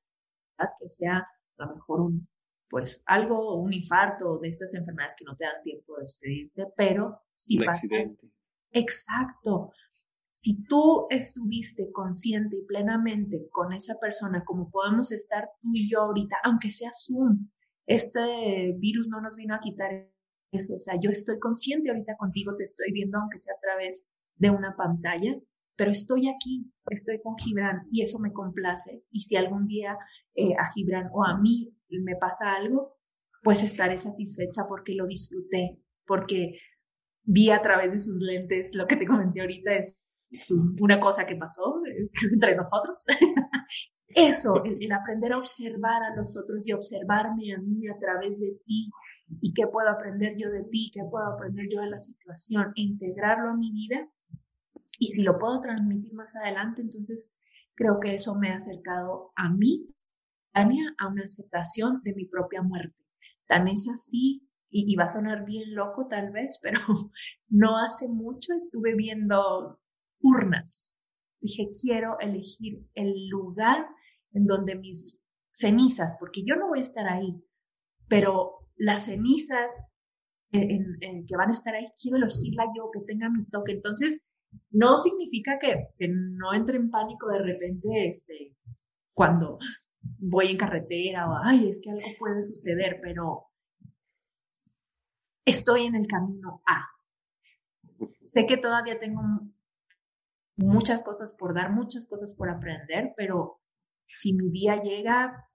que 0.81 0.89
sea 0.89 1.27
a 1.59 1.67
lo 1.67 1.75
mejor 1.75 2.01
un, 2.01 2.29
pues 2.69 3.03
algo, 3.07 3.61
un 3.61 3.73
infarto 3.73 4.39
de 4.39 4.49
estas 4.49 4.75
enfermedades 4.75 5.17
que 5.19 5.25
no 5.25 5.37
te 5.37 5.45
dan 5.45 5.63
tiempo 5.63 5.97
de 5.97 6.03
despedirte, 6.03 6.67
pero 6.77 7.21
si 7.33 7.59
un 7.59 7.69
accidente. 7.69 8.31
Exacto. 8.73 9.73
si 10.31 10.65
tú 10.65 11.07
estuviste 11.09 11.91
consciente 11.93 12.57
y 12.57 12.67
plenamente 12.67 13.49
con 13.51 13.73
esa 13.73 13.99
persona, 13.99 14.45
como 14.45 14.71
podemos 14.71 15.13
estar 15.13 15.49
tú 15.63 15.69
y 15.75 15.91
yo 15.91 16.03
ahorita, 16.03 16.37
aunque 16.45 16.71
sea 16.71 16.91
Zoom, 16.93 17.49
este 17.87 18.75
virus 18.79 19.09
no 19.09 19.21
nos 19.21 19.37
vino 19.37 19.55
a 19.55 19.61
quitar 19.61 20.09
eso. 20.53 20.75
O 20.75 20.79
sea, 20.79 20.95
yo 21.01 21.11
estoy 21.11 21.39
consciente 21.39 21.91
ahorita 21.91 22.17
contigo, 22.17 22.57
te 22.57 22.65
estoy 22.65 22.93
viendo, 22.93 23.19
aunque 23.19 23.39
sea 23.39 23.55
a 23.55 23.61
través 23.61 24.07
de 24.37 24.51
una 24.51 24.77
pantalla, 24.77 25.39
pero 25.77 25.91
estoy 25.91 26.29
aquí, 26.29 26.73
estoy 26.91 27.21
con 27.23 27.37
Gibran 27.37 27.87
y 27.91 28.03
eso 28.03 28.19
me 28.19 28.33
complace. 28.33 29.05
Y 29.11 29.23
si 29.23 29.37
algún 29.37 29.67
día 29.67 29.99
eh, 30.35 30.55
a 30.59 30.67
Gibran 30.73 31.09
o 31.13 31.25
a 31.25 31.39
mí 31.39 31.75
me 31.89 32.17
pasa 32.17 32.55
algo, 32.55 32.97
pues 33.43 33.63
estaré 33.63 33.99
satisfecha 33.99 34.63
porque 34.69 34.95
lo 34.95 35.07
disfruté, 35.07 35.79
porque 36.07 36.59
vi 37.23 37.51
a 37.51 37.61
través 37.63 37.93
de 37.93 37.99
sus 37.99 38.21
lentes 38.21 38.75
lo 38.75 38.87
que 38.87 38.97
te 38.97 39.07
comenté 39.07 39.41
ahorita 39.41 39.75
es 39.75 40.01
una 40.81 40.99
cosa 40.99 41.27
que 41.27 41.37
pasó 41.37 41.81
eh, 41.87 42.09
entre 42.33 42.57
nosotros. 42.57 43.05
Eso, 44.09 44.65
el, 44.65 44.93
aprender 44.93 45.33
a 45.33 45.39
observar 45.39 46.03
a 46.03 46.15
los 46.15 46.39
otros 46.39 46.67
y 46.67 46.73
observarme 46.73 47.55
a 47.55 47.59
mí 47.59 47.87
a 47.89 47.99
través 47.99 48.41
de 48.41 48.59
ti 48.65 48.91
y 49.41 49.53
qué 49.53 49.67
puedo 49.67 49.89
aprender 49.89 50.35
yo 50.39 50.51
de 50.51 50.65
ti, 50.65 50.91
qué 50.95 51.03
puedo 51.11 51.27
aprender 51.27 51.67
yo 51.71 51.81
de 51.81 51.91
la 51.91 51.99
situación, 51.99 52.73
e 52.77 52.83
integrarlo 52.83 53.51
a 53.51 53.57
mi 53.57 53.73
vida 53.73 54.09
y 54.99 55.09
si 55.09 55.23
lo 55.23 55.39
puedo 55.39 55.61
transmitir 55.61 56.15
más 56.15 56.35
adelante, 56.37 56.81
entonces 56.81 57.33
creo 57.75 58.01
que 58.01 58.15
eso 58.15 58.35
me 58.35 58.51
ha 58.51 58.57
acercado 58.57 59.33
a 59.37 59.51
mí, 59.51 59.95
Tania, 60.53 60.95
a 60.99 61.09
una 61.09 61.25
aceptación 61.25 62.01
de 62.03 62.15
mi 62.15 62.25
propia 62.27 62.63
muerte. 62.63 63.05
Tan 63.47 63.69
es 63.69 63.89
así, 63.93 64.49
y, 64.71 64.91
y 64.91 64.97
va 64.97 65.05
a 65.05 65.09
sonar 65.09 65.45
bien 65.45 65.75
loco 65.75 66.07
tal 66.09 66.31
vez, 66.31 66.59
pero 66.63 66.81
no 67.49 67.79
hace 67.79 68.09
mucho 68.09 68.55
estuve 68.55 68.95
viendo 68.95 69.79
urnas. 70.21 70.96
Dije, 71.41 71.69
quiero 71.81 72.19
elegir 72.21 72.87
el 72.95 73.29
lugar 73.29 73.87
en 74.33 74.47
donde 74.47 74.75
mis 74.75 75.19
cenizas, 75.53 76.15
porque 76.19 76.43
yo 76.45 76.57
no 76.57 76.69
voy 76.69 76.81
a 76.81 76.83
estar 76.83 77.07
ahí, 77.07 77.43
pero 78.09 78.71
las 78.77 79.07
cenizas 79.07 79.85
en, 80.53 81.25
que 81.27 81.37
van 81.37 81.49
a 81.49 81.53
estar 81.53 81.75
ahí, 81.75 81.87
quiero 82.01 82.19
elegirla 82.19 82.65
yo, 82.77 82.91
que 82.93 83.01
tenga 83.01 83.29
mi 83.31 83.45
toque. 83.47 83.73
Entonces, 83.73 84.21
no 84.71 84.97
significa 84.97 85.59
que, 85.59 85.89
que, 85.99 86.09
no 86.09 86.55
entre 86.55 86.77
en 86.77 86.91
pánico 86.91 87.29
de 87.29 87.43
repente, 87.43 88.09
este, 88.09 88.57
cuando 89.13 89.59
voy 90.19 90.47
en 90.49 90.57
carretera 90.57 91.29
o, 91.29 91.35
ay, 91.43 91.69
es 91.69 91.81
que 91.83 91.91
algo 91.91 92.09
puede 92.19 92.43
suceder, 92.43 93.01
pero 93.03 93.47
estoy 95.45 95.87
en 95.87 95.95
el 95.95 96.07
camino 96.07 96.63
A. 96.67 96.87
Sé 98.23 98.47
que 98.47 98.57
todavía 98.57 98.99
tengo 98.99 99.23
muchas 100.57 101.03
cosas 101.03 101.35
por 101.35 101.55
dar, 101.55 101.73
muchas 101.73 102.07
cosas 102.07 102.35
por 102.35 102.49
aprender, 102.51 103.13
pero 103.17 103.61
si 104.07 104.33
mi 104.33 104.51
día 104.51 104.77
llega, 104.83 105.49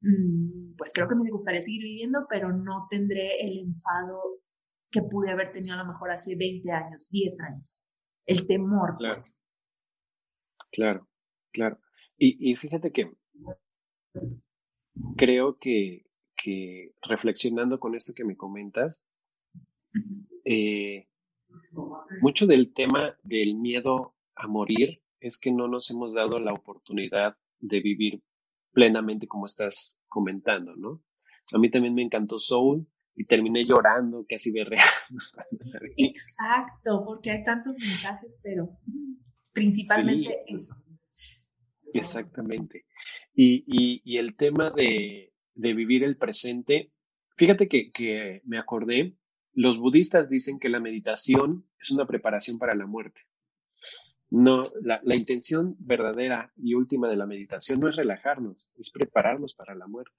mm, 0.00 0.74
pues 0.76 0.92
creo 0.92 1.08
que 1.08 1.14
me 1.14 1.30
gustaría 1.30 1.62
seguir 1.62 1.82
viviendo, 1.82 2.26
pero 2.28 2.52
no 2.52 2.86
tendré 2.90 3.40
el 3.40 3.58
enfado 3.58 4.40
que 4.90 5.02
pude 5.02 5.30
haber 5.30 5.52
tenido 5.52 5.74
a 5.74 5.78
lo 5.78 5.86
mejor 5.86 6.10
hace 6.10 6.34
20 6.36 6.70
años, 6.72 7.08
10 7.10 7.40
años. 7.40 7.82
El 8.26 8.46
temor. 8.46 8.96
Claro. 8.98 9.16
Pues. 9.16 9.34
Claro, 10.70 11.08
claro. 11.52 11.78
Y, 12.20 12.56
fíjate 12.56 12.90
que 12.90 13.12
creo 15.16 15.56
que, 15.58 16.04
que, 16.36 16.94
reflexionando 17.02 17.78
con 17.78 17.94
esto 17.94 18.12
que 18.12 18.24
me 18.24 18.36
comentas, 18.36 19.04
eh, 20.44 21.08
mucho 22.20 22.46
del 22.46 22.72
tema 22.72 23.16
del 23.22 23.56
miedo 23.56 24.14
a 24.34 24.46
morir 24.46 25.02
es 25.20 25.38
que 25.38 25.52
no 25.52 25.68
nos 25.68 25.90
hemos 25.90 26.14
dado 26.14 26.38
la 26.38 26.52
oportunidad 26.52 27.36
de 27.60 27.80
vivir 27.80 28.22
plenamente 28.72 29.26
como 29.26 29.46
estás 29.46 29.98
comentando, 30.08 30.76
¿no? 30.76 31.02
A 31.52 31.58
mí 31.58 31.70
también 31.70 31.94
me 31.94 32.02
encantó 32.02 32.38
Soul 32.38 32.86
y 33.16 33.24
terminé 33.24 33.64
llorando, 33.64 34.24
casi 34.28 34.52
berreando. 34.52 34.86
Exacto, 35.96 37.02
porque 37.04 37.32
hay 37.32 37.42
tantos 37.42 37.76
mensajes, 37.78 38.38
pero 38.42 38.78
principalmente 39.52 40.42
eso. 40.46 40.76
Exactamente. 41.92 42.84
Y, 43.34 44.18
el 44.18 44.36
tema 44.36 44.70
de, 44.70 45.32
vivir 45.54 46.04
el 46.04 46.16
presente, 46.16 46.92
fíjate 47.36 47.66
que, 47.66 47.90
que 47.90 48.42
me 48.44 48.58
acordé, 48.58 49.16
los 49.52 49.78
budistas 49.78 50.28
dicen 50.28 50.58
que 50.58 50.68
la 50.68 50.80
meditación 50.80 51.66
es 51.80 51.90
una 51.90 52.06
preparación 52.06 52.58
para 52.58 52.74
la 52.74 52.86
muerte. 52.86 53.22
No, 54.30 54.64
la, 54.82 55.00
intención 55.16 55.74
verdadera 55.78 56.52
y 56.56 56.74
última 56.74 57.08
de 57.08 57.16
la 57.16 57.26
meditación 57.26 57.80
no 57.80 57.88
es 57.88 57.96
relajarnos, 57.96 58.68
es 58.76 58.90
prepararnos 58.90 59.54
para 59.54 59.74
la 59.74 59.86
muerte. 59.86 60.16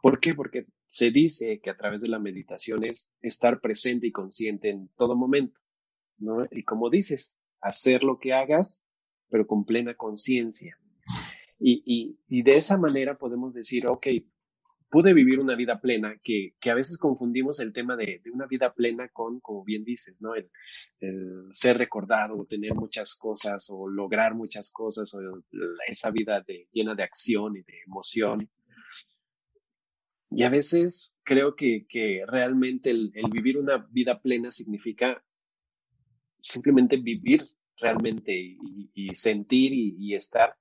¿Por 0.00 0.20
qué? 0.20 0.34
Porque 0.34 0.66
se 0.86 1.10
dice 1.10 1.60
que 1.60 1.70
a 1.70 1.76
través 1.76 2.00
de 2.02 2.08
la 2.08 2.20
meditación 2.20 2.84
es 2.84 3.12
estar 3.20 3.60
presente 3.60 4.06
y 4.06 4.12
consciente 4.12 4.70
en 4.70 4.88
todo 4.96 5.16
momento, 5.16 5.58
¿no? 6.18 6.46
Y 6.52 6.62
como 6.62 6.90
dices, 6.90 7.36
hacer 7.60 8.04
lo 8.04 8.20
que 8.20 8.32
hagas, 8.32 8.84
pero 9.28 9.48
con 9.48 9.64
plena 9.64 9.94
conciencia. 9.94 10.78
Y, 11.58 11.82
y, 11.84 12.20
y 12.28 12.42
de 12.42 12.56
esa 12.56 12.78
manera 12.78 13.18
podemos 13.18 13.52
decir, 13.52 13.88
ok, 13.88 14.06
pude 14.90 15.12
vivir 15.12 15.38
una 15.38 15.54
vida 15.54 15.80
plena, 15.80 16.16
que, 16.22 16.54
que 16.60 16.70
a 16.70 16.74
veces 16.74 16.98
confundimos 16.98 17.60
el 17.60 17.72
tema 17.72 17.96
de, 17.96 18.20
de, 18.24 18.30
una 18.30 18.46
vida 18.46 18.72
plena 18.72 19.08
con, 19.08 19.40
como 19.40 19.64
bien 19.64 19.84
dices, 19.84 20.16
¿no? 20.20 20.34
El, 20.34 20.50
el, 21.00 21.48
ser 21.50 21.78
recordado 21.78 22.46
tener 22.46 22.74
muchas 22.74 23.16
cosas 23.16 23.66
o 23.70 23.88
lograr 23.88 24.34
muchas 24.34 24.70
cosas 24.70 25.12
o 25.14 25.20
esa 25.88 26.10
vida 26.10 26.42
de, 26.46 26.68
llena 26.72 26.94
de 26.94 27.02
acción 27.02 27.56
y 27.56 27.62
de 27.62 27.80
emoción. 27.86 28.48
Y 30.30 30.42
a 30.42 30.50
veces 30.50 31.16
creo 31.22 31.54
que, 31.56 31.86
que 31.88 32.24
realmente 32.26 32.90
el, 32.90 33.12
el 33.14 33.30
vivir 33.30 33.58
una 33.58 33.86
vida 33.90 34.20
plena 34.20 34.50
significa 34.50 35.22
simplemente 36.40 36.96
vivir 36.96 37.44
realmente 37.76 38.32
y, 38.34 38.90
y 38.94 39.14
sentir 39.14 39.72
y, 39.72 39.96
y 39.98 40.14
estar 40.14 40.56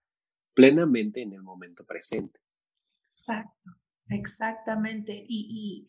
plenamente 0.54 1.22
en 1.22 1.34
el 1.34 1.44
momento 1.44 1.86
presente. 1.86 2.40
Exacto. 3.08 3.72
Exactamente. 4.10 5.26
Y, 5.28 5.88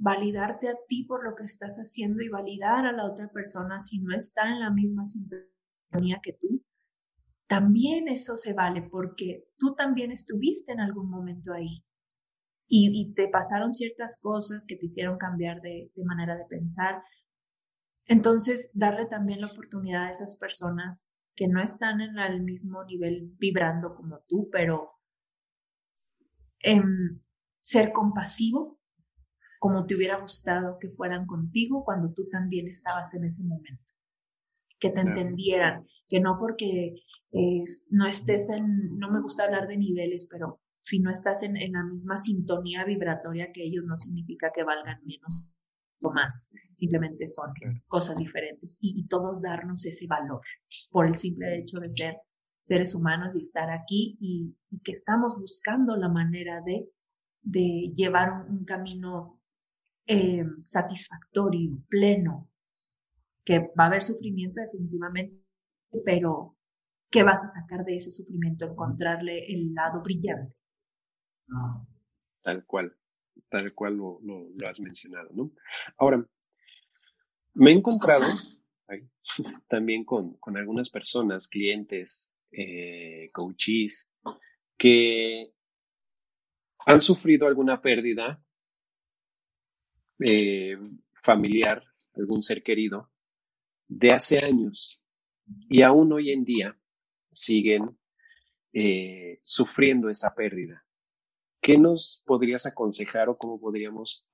validarte 0.00 0.68
a 0.68 0.76
ti 0.86 1.04
por 1.04 1.24
lo 1.24 1.34
que 1.34 1.42
estás 1.42 1.76
haciendo 1.76 2.22
y 2.22 2.28
validar 2.28 2.86
a 2.86 2.92
la 2.92 3.04
otra 3.04 3.28
persona 3.32 3.80
si 3.80 3.98
no 3.98 4.16
está 4.16 4.48
en 4.48 4.60
la 4.60 4.70
misma 4.70 5.04
sintonía 5.04 6.20
que 6.22 6.34
tú. 6.34 6.64
También 7.48 8.06
eso 8.06 8.36
se 8.36 8.52
vale 8.52 8.82
porque 8.82 9.48
tú 9.58 9.74
también 9.74 10.12
estuviste 10.12 10.70
en 10.70 10.78
algún 10.78 11.10
momento 11.10 11.52
ahí 11.52 11.84
y, 12.68 13.14
te 13.14 13.28
pasaron 13.28 13.72
ciertas 13.72 14.20
cosas 14.20 14.66
que 14.66 14.76
te 14.76 14.86
hicieron 14.86 15.16
cambiar 15.16 15.62
de, 15.62 15.90
manera 15.96 16.36
de 16.36 16.44
pensar. 16.44 17.02
Entonces, 18.06 18.70
darle 18.74 19.06
también 19.06 19.40
la 19.40 19.48
oportunidad 19.48 20.06
a 20.06 20.10
esas 20.10 20.36
personas 20.36 21.12
que 21.34 21.48
no 21.48 21.62
están 21.62 22.00
en 22.00 22.18
el 22.18 22.42
mismo 22.42 22.84
nivel 22.84 23.32
vibrando 23.38 23.94
como 23.94 24.20
tú, 24.28 24.48
pero 24.52 24.92
en 26.60 27.22
ser 27.68 27.92
compasivo 27.92 28.78
como 29.58 29.84
te 29.84 29.94
hubiera 29.94 30.18
gustado 30.18 30.78
que 30.78 30.88
fueran 30.88 31.26
contigo 31.26 31.84
cuando 31.84 32.14
tú 32.14 32.26
también 32.30 32.66
estabas 32.66 33.12
en 33.12 33.24
ese 33.24 33.42
momento. 33.42 33.92
Que 34.80 34.88
te 34.90 35.00
entendieran, 35.00 35.84
que 36.08 36.18
no 36.20 36.38
porque 36.38 36.94
no 37.90 38.06
estés 38.06 38.48
en, 38.48 38.96
no 38.96 39.10
me 39.10 39.20
gusta 39.20 39.44
hablar 39.44 39.66
de 39.66 39.76
niveles, 39.76 40.28
pero 40.30 40.62
si 40.80 41.00
no 41.00 41.10
estás 41.10 41.42
en, 41.42 41.54
la 41.72 41.82
misma 41.84 42.16
sintonía 42.16 42.86
vibratoria 42.86 43.50
que 43.52 43.64
ellos, 43.64 43.84
no 43.84 43.98
significa 43.98 44.50
que 44.54 44.64
valgan 44.64 45.00
menos 45.04 45.50
o 46.00 46.10
más, 46.10 46.52
simplemente 46.74 47.28
son 47.28 47.52
cosas 47.86 48.16
diferentes. 48.16 48.78
Y, 48.80 49.06
todos 49.08 49.42
darnos 49.42 49.84
ese 49.84 50.06
valor 50.06 50.40
por 50.90 51.06
el 51.06 51.16
simple 51.16 51.58
hecho 51.58 51.80
de 51.80 51.90
ser 51.90 52.16
seres 52.60 52.94
humanos 52.94 53.36
y 53.36 53.40
estar 53.40 53.70
aquí 53.70 54.16
y 54.20 54.54
que 54.84 54.92
estamos 54.92 55.36
buscando 55.38 55.96
la 55.96 56.08
manera 56.08 56.62
de 56.64 56.88
de 57.42 57.92
llevar 57.94 58.46
un, 58.48 58.64
camino 58.64 59.40
eh, 60.06 60.44
satisfactorio, 60.64 61.78
pleno, 61.88 62.48
que 63.44 63.60
va 63.78 63.84
a 63.84 63.86
haber 63.86 64.02
sufrimiento 64.02 64.60
definitivamente, 64.60 65.42
pero 66.04 66.56
¿qué 67.10 67.22
vas 67.22 67.44
a 67.44 67.48
sacar 67.48 67.84
de 67.84 67.96
ese 67.96 68.10
sufrimiento? 68.10 68.66
Encontrarle 68.66 69.46
el 69.46 69.72
lado 69.72 70.02
brillante. 70.02 70.54
Tal 72.42 72.64
cual, 72.66 72.94
tal 73.48 73.72
cual 73.74 73.96
lo, 73.96 74.20
has 74.68 74.80
mencionado, 74.80 75.30
¿no? 75.32 75.50
Ahora, 75.96 76.26
me 77.54 77.70
he 77.70 77.74
encontrado 77.74 78.26
también 79.68 80.04
con, 80.04 80.38
algunas 80.56 80.90
personas, 80.90 81.48
clientes, 81.48 82.32
eh, 82.52 83.30
coaches, 83.32 84.10
que 84.76 85.52
¿Han 86.88 87.02
sufrido 87.02 87.46
alguna 87.46 87.82
pérdida 87.82 88.42
eh, 90.20 90.76
familiar, 91.12 91.84
algún 92.14 92.42
ser 92.42 92.62
querido, 92.62 93.10
de 93.86 94.12
hace 94.12 94.38
años? 94.38 94.98
y 95.68 95.82
aún 95.82 96.12
hoy 96.12 96.32
en 96.32 96.44
día 96.44 96.78
siguen 97.32 97.98
eh, 98.72 99.38
sufriendo 99.42 100.08
esa 100.10 100.34
pérdida. 100.34 100.84
¿Qué 101.60 101.78
nos 101.78 102.22
podrías 102.26 102.66
aconsejar 102.66 103.28
o 103.28 103.36
cómo 103.36 103.60
podríamos, 103.60 104.26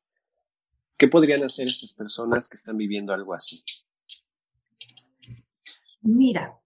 qué 0.97 1.09
podrían 1.09 1.43
hacer 1.43 1.69
estas 1.69 1.93
personas 1.95 2.49
que 2.49 2.57
están 2.57 2.77
viviendo 2.77 3.13
algo 3.13 3.35
así? 3.35 3.65
Mira, 6.03 6.57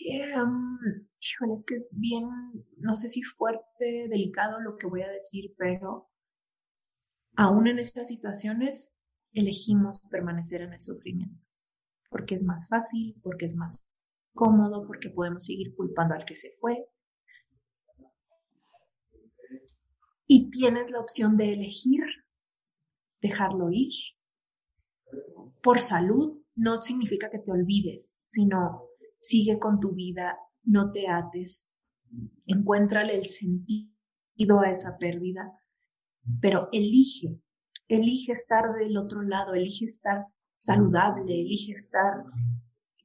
em, 0.00 1.06
es 1.54 1.64
que 1.64 1.74
es 1.76 1.90
bien, 1.92 2.28
no 2.78 2.96
sé 2.96 3.08
si 3.08 3.22
fuerte, 3.22 4.08
delicado 4.08 4.60
lo 4.60 4.76
que 4.76 4.86
voy 4.86 5.02
a 5.02 5.10
decir, 5.10 5.54
pero 5.58 6.10
aún 7.36 7.66
en 7.66 7.78
estas 7.78 8.08
situaciones 8.08 8.94
elegimos 9.32 10.00
permanecer 10.10 10.62
en 10.62 10.72
el 10.72 10.80
sufrimiento, 10.80 11.44
porque 12.08 12.34
es 12.34 12.44
más 12.44 12.68
fácil, 12.68 13.16
porque 13.22 13.44
es 13.44 13.56
más 13.56 13.86
cómodo, 14.34 14.86
porque 14.86 15.10
podemos 15.10 15.44
seguir 15.44 15.74
culpando 15.74 16.14
al 16.14 16.24
que 16.24 16.36
se 16.36 16.56
fue. 16.60 16.86
Y 20.26 20.50
tienes 20.50 20.90
la 20.90 21.00
opción 21.00 21.36
de 21.36 21.52
elegir 21.52 22.02
dejarlo 23.20 23.70
ir. 23.70 23.92
Por 25.62 25.80
salud 25.80 26.40
no 26.54 26.80
significa 26.80 27.30
que 27.30 27.40
te 27.40 27.50
olvides, 27.50 28.26
sino 28.30 28.84
sigue 29.18 29.58
con 29.58 29.80
tu 29.80 29.92
vida, 29.92 30.38
no 30.64 30.92
te 30.92 31.08
ates, 31.08 31.68
encuéntrale 32.46 33.14
el 33.14 33.24
sentido 33.24 34.60
a 34.60 34.70
esa 34.70 34.96
pérdida, 34.98 35.52
pero 36.40 36.68
elige, 36.72 37.38
elige 37.88 38.32
estar 38.32 38.72
del 38.74 38.96
otro 38.96 39.22
lado, 39.22 39.54
elige 39.54 39.86
estar 39.86 40.26
saludable, 40.54 41.40
elige 41.40 41.72
estar 41.72 42.24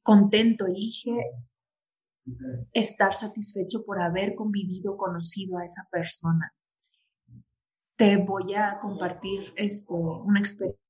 contento, 0.04 0.66
elige 0.68 1.12
estar 2.74 3.16
satisfecho 3.16 3.84
por 3.86 4.02
haber 4.02 4.36
convivido, 4.36 4.98
conocido 4.98 5.58
a 5.58 5.66
esa 5.66 5.88
persona. 5.92 6.54
Te 7.96 8.18
voy 8.18 8.54
a 8.56 8.80
compartir 8.82 9.54
este, 9.56 9.94
una 9.94 10.40
experiencia 10.40 10.85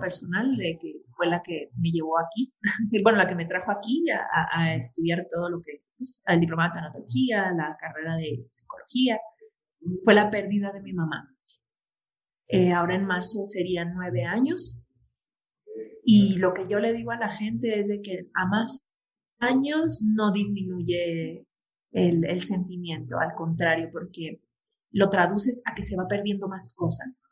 personal 0.00 0.56
de 0.56 0.78
que 0.80 0.94
fue 1.16 1.26
la 1.26 1.42
que 1.42 1.70
me 1.78 1.90
llevó 1.90 2.18
aquí, 2.18 2.52
bueno, 3.02 3.18
la 3.18 3.26
que 3.26 3.34
me 3.34 3.46
trajo 3.46 3.70
aquí 3.70 4.04
a, 4.10 4.74
estudiar 4.74 5.26
todo 5.32 5.48
lo 5.48 5.60
que, 5.60 5.82
pues, 5.96 6.22
el 6.26 6.40
diploma 6.40 6.68
de 6.68 6.74
tanatología, 6.74 7.52
la 7.52 7.76
carrera 7.78 8.16
de 8.16 8.46
psicología, 8.50 9.18
fue 10.04 10.14
la 10.14 10.30
pérdida 10.30 10.72
de 10.72 10.80
mi 10.80 10.92
mamá. 10.92 11.30
Eh, 12.48 12.72
ahora 12.72 12.94
en 12.94 13.06
marzo 13.06 13.46
serían 13.46 13.94
nueve 13.94 14.24
años 14.24 14.82
y 16.04 16.36
lo 16.36 16.52
que 16.52 16.68
yo 16.68 16.78
le 16.78 16.92
digo 16.92 17.10
a 17.10 17.18
la 17.18 17.30
gente 17.30 17.80
es 17.80 17.88
de 17.88 18.02
que 18.02 18.28
a 18.34 18.46
más 18.46 18.80
años 19.38 20.02
no 20.04 20.30
disminuye 20.32 21.46
el 21.92 22.40
sentimiento, 22.40 23.18
al 23.18 23.34
contrario, 23.34 23.88
porque 23.92 24.40
lo 24.94 25.10
traduces 25.10 25.60
a 25.66 25.74
que 25.74 25.84
se 25.84 25.96
va 25.96 26.06
perdiendo 26.08 26.48
más 26.48 26.72
cosas, 26.72 27.24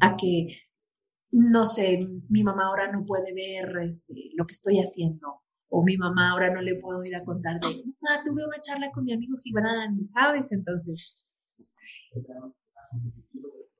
a 0.00 0.16
que, 0.16 0.48
no 1.36 1.66
sé, 1.66 1.98
mi 2.28 2.42
mamá 2.42 2.66
ahora 2.68 2.90
no 2.92 3.04
puede 3.04 3.34
ver 3.34 3.76
este, 3.82 4.30
lo 4.34 4.46
que 4.46 4.52
estoy 4.52 4.78
haciendo, 4.78 5.42
o 5.68 5.82
mi 5.82 5.96
mamá 5.96 6.30
ahora 6.30 6.52
no 6.52 6.62
le 6.62 6.76
puedo 6.76 7.02
ir 7.04 7.16
a 7.16 7.24
contar 7.24 7.60
de, 7.60 7.82
ah, 8.08 8.22
tuve 8.24 8.46
una 8.46 8.60
charla 8.60 8.90
con 8.92 9.04
mi 9.04 9.12
amigo 9.12 9.36
Gibran, 9.42 10.08
¿sabes? 10.08 10.52
Entonces, 10.52 11.16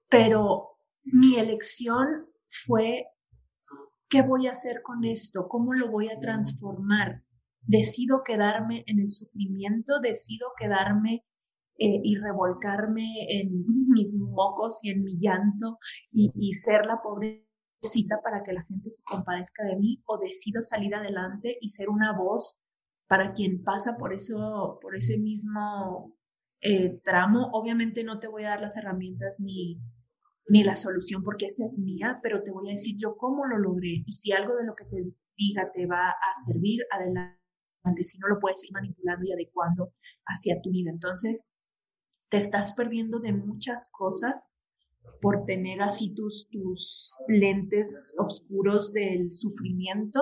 pero 0.08 0.68
mi 1.04 1.36
elección 1.36 2.26
fue 2.48 3.06
¿Qué 4.14 4.22
voy 4.22 4.46
a 4.46 4.52
hacer 4.52 4.80
con 4.82 5.04
esto? 5.04 5.48
¿Cómo 5.48 5.74
lo 5.74 5.90
voy 5.90 6.08
a 6.08 6.20
transformar? 6.20 7.24
Decido 7.62 8.22
quedarme 8.24 8.84
en 8.86 9.00
el 9.00 9.10
sufrimiento, 9.10 9.98
decido 9.98 10.52
quedarme 10.56 11.24
eh, 11.78 12.00
y 12.02 12.16
revolcarme 12.16 13.26
en 13.28 13.64
mis 13.88 14.18
mocos 14.20 14.80
y 14.82 14.90
en 14.90 15.02
mi 15.02 15.18
llanto 15.18 15.78
y, 16.12 16.30
y 16.36 16.52
ser 16.52 16.86
la 16.86 17.00
pobrecita 17.02 18.20
para 18.22 18.42
que 18.42 18.52
la 18.52 18.64
gente 18.64 18.90
se 18.90 19.02
compadezca 19.02 19.64
de 19.64 19.76
mí 19.76 20.02
o 20.06 20.18
decido 20.18 20.62
salir 20.62 20.94
adelante 20.94 21.58
y 21.60 21.68
ser 21.70 21.88
una 21.88 22.16
voz 22.16 22.60
para 23.08 23.32
quien 23.32 23.62
pasa 23.62 23.96
por 23.98 24.12
eso, 24.12 24.78
por 24.80 24.96
ese 24.96 25.18
mismo 25.18 26.16
eh, 26.60 27.00
tramo. 27.04 27.50
Obviamente 27.52 28.04
no 28.04 28.18
te 28.18 28.28
voy 28.28 28.44
a 28.44 28.50
dar 28.50 28.60
las 28.60 28.76
herramientas 28.76 29.40
ni, 29.40 29.80
ni 30.48 30.62
la 30.62 30.76
solución 30.76 31.22
porque 31.22 31.46
esa 31.46 31.66
es 31.66 31.78
mía, 31.78 32.20
pero 32.22 32.42
te 32.42 32.50
voy 32.50 32.68
a 32.68 32.72
decir 32.72 32.96
yo 32.98 33.16
cómo 33.16 33.46
lo 33.46 33.58
logré 33.58 34.02
y 34.06 34.12
si 34.12 34.32
algo 34.32 34.56
de 34.56 34.64
lo 34.64 34.74
que 34.74 34.84
te 34.84 34.96
diga 35.36 35.70
te 35.72 35.86
va 35.86 36.08
a 36.08 36.34
servir, 36.46 36.80
adelante, 36.90 38.02
si 38.02 38.18
no 38.18 38.28
lo 38.28 38.38
puedes 38.38 38.64
ir 38.64 38.72
manipulando 38.72 39.26
y 39.26 39.32
adecuando 39.32 39.92
hacia 40.26 40.60
tu 40.62 40.70
vida. 40.70 40.90
Entonces, 40.90 41.44
te 42.34 42.38
estás 42.38 42.74
perdiendo 42.74 43.20
de 43.20 43.32
muchas 43.32 43.88
cosas 43.92 44.50
por 45.22 45.44
tener 45.44 45.80
así 45.80 46.12
tus, 46.16 46.48
tus 46.50 47.14
lentes 47.28 48.16
oscuros 48.18 48.92
del 48.92 49.32
sufrimiento. 49.32 50.20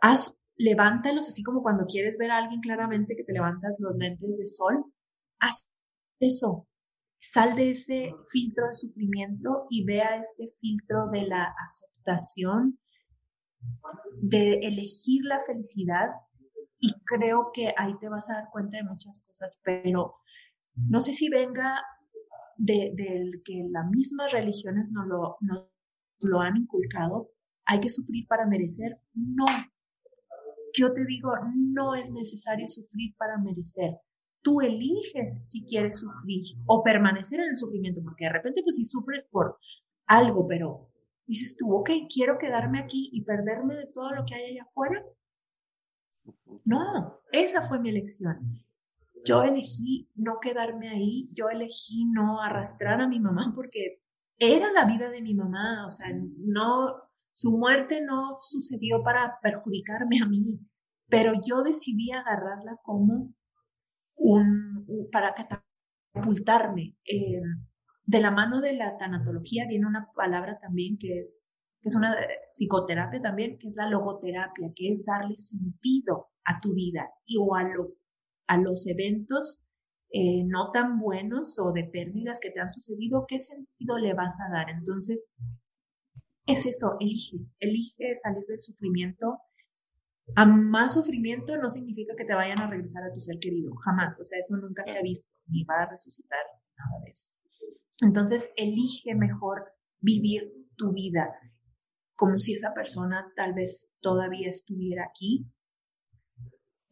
Haz, 0.00 0.34
levántalos 0.56 1.28
así 1.28 1.42
como 1.42 1.62
cuando 1.62 1.84
quieres 1.84 2.16
ver 2.16 2.30
a 2.30 2.38
alguien 2.38 2.62
claramente 2.62 3.14
que 3.14 3.22
te 3.22 3.34
levantas 3.34 3.80
los 3.82 3.94
lentes 3.96 4.38
de 4.38 4.48
sol. 4.48 4.82
Haz 5.40 5.68
eso, 6.20 6.66
Sal 7.18 7.54
de 7.54 7.72
ese 7.72 8.14
filtro 8.30 8.68
de 8.68 8.74
sufrimiento 8.74 9.66
y 9.68 9.84
vea 9.84 10.16
este 10.16 10.54
filtro 10.58 11.08
de 11.10 11.26
la 11.26 11.54
aceptación, 11.62 12.78
de 14.22 14.54
elegir 14.54 15.22
la 15.24 15.38
felicidad 15.40 16.08
y 16.80 16.94
creo 17.04 17.50
que 17.52 17.74
ahí 17.76 17.94
te 17.98 18.08
vas 18.08 18.30
a 18.30 18.36
dar 18.36 18.50
cuenta 18.50 18.78
de 18.78 18.84
muchas 18.84 19.22
cosas, 19.28 19.60
pero 19.62 20.21
no 20.88 21.00
sé 21.00 21.12
si 21.12 21.28
venga 21.28 21.80
del 22.56 22.94
de, 22.96 23.42
que 23.44 23.66
las 23.70 23.88
mismas 23.90 24.32
religiones 24.32 24.92
nos 24.92 25.06
lo, 25.06 25.36
nos 25.40 25.68
lo 26.22 26.40
han 26.40 26.56
inculcado, 26.56 27.30
hay 27.64 27.80
que 27.80 27.90
sufrir 27.90 28.26
para 28.26 28.46
merecer. 28.46 28.98
No, 29.14 29.46
yo 30.74 30.92
te 30.92 31.04
digo, 31.04 31.32
no 31.54 31.94
es 31.94 32.12
necesario 32.12 32.68
sufrir 32.68 33.14
para 33.16 33.38
merecer 33.38 34.00
tú 34.42 34.60
eliges 34.60 35.40
si 35.44 35.64
quieres 35.64 36.00
sufrir 36.00 36.56
o 36.66 36.82
permanecer 36.82 37.40
en 37.40 37.50
el 37.50 37.58
sufrimiento, 37.58 38.02
porque 38.02 38.24
de 38.24 38.32
repente 38.32 38.62
pues 38.62 38.76
si 38.76 38.84
sufres 38.84 39.24
por 39.24 39.58
algo, 40.06 40.46
pero 40.46 40.90
dices 41.26 41.56
tú, 41.56 41.72
ok, 41.74 41.90
quiero 42.12 42.38
quedarme 42.38 42.80
aquí 42.80 43.08
y 43.12 43.22
perderme 43.22 43.76
de 43.76 43.86
todo 43.86 44.10
lo 44.10 44.24
que 44.24 44.34
hay 44.34 44.52
allá 44.52 44.64
afuera. 44.64 45.04
No, 46.64 47.20
esa 47.30 47.62
fue 47.62 47.78
mi 47.78 47.90
elección. 47.90 48.62
Yo 49.24 49.42
elegí 49.42 50.10
no 50.14 50.38
quedarme 50.40 50.90
ahí, 50.90 51.28
yo 51.32 51.48
elegí 51.48 52.04
no 52.06 52.40
arrastrar 52.40 53.00
a 53.00 53.08
mi 53.08 53.20
mamá 53.20 53.52
porque 53.54 54.02
era 54.38 54.72
la 54.72 54.84
vida 54.84 55.10
de 55.10 55.22
mi 55.22 55.34
mamá, 55.34 55.86
o 55.86 55.90
sea, 55.90 56.08
no, 56.38 56.94
su 57.32 57.52
muerte 57.52 58.00
no 58.00 58.36
sucedió 58.40 59.02
para 59.02 59.38
perjudicarme 59.40 60.20
a 60.22 60.26
mí, 60.26 60.58
pero 61.08 61.32
yo 61.46 61.62
decidí 61.62 62.10
agarrarla 62.10 62.76
como 62.82 63.32
un, 64.16 65.08
para 65.12 65.34
catapultarme. 65.34 66.96
Eh, 67.04 67.40
de 68.04 68.20
la 68.20 68.30
mano 68.30 68.60
de 68.60 68.74
la 68.74 68.96
tanatología 68.96 69.66
viene 69.68 69.86
una 69.86 70.08
palabra 70.14 70.58
también 70.58 70.98
que 70.98 71.20
es, 71.20 71.46
que 71.80 71.88
es 71.88 71.96
una 71.96 72.16
psicoterapia 72.52 73.20
también, 73.20 73.56
que 73.58 73.68
es 73.68 73.76
la 73.76 73.88
logoterapia, 73.88 74.72
que 74.74 74.92
es 74.92 75.04
darle 75.04 75.36
sentido 75.36 76.28
a 76.44 76.60
tu 76.60 76.74
vida 76.74 77.08
y 77.24 77.36
o 77.38 77.54
a, 77.54 77.62
lo, 77.62 77.92
a 78.46 78.58
los 78.58 78.86
eventos 78.86 79.62
eh, 80.10 80.44
no 80.44 80.70
tan 80.72 80.98
buenos 81.00 81.58
o 81.58 81.72
de 81.72 81.84
pérdidas 81.84 82.40
que 82.40 82.50
te 82.50 82.60
han 82.60 82.68
sucedido, 82.68 83.24
¿qué 83.26 83.38
sentido 83.38 83.98
le 83.98 84.14
vas 84.14 84.38
a 84.40 84.52
dar? 84.52 84.68
Entonces, 84.70 85.30
es 86.46 86.66
eso, 86.66 86.96
elige, 87.00 87.38
elige 87.60 88.14
salir 88.14 88.44
del 88.46 88.60
sufrimiento 88.60 89.38
a 90.36 90.46
más 90.46 90.94
sufrimiento 90.94 91.56
no 91.56 91.68
significa 91.68 92.14
que 92.16 92.24
te 92.24 92.34
vayan 92.34 92.60
a 92.60 92.70
regresar 92.70 93.02
a 93.04 93.12
tu 93.12 93.20
ser 93.20 93.38
querido, 93.38 93.74
jamás. 93.84 94.18
O 94.20 94.24
sea, 94.24 94.38
eso 94.38 94.56
nunca 94.56 94.84
se 94.84 94.96
ha 94.96 95.02
visto, 95.02 95.28
ni 95.46 95.64
va 95.64 95.82
a 95.82 95.90
resucitar, 95.90 96.40
nada 96.76 97.04
de 97.04 97.10
eso. 97.10 97.28
Entonces, 98.02 98.50
elige 98.56 99.14
mejor 99.14 99.64
vivir 100.00 100.52
tu 100.76 100.92
vida 100.92 101.32
como 102.14 102.38
si 102.38 102.54
esa 102.54 102.72
persona 102.72 103.32
tal 103.36 103.52
vez 103.52 103.92
todavía 104.00 104.48
estuviera 104.48 105.04
aquí. 105.04 105.46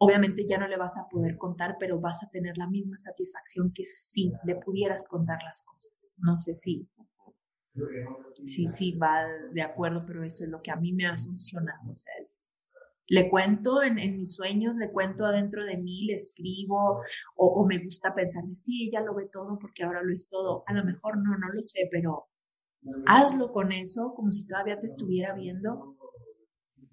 Obviamente 0.03 0.47
ya 0.47 0.57
no 0.57 0.67
le 0.67 0.79
vas 0.79 0.97
a 0.97 1.09
poder 1.09 1.37
contar, 1.37 1.77
pero 1.79 2.01
vas 2.01 2.23
a 2.25 2.31
tener 2.31 2.57
la 2.57 2.67
misma 2.67 2.97
satisfacción 2.97 3.71
que 3.75 3.85
si 3.85 4.33
le 4.45 4.57
pudieras 4.57 5.07
contar 5.07 5.39
las 5.45 5.63
cosas. 5.63 6.15
No 6.19 6.39
sé 6.39 6.55
si, 6.55 6.89
sí, 8.47 8.71
sí, 8.71 8.93
va 8.93 9.27
de 9.53 9.61
acuerdo, 9.61 10.05
pero 10.07 10.25
eso 10.25 10.45
es 10.45 10.51
lo 10.51 10.63
que 10.63 10.71
a 10.71 10.77
mí 10.77 10.95
me 10.95 11.07
ha 11.07 11.17
funcionado. 11.19 11.93
O 11.93 11.97
sea, 11.97 12.15
le 13.09 13.29
cuento 13.29 13.83
en, 13.83 13.97
mis 14.17 14.37
sueños, 14.37 14.79
le 14.79 14.91
cuento 14.91 15.27
adentro 15.27 15.65
de 15.65 15.77
mí, 15.77 16.07
le 16.07 16.15
escribo 16.15 17.03
o, 17.37 17.67
me 17.67 17.85
gusta 17.85 18.15
pensar, 18.15 18.45
sí, 18.55 18.89
ella 18.89 19.03
lo 19.03 19.15
ve 19.15 19.29
todo 19.31 19.59
porque 19.59 19.83
ahora 19.83 20.03
lo 20.03 20.15
es 20.15 20.31
todo. 20.31 20.65
A 20.67 20.73
lo 20.73 20.83
mejor 20.83 21.19
no, 21.19 21.37
no 21.37 21.53
lo 21.53 21.63
sé, 21.63 21.89
pero 21.91 22.29
hazlo 23.05 23.53
con 23.53 23.73
eso 23.73 24.15
como 24.15 24.33
si 24.33 24.47
todavía 24.47 24.81
te 24.81 24.87
estuviera 24.87 25.35
viendo 25.35 25.97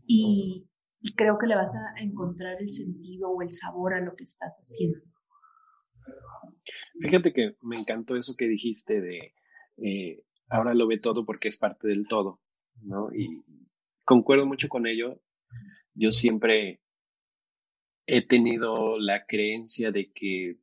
y 0.05 0.68
y 1.00 1.14
creo 1.14 1.38
que 1.39 1.48
le 1.48 1.56
vas 1.56 1.76
a 1.76 2.02
encontrar 2.02 2.58
el 2.60 2.72
sentido 2.72 3.30
o 3.30 3.41
el 3.41 3.52
sabor 3.52 3.93
a 3.93 4.02
lo 4.02 4.16
que 4.16 4.24
estás 4.24 4.60
haciendo. 4.62 5.00
Fíjate 7.00 7.34
que 7.34 7.56
me 7.62 7.76
encantó 7.76 8.16
eso 8.16 8.36
que 8.38 8.48
dijiste 8.48 9.02
de 9.02 9.34
eh, 9.78 10.24
ahora 10.50 10.74
lo 10.74 10.88
ve 10.88 10.98
todo 10.98 11.26
porque 11.26 11.48
es 11.48 11.58
parte 11.58 11.88
del 11.88 12.08
todo, 12.08 12.41
¿no? 12.82 13.10
Y 13.14 13.43
concuerdo 14.04 14.45
mucho 14.45 14.70
con 14.70 14.88
ello. 14.88 15.22
Yo 15.93 16.12
siempre 16.12 16.82
he 18.06 18.26
tenido 18.26 19.00
la 19.00 19.26
creencia 19.26 19.91
de 19.91 20.12
que 20.12 20.58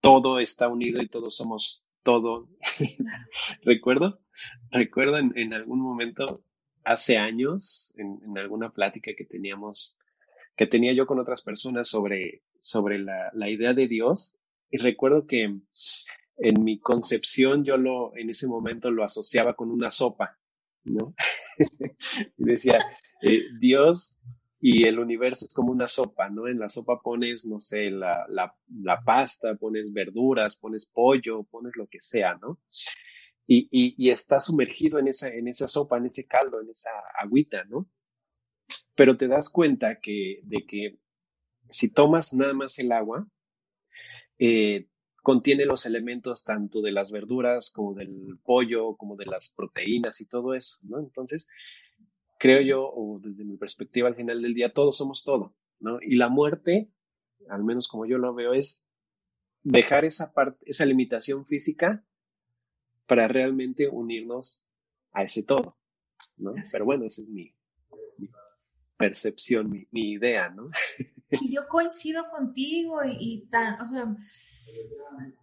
todo 0.00 0.40
está 0.40 0.68
unido 0.68 1.00
y 1.02 1.08
todos 1.08 1.36
somos 1.36 1.86
todo. 2.02 2.48
recuerdo, 3.62 4.20
recuerdo 4.70 5.18
en, 5.18 5.54
algún 5.54 5.80
momento, 5.80 6.44
hace 6.84 7.18
años, 7.18 7.94
en, 7.96 8.36
alguna 8.38 8.70
plática 8.70 9.12
que 9.16 9.24
teníamos, 9.24 9.96
que 10.56 10.66
tenía 10.66 10.92
yo 10.92 11.06
con 11.06 11.18
otras 11.18 11.42
personas 11.42 11.88
sobre, 11.88 12.42
sobre 12.58 12.98
la, 12.98 13.50
idea 13.50 13.74
de 13.74 13.88
Dios, 13.88 14.36
y 14.70 14.78
recuerdo 14.78 15.26
que 15.26 15.44
en 15.44 16.64
mi 16.64 16.78
concepción 16.78 17.64
yo 17.64 17.76
lo, 17.76 18.16
en 18.16 18.30
ese 18.30 18.48
momento 18.48 18.90
lo 18.90 19.04
asociaba 19.04 19.54
con 19.54 19.70
una 19.70 19.90
sopa, 19.90 20.38
¿no? 20.84 21.14
decía, 22.36 22.78
eh, 23.22 23.42
Dios 23.60 24.18
y 24.64 24.84
el 24.84 25.00
universo 25.00 25.44
es 25.44 25.54
como 25.54 25.72
una 25.72 25.88
sopa, 25.88 26.30
¿no? 26.30 26.46
En 26.46 26.60
la 26.60 26.68
sopa 26.68 27.00
pones, 27.02 27.46
no 27.46 27.58
sé, 27.58 27.90
la, 27.90 28.24
la, 28.28 28.54
la 28.80 29.02
pasta, 29.02 29.56
pones 29.56 29.92
verduras, 29.92 30.56
pones 30.56 30.88
pollo, 30.88 31.42
pones 31.42 31.76
lo 31.76 31.88
que 31.88 32.00
sea, 32.00 32.38
¿no? 32.40 32.60
Y, 33.46 34.08
está 34.08 34.40
sumergido 34.40 34.98
en 34.98 35.08
esa, 35.08 35.28
en 35.28 35.48
esa 35.48 35.68
sopa, 35.68 35.98
en 35.98 36.06
ese 36.06 36.26
caldo, 36.26 36.60
en 36.60 36.70
esa 36.70 36.90
agüita, 37.18 37.64
¿no? 37.64 37.88
Pero 38.94 39.16
te 39.16 39.28
das 39.28 39.50
cuenta 39.50 39.98
que, 40.00 40.40
de 40.44 40.64
que 40.66 40.98
si 41.68 41.92
tomas 41.92 42.32
nada 42.32 42.54
más 42.54 42.78
el 42.78 42.92
agua, 42.92 43.26
eh, 44.38 44.86
contiene 45.22 45.66
los 45.66 45.86
elementos 45.86 46.44
tanto 46.44 46.82
de 46.82 46.92
las 46.92 47.12
verduras 47.12 47.72
como 47.72 47.94
del 47.94 48.38
pollo, 48.42 48.96
como 48.96 49.16
de 49.16 49.26
las 49.26 49.52
proteínas 49.52 50.20
y 50.20 50.26
todo 50.26 50.54
eso, 50.54 50.78
¿no? 50.82 50.98
Entonces, 50.98 51.46
creo 52.38 52.60
yo, 52.60 52.82
o 52.84 53.20
desde 53.20 53.44
mi 53.44 53.56
perspectiva 53.56 54.08
al 54.08 54.16
final 54.16 54.42
del 54.42 54.54
día, 54.54 54.72
todos 54.72 54.96
somos 54.96 55.22
todo, 55.24 55.54
¿no? 55.78 55.98
Y 56.02 56.16
la 56.16 56.28
muerte, 56.28 56.90
al 57.48 57.64
menos 57.64 57.88
como 57.88 58.06
yo 58.06 58.18
lo 58.18 58.34
veo, 58.34 58.52
es 58.52 58.84
dejar 59.62 60.04
esa 60.04 60.32
parte, 60.32 60.58
esa 60.66 60.84
limitación 60.86 61.46
física 61.46 62.04
para 63.06 63.28
realmente 63.28 63.88
unirnos 63.88 64.68
a 65.12 65.22
ese 65.24 65.42
todo, 65.42 65.78
¿no? 66.36 66.54
Pero 66.70 66.84
bueno, 66.84 67.04
esa 67.04 67.22
es 67.22 67.28
mi, 67.28 67.54
percepción, 68.96 69.70
mi, 69.70 70.12
idea, 70.12 70.50
¿no? 70.50 70.70
Y 71.30 71.54
yo 71.54 71.66
coincido 71.66 72.24
contigo 72.30 73.02
y, 73.04 73.16
y 73.18 73.48
tan, 73.48 73.80
o 73.80 73.86
sea, 73.86 74.04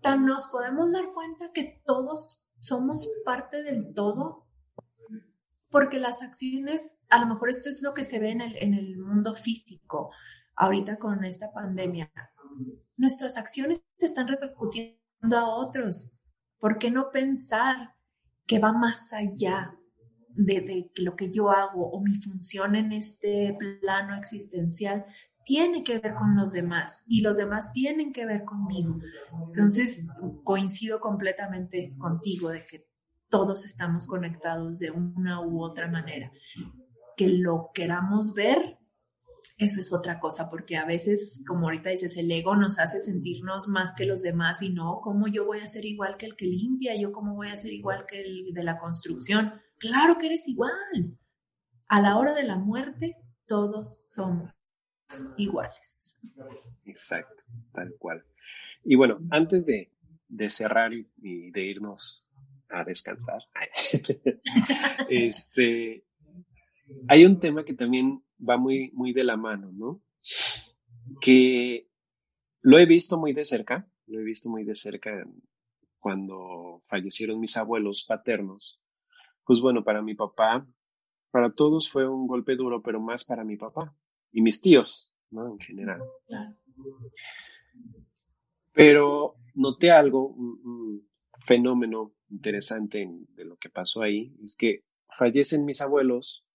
tan 0.04 0.24
nos 0.24 0.48
podemos 0.48 0.92
dar 0.92 1.12
cuenta 1.14 1.52
que 1.52 1.82
todos 1.84 2.48
somos 2.60 3.10
parte 3.26 3.64
del 3.64 3.94
todo 3.96 4.50
porque 5.70 6.00
las 6.00 6.22
acciones, 6.22 7.00
a 7.10 7.20
lo 7.20 7.28
mejor 7.28 7.50
esto 7.50 7.70
es 7.70 7.82
lo 7.82 7.94
que 7.94 8.04
se 8.04 8.20
ve 8.20 8.32
en 8.32 8.42
el, 8.42 8.56
en 8.58 8.74
el 8.74 8.98
mundo 8.98 9.36
físico, 9.36 10.12
ahorita 10.56 10.98
con 10.98 11.24
esta 11.24 11.52
pandemia, 11.52 12.12
nuestras 12.98 13.38
acciones 13.38 13.82
están 14.00 14.28
repercutiendo 14.28 15.38
a 15.38 15.58
otros. 15.58 16.19
¿Por 16.60 16.78
qué 16.78 16.92
no 16.92 17.10
pensar 17.12 17.96
que 18.46 18.60
va 18.60 18.74
más 18.74 19.14
allá 19.14 19.76
de, 20.30 20.62
de, 20.62 20.92
lo 21.04 21.16
que 21.16 21.32
yo 21.32 21.52
hago 21.52 21.90
o 21.90 22.02
mi 22.02 22.16
función 22.16 22.76
en 22.76 22.92
este 22.92 23.56
plano 23.82 24.16
existencial 24.16 25.06
tiene 25.46 25.84
que 25.84 26.00
ver 26.00 26.14
con 26.16 26.36
los 26.36 26.52
demás 26.52 27.04
y 27.08 27.22
los 27.22 27.38
demás 27.38 27.72
tienen 27.74 28.12
que 28.12 28.26
ver 28.26 28.44
conmigo? 28.44 29.00
Entonces, 29.48 30.06
coincido 30.44 31.00
completamente 31.00 31.96
contigo 31.98 32.50
de 32.50 32.62
que 32.70 32.90
todos 33.30 33.66
estamos 33.66 34.08
conectados 34.08 34.80
de 34.80 34.92
una 34.92 35.42
u 35.42 35.64
otra 35.64 35.88
manera. 35.88 36.32
Que 37.16 37.28
lo 37.28 37.70
queramos 37.74 38.34
ver, 38.34 38.79
eso 39.60 39.82
es 39.82 39.92
otra 39.92 40.20
cosa, 40.22 40.50
porque 40.50 40.78
a 40.78 40.86
veces, 40.86 41.44
como 41.46 41.66
ahorita 41.66 41.90
dices, 41.90 42.16
el 42.16 42.32
ego 42.32 42.56
nos 42.56 42.80
hace 42.80 43.02
sentirnos 43.02 43.68
más 43.68 43.94
que 43.94 44.06
los 44.06 44.22
demás 44.22 44.62
y 44.62 44.70
no, 44.70 45.02
¿cómo 45.04 45.28
yo 45.28 45.46
voy 45.46 45.60
a 45.60 45.68
ser 45.68 45.84
igual 45.84 46.16
que 46.18 46.26
el 46.26 46.38
que 46.38 46.46
limpia? 46.46 46.96
¿Yo 46.96 47.12
cómo 47.12 47.36
voy 47.36 47.50
a 47.50 47.58
ser 47.58 47.74
igual 47.74 48.06
que 48.08 48.22
el 48.22 48.54
de 48.54 48.64
la 48.64 48.78
construcción? 48.78 49.54
Claro 49.78 50.18
que 50.18 50.28
eres 50.28 50.48
igual. 50.48 51.18
A 51.90 52.00
la 52.00 52.18
hora 52.18 52.34
de 52.34 52.44
la 52.44 52.56
muerte, 52.56 53.18
todos 53.46 54.02
somos 54.06 54.50
iguales. 55.38 56.18
Exacto, 56.86 57.44
tal 57.74 57.94
cual. 58.00 58.24
Y 58.86 58.96
bueno, 58.96 59.20
antes 59.30 59.66
de, 59.66 59.92
cerrar 60.50 60.94
y 60.94 61.52
de 61.52 61.62
irnos 61.62 62.30
a 62.70 62.86
descansar. 62.86 63.42
este, 65.10 66.06
hay 67.10 67.26
un 67.26 67.42
tema 67.42 67.66
que 67.66 67.74
también 67.74 68.24
va 68.48 68.58
muy, 68.58 68.92
muy 68.94 69.14
de 69.14 69.24
la 69.24 69.38
mano, 69.38 69.72
¿no? 69.72 70.02
Que 71.22 71.88
lo 72.62 72.78
he 72.78 72.86
visto 72.86 73.18
muy 73.18 73.34
de 73.34 73.46
cerca, 73.46 73.88
lo 74.08 74.20
he 74.20 74.24
visto 74.24 74.50
muy 74.50 74.64
de 74.64 74.76
cerca 74.76 75.26
cuando 76.00 76.80
fallecieron 76.88 77.40
mis 77.40 77.58
abuelos 77.58 78.06
paternos. 78.08 78.82
Pues 79.44 79.62
bueno, 79.62 79.84
para 79.84 80.02
mi 80.02 80.16
papá, 80.16 80.68
para 81.32 81.54
todos 81.54 81.90
fue 81.90 82.08
un 82.08 82.28
golpe 82.28 82.56
duro, 82.56 82.82
pero 82.82 83.00
más 83.00 83.26
para 83.26 83.44
mi 83.44 83.58
papá 83.58 83.96
y 84.32 84.42
mis 84.42 84.62
tíos, 84.62 85.14
¿no? 85.32 85.48
En 85.48 85.60
general. 85.60 86.02
Pero 88.74 89.36
noté 89.54 89.92
algo, 89.92 90.28
un 90.28 91.08
fenómeno 91.38 92.14
interesante 92.30 93.08
de 93.30 93.46
lo 93.46 93.58
que 93.58 93.70
pasó 93.70 94.02
ahí 94.02 94.36
es 94.44 94.56
que 94.56 94.84
fallecen 95.10 95.66
mis 95.66 95.82
abuelos 95.82 96.46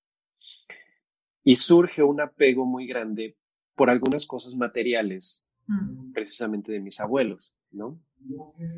y 1.45 1.57
surge 1.57 2.03
un 2.03 2.21
apego 2.21 2.65
muy 2.65 2.87
grande 2.87 3.37
por 3.77 3.91
algunas 3.91 4.27
cosas 4.27 4.57
materiales, 4.57 5.47
mm. 5.67 6.13
precisamente 6.13 6.73
de 6.73 6.81
mis 6.81 7.01
abuelos, 7.01 7.55
¿no? 7.71 8.01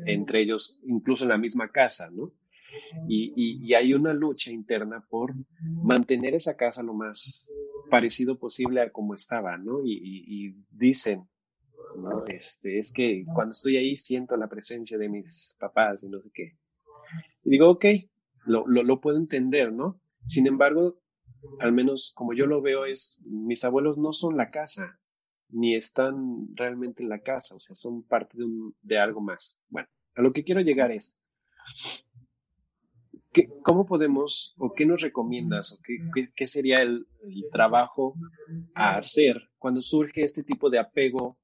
Entre 0.05 0.41
ellos, 0.41 0.81
incluso 0.85 1.23
en 1.23 1.29
la 1.29 1.37
misma 1.37 1.69
casa, 1.69 2.09
¿no? 2.11 2.33
Y, 3.07 3.73
hay 3.73 3.93
una 3.93 4.13
lucha 4.13 4.51
interna 4.51 5.05
por 5.09 5.33
mantener 5.61 6.35
esa 6.35 6.57
casa 6.57 6.83
lo 6.83 6.93
más 6.93 7.49
parecido 7.89 8.37
posible 8.37 8.81
a 8.81 8.91
como 8.91 9.13
estaba, 9.13 9.57
¿no? 9.57 9.85
Y, 9.85 9.99
y 10.03 10.55
dicen, 10.71 11.27
¿no? 11.95 12.25
Este, 12.27 12.79
es 12.79 12.91
que 12.91 13.25
cuando 13.33 13.51
estoy 13.51 13.77
ahí 13.77 13.95
siento 13.95 14.35
la 14.35 14.47
presencia 14.47 14.97
de 14.97 15.09
mis 15.09 15.55
papás 15.59 16.03
y 16.03 16.09
no 16.09 16.19
sé 16.21 16.29
qué. 16.33 16.57
Y 17.43 17.51
digo, 17.51 17.69
ok, 17.69 17.85
lo, 18.45 18.65
lo, 18.67 19.01
puedo 19.01 19.17
entender, 19.17 19.71
¿no? 19.71 19.99
Sin 20.25 20.47
embargo, 20.47 20.99
al 21.59 21.71
menos 21.71 22.11
como 22.15 22.33
yo 22.33 22.45
lo 22.45 22.61
veo 22.61 22.85
es, 22.85 23.19
mis 23.25 23.63
abuelos 23.63 23.97
no 23.97 24.13
son 24.13 24.37
la 24.37 24.51
casa, 24.51 24.99
ni 25.49 25.75
están 25.75 26.55
realmente 26.55 27.03
en 27.03 27.09
la 27.09 27.19
casa, 27.19 27.55
o 27.55 27.59
sea, 27.59 27.75
son 27.75 28.03
parte 28.03 28.37
de, 28.81 28.99
algo 28.99 29.21
más. 29.21 29.59
Bueno, 29.69 29.87
a 30.15 30.21
lo 30.21 30.33
que 30.33 30.43
quiero 30.43 30.61
llegar 30.61 30.91
es, 30.91 31.17
¿qué, 33.31 33.49
¿cómo 33.63 33.85
podemos 33.85 34.53
o 34.57 34.73
qué 34.73 34.85
nos 34.85 35.01
recomiendas 35.01 35.71
o 35.71 35.79
qué, 35.83 36.29
qué, 36.35 36.47
sería 36.47 36.81
el, 36.81 37.07
el, 37.23 37.45
trabajo 37.51 38.15
a 38.73 38.97
hacer 38.97 39.49
cuando 39.57 39.81
surge 39.81 40.23
este 40.23 40.43
tipo 40.43 40.69
de 40.69 40.79
apego 40.79 41.37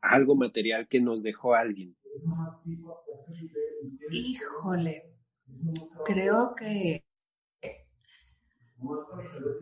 a 0.00 0.14
algo 0.14 0.34
material 0.34 0.88
que 0.88 1.00
nos 1.00 1.22
dejó 1.22 1.54
alguien? 1.54 1.96
Híjole, 4.10 5.04
creo 6.04 6.54
que 6.56 7.04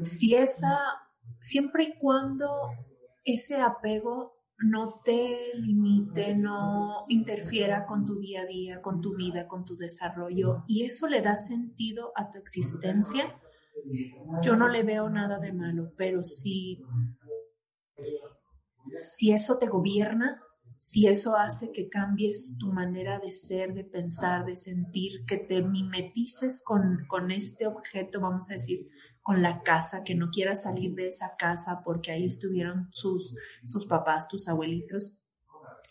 si 0.02 0.34
esa, 0.34 0.78
siempre 1.38 1.84
y 1.84 1.98
cuando 1.98 2.50
ese 3.24 3.60
apego 3.60 4.40
no 4.58 5.00
te 5.04 5.54
limite, 5.54 6.34
no 6.34 7.06
interfiera 7.08 7.86
con 7.86 8.04
tu 8.04 8.18
día 8.18 8.42
a 8.42 8.46
día, 8.46 8.82
con 8.82 9.00
tu 9.00 9.16
vida, 9.16 9.48
con 9.48 9.64
tu 9.64 9.76
desarrollo, 9.76 10.64
y 10.66 10.84
eso 10.84 11.08
le 11.08 11.22
da 11.22 11.38
sentido 11.38 12.12
a 12.14 12.30
tu 12.30 12.38
existencia, 12.38 13.40
yo 14.42 14.56
no 14.56 14.68
le 14.68 14.82
veo 14.82 15.08
nada 15.08 15.38
de 15.38 15.52
malo, 15.52 15.92
pero 15.96 16.22
si, 16.22 16.82
si 19.02 19.32
eso 19.32 19.58
te 19.58 19.66
gobierna, 19.66 20.42
si 20.76 21.06
eso 21.06 21.36
hace 21.36 21.72
que 21.72 21.88
cambies 21.88 22.56
tu 22.58 22.72
manera 22.72 23.18
de 23.18 23.30
ser, 23.30 23.74
de 23.74 23.84
pensar, 23.84 24.44
de 24.44 24.56
sentir, 24.56 25.24
que 25.26 25.36
te 25.38 25.62
mimetices 25.62 26.62
con, 26.64 27.06
con 27.06 27.30
este 27.30 27.66
objeto, 27.66 28.20
vamos 28.20 28.50
a 28.50 28.54
decir, 28.54 28.88
con 29.30 29.42
la 29.42 29.62
casa, 29.62 30.02
que 30.02 30.16
no 30.16 30.28
quieras 30.28 30.64
salir 30.64 30.92
de 30.96 31.06
esa 31.06 31.36
casa 31.38 31.82
porque 31.84 32.10
ahí 32.10 32.24
estuvieron 32.24 32.88
sus, 32.90 33.36
sus 33.64 33.86
papás, 33.86 34.26
tus 34.26 34.48
abuelitos, 34.48 35.20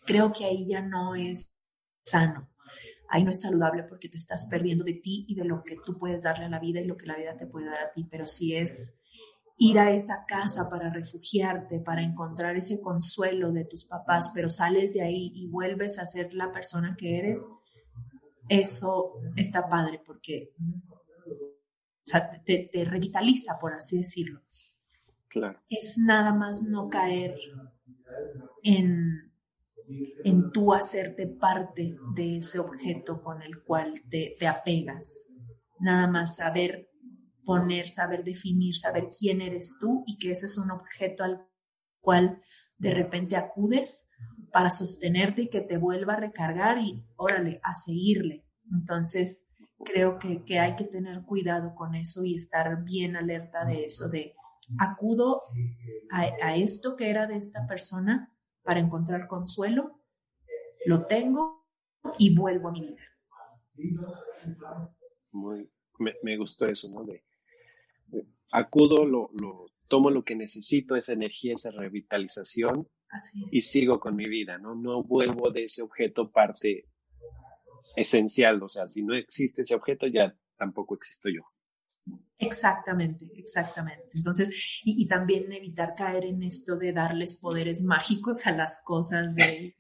creo 0.06 0.34
que 0.34 0.44
ahí 0.44 0.68
ya 0.68 0.82
no 0.82 1.16
es 1.16 1.54
sano. 2.04 2.50
Ahí 3.08 3.24
no 3.24 3.32
es 3.32 3.40
saludable 3.40 3.84
porque 3.84 4.10
te 4.10 4.18
estás 4.18 4.46
perdiendo 4.48 4.84
de 4.84 4.96
ti 4.96 5.26
y 5.30 5.36
de 5.36 5.46
lo 5.46 5.64
que 5.64 5.78
tú 5.82 5.98
puedes 5.98 6.24
darle 6.24 6.48
a 6.48 6.50
la 6.50 6.60
vida 6.60 6.82
y 6.82 6.86
lo 6.86 6.98
que 6.98 7.06
la 7.06 7.16
vida 7.16 7.38
te 7.38 7.48
puede 7.48 7.68
dar 7.68 7.80
a 7.80 7.94
ti, 7.94 8.06
pero 8.12 8.28
si 8.28 8.58
es 8.58 8.98
ir 9.58 9.80
a 9.80 9.94
esa 9.94 10.26
casa 10.28 10.70
para 10.70 10.92
refugiarte, 10.92 11.80
para 11.80 12.04
encontrar 12.04 12.58
ese 12.58 12.82
consuelo 12.82 13.54
de 13.54 13.64
tus 13.64 13.86
papás, 13.86 14.34
pero 14.36 14.50
sales 14.50 14.96
de 14.96 15.04
ahí 15.04 15.32
y 15.34 15.48
vuelves 15.48 15.98
a 15.98 16.06
ser 16.06 16.34
la 16.34 16.52
persona 16.52 16.98
que 17.00 17.20
eres, 17.20 17.48
eso 18.50 19.14
está 19.38 19.70
padre 19.70 20.02
porque 20.06 20.52
te, 22.46 22.70
te 22.72 22.86
revitaliza, 22.86 23.60
por 23.60 23.74
así 23.74 23.98
decirlo. 23.98 24.42
Claro. 25.28 25.62
Es 25.70 25.98
nada 25.98 26.34
más 26.34 26.64
no 26.64 26.90
caer 26.90 27.36
en, 28.64 29.32
en 30.24 30.52
tú 30.52 30.74
hacerte 30.74 31.28
parte 31.28 31.98
de 32.16 32.38
ese 32.38 32.60
objeto 32.60 33.22
con 33.22 33.42
el 33.42 33.64
cual 33.64 33.94
te, 34.10 34.36
te 34.38 34.48
apegas. 34.48 35.28
Nada 35.80 36.08
más 36.08 36.38
saber 36.38 36.90
poner, 37.46 37.90
saber 37.90 38.24
definir, 38.24 38.76
saber 38.76 39.10
quién 39.18 39.42
eres 39.42 39.78
tú 39.80 40.04
y 40.06 40.18
que 40.18 40.32
eso 40.32 40.46
es 40.46 40.58
un 40.58 40.72
objeto 40.72 41.24
al 41.24 41.48
cual 42.00 42.42
de 42.78 42.94
repente 42.94 43.36
acudes 43.36 44.10
para 44.52 44.70
sostenerte 44.70 45.44
y 45.44 45.50
que 45.50 45.62
te 45.62 45.78
vuelva 45.78 46.14
a 46.14 46.20
recargar 46.20 46.80
y 46.80 47.06
órale, 47.16 47.60
a 47.64 47.76
seguirle. 47.76 48.46
Entonces, 48.72 49.49
creo 49.84 50.20
que, 50.20 50.44
que 50.44 50.60
hay 50.60 50.76
que 50.76 50.86
tener 50.86 51.24
cuidado 51.24 51.74
con 51.76 51.96
eso 51.96 52.24
y 52.24 52.36
estar 52.36 52.84
bien 52.84 53.16
alerta 53.16 53.66
de 53.66 53.86
eso, 53.86 54.10
de 54.10 54.36
acudo 54.78 55.42
a, 56.12 56.56
esto 56.56 56.96
que 56.96 57.10
era 57.10 57.26
de 57.28 57.38
esta 57.38 57.66
persona 57.66 58.32
para 58.62 58.80
encontrar 58.80 59.28
consuelo, 59.28 60.00
lo 60.86 61.06
tengo 61.06 61.66
y 62.18 62.36
vuelvo 62.36 62.70
a 62.70 62.72
mi 62.72 62.82
vida. 62.82 63.02
Muy, 65.32 65.72
me, 66.24 66.38
gustó 66.38 66.66
eso, 66.66 66.90
¿no? 66.94 67.04
De, 67.04 67.24
acudo, 68.52 69.06
lo, 69.06 69.32
lo, 69.40 69.66
tomo 69.88 70.10
lo 70.10 70.24
que 70.24 70.36
necesito, 70.36 70.96
esa 70.96 71.14
energía, 71.14 71.54
esa 71.54 71.72
revitalización 71.72 72.88
y 73.52 73.62
sigo 73.62 74.00
con 74.00 74.16
mi 74.16 74.28
vida, 74.28 74.58
¿no? 74.58 74.76
No 74.76 75.04
vuelvo 75.04 75.50
de 75.52 75.64
ese 75.64 75.82
objeto 75.82 76.32
parte 76.32 76.86
esencial, 77.96 78.62
o 78.64 78.70
sea, 78.70 78.88
si 78.88 79.04
no 79.04 79.16
existe 79.16 79.62
ese 79.62 79.76
objeto 79.76 80.08
ya 80.08 80.36
tampoco 80.58 80.96
existo 80.96 81.30
yo. 81.30 81.44
Exactamente, 82.42 83.30
exactamente. 83.36 84.10
Entonces, 84.14 84.50
y, 84.86 85.06
también 85.08 85.52
evitar 85.52 85.94
caer 85.94 86.24
en 86.24 86.42
esto 86.42 86.78
de 86.78 86.94
darles 86.94 87.38
poderes 87.38 87.84
mágicos 87.84 88.48
a 88.48 88.54
las 88.54 88.82
cosas 88.82 89.36
de, 89.36 89.76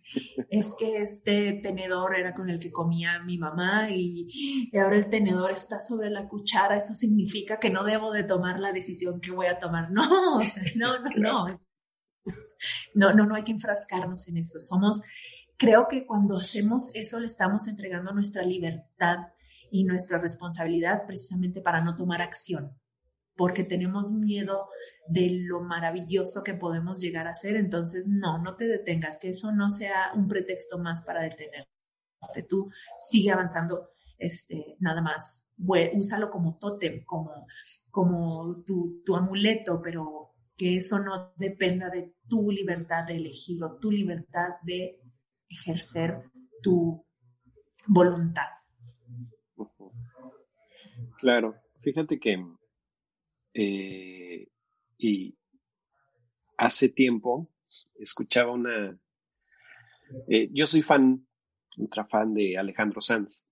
es 0.49 0.75
que 0.77 0.97
este 0.97 1.53
tenedor 1.63 2.17
era 2.17 2.33
con 2.33 2.49
el 2.49 2.59
que 2.59 2.69
comía 2.69 3.23
mi 3.23 3.37
mamá 3.37 3.89
y, 3.91 4.69
ahora 4.77 4.97
el 4.97 5.09
tenedor 5.09 5.51
está 5.51 5.79
sobre 5.79 6.09
la 6.09 6.27
cuchara, 6.27 6.75
eso 6.75 6.95
significa 6.95 7.59
que 7.59 7.69
no 7.69 7.85
debo 7.85 8.11
de 8.11 8.25
tomar 8.25 8.59
la 8.59 8.73
decisión 8.73 9.21
que 9.21 9.31
voy 9.31 9.47
a 9.47 9.59
tomar. 9.59 9.89
No, 9.91 10.37
o 10.37 10.45
sea, 10.45 10.63
no, 10.75 10.99
no, 10.99 11.09
no. 11.15 11.59
No, 12.93 13.13
no, 13.13 13.25
no 13.25 13.35
hay 13.35 13.43
que 13.43 13.53
enfrascarnos 13.53 14.27
en 14.27 14.37
eso. 14.37 14.59
Somos, 14.59 15.01
creo 15.59 15.87
que 15.89 16.07
cuando 16.07 16.37
hacemos 16.37 16.89
eso 16.95 17.19
le 17.19 17.27
estamos 17.27 17.67
entregando 17.67 18.13
nuestra 18.13 18.43
libertad 18.43 19.17
y 19.69 19.83
nuestra 19.83 20.17
responsabilidad 20.17 21.05
precisamente 21.05 21.61
para 21.61 21.81
no 21.81 21.95
tomar 21.95 22.21
acción, 22.21 22.79
porque 23.35 23.63
tenemos 23.63 24.13
miedo 24.13 24.69
de 25.07 25.29
lo 25.29 25.61
maravilloso 25.61 26.43
que 26.43 26.53
podemos 26.53 26.99
llegar 26.99 27.27
a 27.27 27.35
ser. 27.35 27.57
Entonces, 27.57 28.07
no, 28.07 28.41
no 28.41 28.55
te 28.55 28.67
detengas, 28.67 29.19
que 29.19 29.29
eso 29.29 29.51
no 29.51 29.69
sea 29.69 30.13
un 30.15 30.27
pretexto 30.27 30.79
más 30.79 31.01
para 31.01 31.23
detenerte. 31.23 31.69
Tú 32.47 32.71
sigue 32.97 33.31
avanzando, 33.31 33.89
este, 34.17 34.77
nada 34.79 35.01
más, 35.01 35.49
úsalo 35.93 36.31
como 36.31 36.57
tótem, 36.57 37.03
como, 37.03 37.45
como 37.91 38.63
tu, 38.65 39.01
tu 39.05 39.15
amuleto, 39.15 39.81
pero 39.81 40.31
que 40.57 40.77
eso 40.77 40.99
no 40.99 41.33
dependa 41.37 41.89
de 41.89 42.15
tu 42.27 42.49
libertad 42.49 43.05
de 43.05 43.15
elegir 43.17 43.63
o 43.63 43.77
tu 43.77 43.91
libertad 43.91 44.55
de 44.63 44.99
ejercer 45.49 46.23
tu 46.61 47.05
voluntad. 47.87 48.47
Claro, 51.17 51.55
fíjate 51.81 52.19
que 52.19 52.37
eh, 53.53 54.47
y 54.97 55.37
hace 56.57 56.89
tiempo 56.89 57.49
escuchaba 57.95 58.51
una, 58.51 58.97
eh, 60.27 60.49
yo 60.51 60.65
soy 60.65 60.81
fan, 60.81 61.27
ultra 61.77 62.05
fan 62.05 62.33
de 62.33 62.57
Alejandro 62.57 63.01
Sanz, 63.01 63.49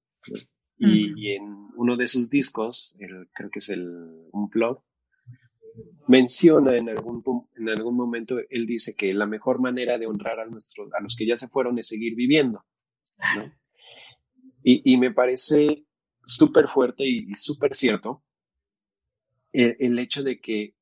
y, 0.79 1.31
en 1.31 1.69
uno 1.75 1.97
de 1.97 2.05
sus 2.05 2.29
discos, 2.29 2.95
el, 2.99 3.29
creo 3.33 3.49
que 3.49 3.59
es 3.59 3.69
el 3.69 4.27
Unplug, 4.31 4.83
menciona 6.07 6.78
en 6.78 6.89
algún, 6.89 7.23
en 7.55 7.69
algún 7.69 7.95
momento, 7.95 8.38
él 8.49 8.65
dice 8.65 8.95
que 8.95 9.13
la 9.13 9.25
mejor 9.25 9.59
manera 9.59 9.97
de 9.97 10.07
honrar 10.07 10.39
a, 10.39 10.45
nuestros, 10.45 10.89
a 10.93 11.01
los 11.01 11.15
que 11.15 11.28
ya 11.28 11.38
se 11.38 11.47
fueron 11.47 11.78
es 11.80 11.88
seguir 11.88 12.15
viviendo. 12.15 12.63
Y, 14.63 14.93
y, 14.93 14.97
me 14.97 15.11
parece 15.11 15.86
súper 16.23 16.67
fuerte 16.67 17.03
y, 17.07 17.34
súper 17.34 17.73
cierto 17.73 18.23
el, 19.53 19.97
hecho 19.97 20.23
de 20.23 20.39
que 20.39 20.75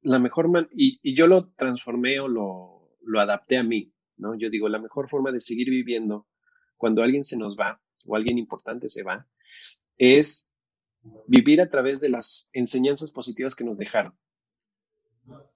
la 0.00 0.18
mejor 0.18 0.48
man 0.48 0.68
y, 0.72 0.98
y, 1.02 1.14
yo 1.14 1.26
lo 1.26 1.52
transformé 1.52 2.20
o 2.20 2.28
lo, 2.28 2.96
lo 3.02 3.20
adapté 3.20 3.58
a 3.58 3.62
mí, 3.62 3.92
¿no? 4.16 4.34
Yo 4.38 4.48
digo, 4.48 4.68
la 4.68 4.78
mejor 4.78 5.08
forma 5.08 5.32
de 5.32 5.40
seguir 5.40 5.68
viviendo 5.68 6.26
cuando 6.76 7.02
alguien 7.02 7.24
se 7.24 7.36
nos 7.36 7.56
va 7.58 7.80
o 8.06 8.16
alguien 8.16 8.38
importante 8.38 8.88
se 8.88 9.02
va 9.02 9.26
es 9.96 10.52
vivir 11.26 11.60
a 11.60 11.68
través 11.68 12.00
de 12.00 12.08
las 12.08 12.48
enseñanzas 12.52 13.10
positivas 13.10 13.54
que 13.54 13.64
nos 13.64 13.78
dejaron, 13.78 14.14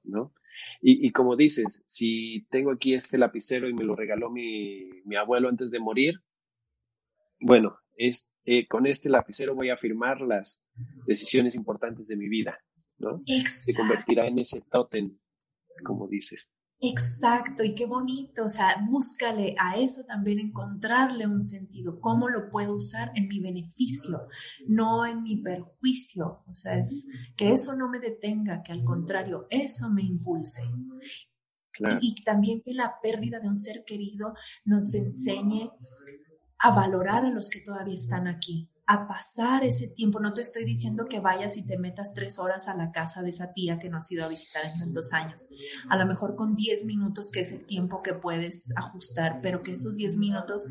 ¿no? 0.04 0.32
Y, 0.80 1.06
y, 1.06 1.10
como 1.10 1.36
dices, 1.36 1.82
si 1.86 2.46
tengo 2.50 2.70
aquí 2.70 2.94
este 2.94 3.18
lapicero 3.18 3.68
y 3.68 3.74
me 3.74 3.84
lo 3.84 3.94
regaló 3.94 4.30
mi, 4.30 4.88
mi 5.04 5.16
abuelo 5.16 5.48
antes 5.48 5.70
de 5.70 5.80
morir, 5.80 6.22
bueno, 7.40 7.78
es, 7.96 8.30
eh, 8.44 8.66
con 8.66 8.86
este 8.86 9.08
lapicero 9.08 9.54
voy 9.54 9.70
a 9.70 9.76
firmar 9.76 10.20
las 10.20 10.64
decisiones 11.06 11.54
importantes 11.54 12.08
de 12.08 12.16
mi 12.16 12.28
vida, 12.28 12.58
¿no? 12.98 13.22
Se 13.26 13.74
convertirá 13.74 14.26
en 14.26 14.38
ese 14.38 14.62
tótem, 14.62 15.18
como 15.84 16.08
dices. 16.08 16.52
Exacto, 16.78 17.64
y 17.64 17.74
qué 17.74 17.86
bonito, 17.86 18.44
o 18.44 18.50
sea, 18.50 18.76
búscale 18.86 19.54
a 19.58 19.78
eso 19.78 20.04
también, 20.04 20.38
encontrarle 20.38 21.26
un 21.26 21.40
sentido, 21.40 21.98
cómo 22.00 22.28
lo 22.28 22.50
puedo 22.50 22.74
usar 22.74 23.12
en 23.14 23.28
mi 23.28 23.40
beneficio, 23.40 24.28
no 24.68 25.06
en 25.06 25.22
mi 25.22 25.38
perjuicio, 25.38 26.42
o 26.46 26.54
sea, 26.54 26.76
es 26.76 27.06
que 27.34 27.50
eso 27.50 27.74
no 27.74 27.88
me 27.88 27.98
detenga, 27.98 28.62
que 28.62 28.72
al 28.72 28.84
contrario, 28.84 29.46
eso 29.48 29.88
me 29.88 30.02
impulse. 30.02 30.62
Y, 31.78 32.10
y 32.10 32.14
también 32.22 32.60
que 32.62 32.74
la 32.74 32.94
pérdida 33.02 33.40
de 33.40 33.48
un 33.48 33.56
ser 33.56 33.82
querido 33.86 34.34
nos 34.66 34.94
enseñe 34.94 35.70
a 36.58 36.74
valorar 36.74 37.24
a 37.24 37.30
los 37.30 37.48
que 37.48 37.60
todavía 37.60 37.94
están 37.94 38.28
aquí, 38.28 38.68
a 38.86 39.08
pasar 39.08 39.64
ese 39.64 39.88
tiempo. 39.88 40.20
No 40.20 40.32
te 40.32 40.40
estoy 40.40 40.64
diciendo 40.64 41.06
que 41.06 41.20
vayas 41.20 41.56
y 41.56 41.66
te 41.66 41.78
metas 41.78 42.14
tres 42.14 42.38
horas 42.38 42.68
a 42.68 42.76
la 42.76 42.92
casa 42.92 43.22
de 43.22 43.30
esa 43.30 43.52
tía 43.52 43.78
que 43.78 43.88
no 43.88 43.98
has 43.98 44.10
ido 44.12 44.24
a 44.24 44.28
visitar 44.28 44.64
en 44.64 44.94
dos 44.94 45.12
años. 45.12 45.48
A 45.88 45.96
lo 45.96 46.06
mejor 46.06 46.36
con 46.36 46.54
diez 46.54 46.84
minutos, 46.84 47.30
que 47.30 47.40
es 47.40 47.52
el 47.52 47.66
tiempo 47.66 48.02
que 48.02 48.14
puedes 48.14 48.72
ajustar, 48.76 49.40
pero 49.42 49.62
que 49.62 49.72
esos 49.72 49.96
diez 49.96 50.16
minutos 50.16 50.70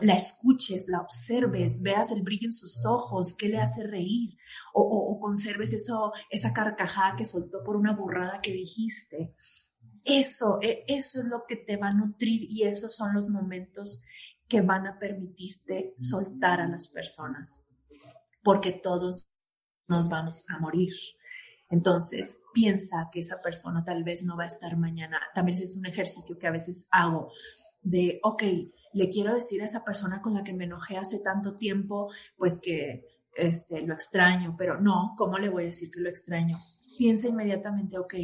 la 0.00 0.14
escuches, 0.14 0.88
la 0.88 1.00
observes, 1.00 1.82
veas 1.82 2.10
el 2.10 2.22
brillo 2.22 2.46
en 2.46 2.52
sus 2.52 2.84
ojos, 2.86 3.36
qué 3.36 3.48
le 3.48 3.60
hace 3.60 3.86
reír, 3.86 4.36
o, 4.72 5.18
conserves 5.20 5.72
eso, 5.72 6.12
esa 6.30 6.52
carcajada 6.52 7.16
que 7.16 7.26
soltó 7.26 7.62
por 7.62 7.76
una 7.76 7.94
burrada 7.94 8.40
que 8.42 8.52
dijiste. 8.52 9.34
Eso, 10.04 10.58
e, 10.60 10.84
eso 10.88 11.20
es 11.20 11.26
lo 11.26 11.44
que 11.46 11.56
te 11.56 11.76
va 11.76 11.88
a 11.88 11.94
nutrir 11.94 12.46
y 12.50 12.64
esos 12.64 12.94
son 12.94 13.14
los 13.14 13.28
momentos 13.28 14.02
que 14.48 14.60
van 14.60 14.86
a 14.86 14.98
permitirte 14.98 15.94
soltar 15.96 16.60
a 16.60 16.68
las 16.68 16.88
personas, 16.88 17.62
porque 18.42 18.72
todos 18.72 19.28
nos 19.88 20.08
vamos 20.08 20.44
a 20.48 20.58
morir. 20.58 20.94
Entonces, 21.70 22.40
piensa 22.52 23.08
que 23.10 23.20
esa 23.20 23.40
persona 23.42 23.84
tal 23.84 24.04
vez 24.04 24.24
no 24.24 24.36
va 24.36 24.44
a 24.44 24.48
estar 24.48 24.76
mañana. 24.76 25.18
También 25.34 25.58
es 25.60 25.76
un 25.76 25.86
ejercicio 25.86 26.38
que 26.38 26.46
a 26.46 26.52
veces 26.52 26.86
hago 26.90 27.32
de, 27.82 28.20
ok, 28.22 28.42
le 28.92 29.08
quiero 29.08 29.34
decir 29.34 29.62
a 29.62 29.66
esa 29.66 29.84
persona 29.84 30.22
con 30.22 30.34
la 30.34 30.44
que 30.44 30.52
me 30.52 30.64
enojé 30.64 30.96
hace 30.96 31.18
tanto 31.18 31.56
tiempo, 31.56 32.12
pues 32.36 32.60
que 32.62 33.04
este, 33.36 33.82
lo 33.82 33.94
extraño, 33.94 34.54
pero 34.56 34.80
no, 34.80 35.14
¿cómo 35.16 35.38
le 35.38 35.48
voy 35.48 35.64
a 35.64 35.66
decir 35.66 35.90
que 35.90 36.00
lo 36.00 36.08
extraño? 36.08 36.58
Piensa 36.96 37.28
inmediatamente, 37.28 37.98
ok, 37.98 38.14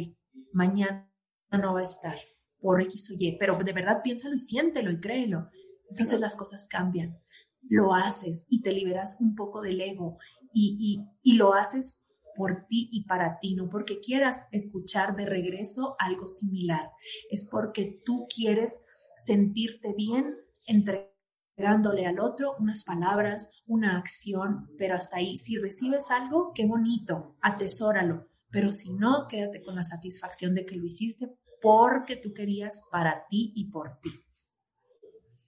mañana 0.53 1.11
no 1.51 1.73
va 1.73 1.81
a 1.81 1.83
estar 1.83 2.15
por 2.59 2.81
X 2.81 3.11
o 3.11 3.15
Y, 3.17 3.37
pero 3.37 3.57
de 3.57 3.73
verdad 3.73 4.01
piénsalo 4.03 4.35
y 4.35 4.39
siéntelo 4.39 4.91
y 4.91 4.99
créelo. 4.99 5.49
Entonces 5.91 6.19
las 6.19 6.37
cosas 6.37 6.67
cambian. 6.67 7.19
Lo 7.61 7.93
haces 7.93 8.47
y 8.49 8.61
te 8.61 8.71
liberas 8.71 9.19
un 9.19 9.35
poco 9.35 9.61
del 9.61 9.81
ego 9.81 10.17
y, 10.53 11.05
y, 11.21 11.33
lo 11.33 11.53
haces 11.53 12.05
por 12.35 12.65
ti 12.67 12.89
y 12.91 13.05
para 13.05 13.39
ti, 13.39 13.55
no 13.55 13.69
porque 13.69 13.99
quieras 13.99 14.47
escuchar 14.51 15.15
de 15.15 15.25
regreso 15.25 15.95
algo 15.99 16.27
similar, 16.27 16.91
es 17.29 17.47
porque 17.49 18.01
tú 18.05 18.25
quieres 18.33 18.81
sentirte 19.17 19.93
bien 19.95 20.35
entregándole 20.65 22.05
al 22.05 22.19
otro 22.19 22.55
unas 22.59 22.83
palabras, 22.83 23.51
una 23.65 23.97
acción, 23.97 24.69
pero 24.77 24.95
hasta 24.95 25.17
ahí, 25.17 25.37
si 25.37 25.57
recibes 25.57 26.09
algo, 26.09 26.51
qué 26.53 26.65
bonito, 26.65 27.37
atesóralo, 27.41 28.27
pero 28.49 28.71
si 28.71 28.93
no, 28.93 29.27
quédate 29.29 29.61
con 29.61 29.75
la 29.75 29.83
satisfacción 29.83 30.55
de 30.55 30.65
que 30.65 30.75
lo 30.75 30.85
hiciste 30.85 31.29
porque 31.61 32.15
tú 32.15 32.33
querías 32.33 32.83
para 32.91 33.25
ti 33.29 33.53
y 33.55 33.69
por 33.69 33.99
ti. 34.01 34.09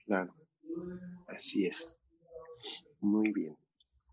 Claro, 0.06 0.36
así 1.28 1.66
es. 1.66 2.00
Muy 3.00 3.32
bien, 3.32 3.58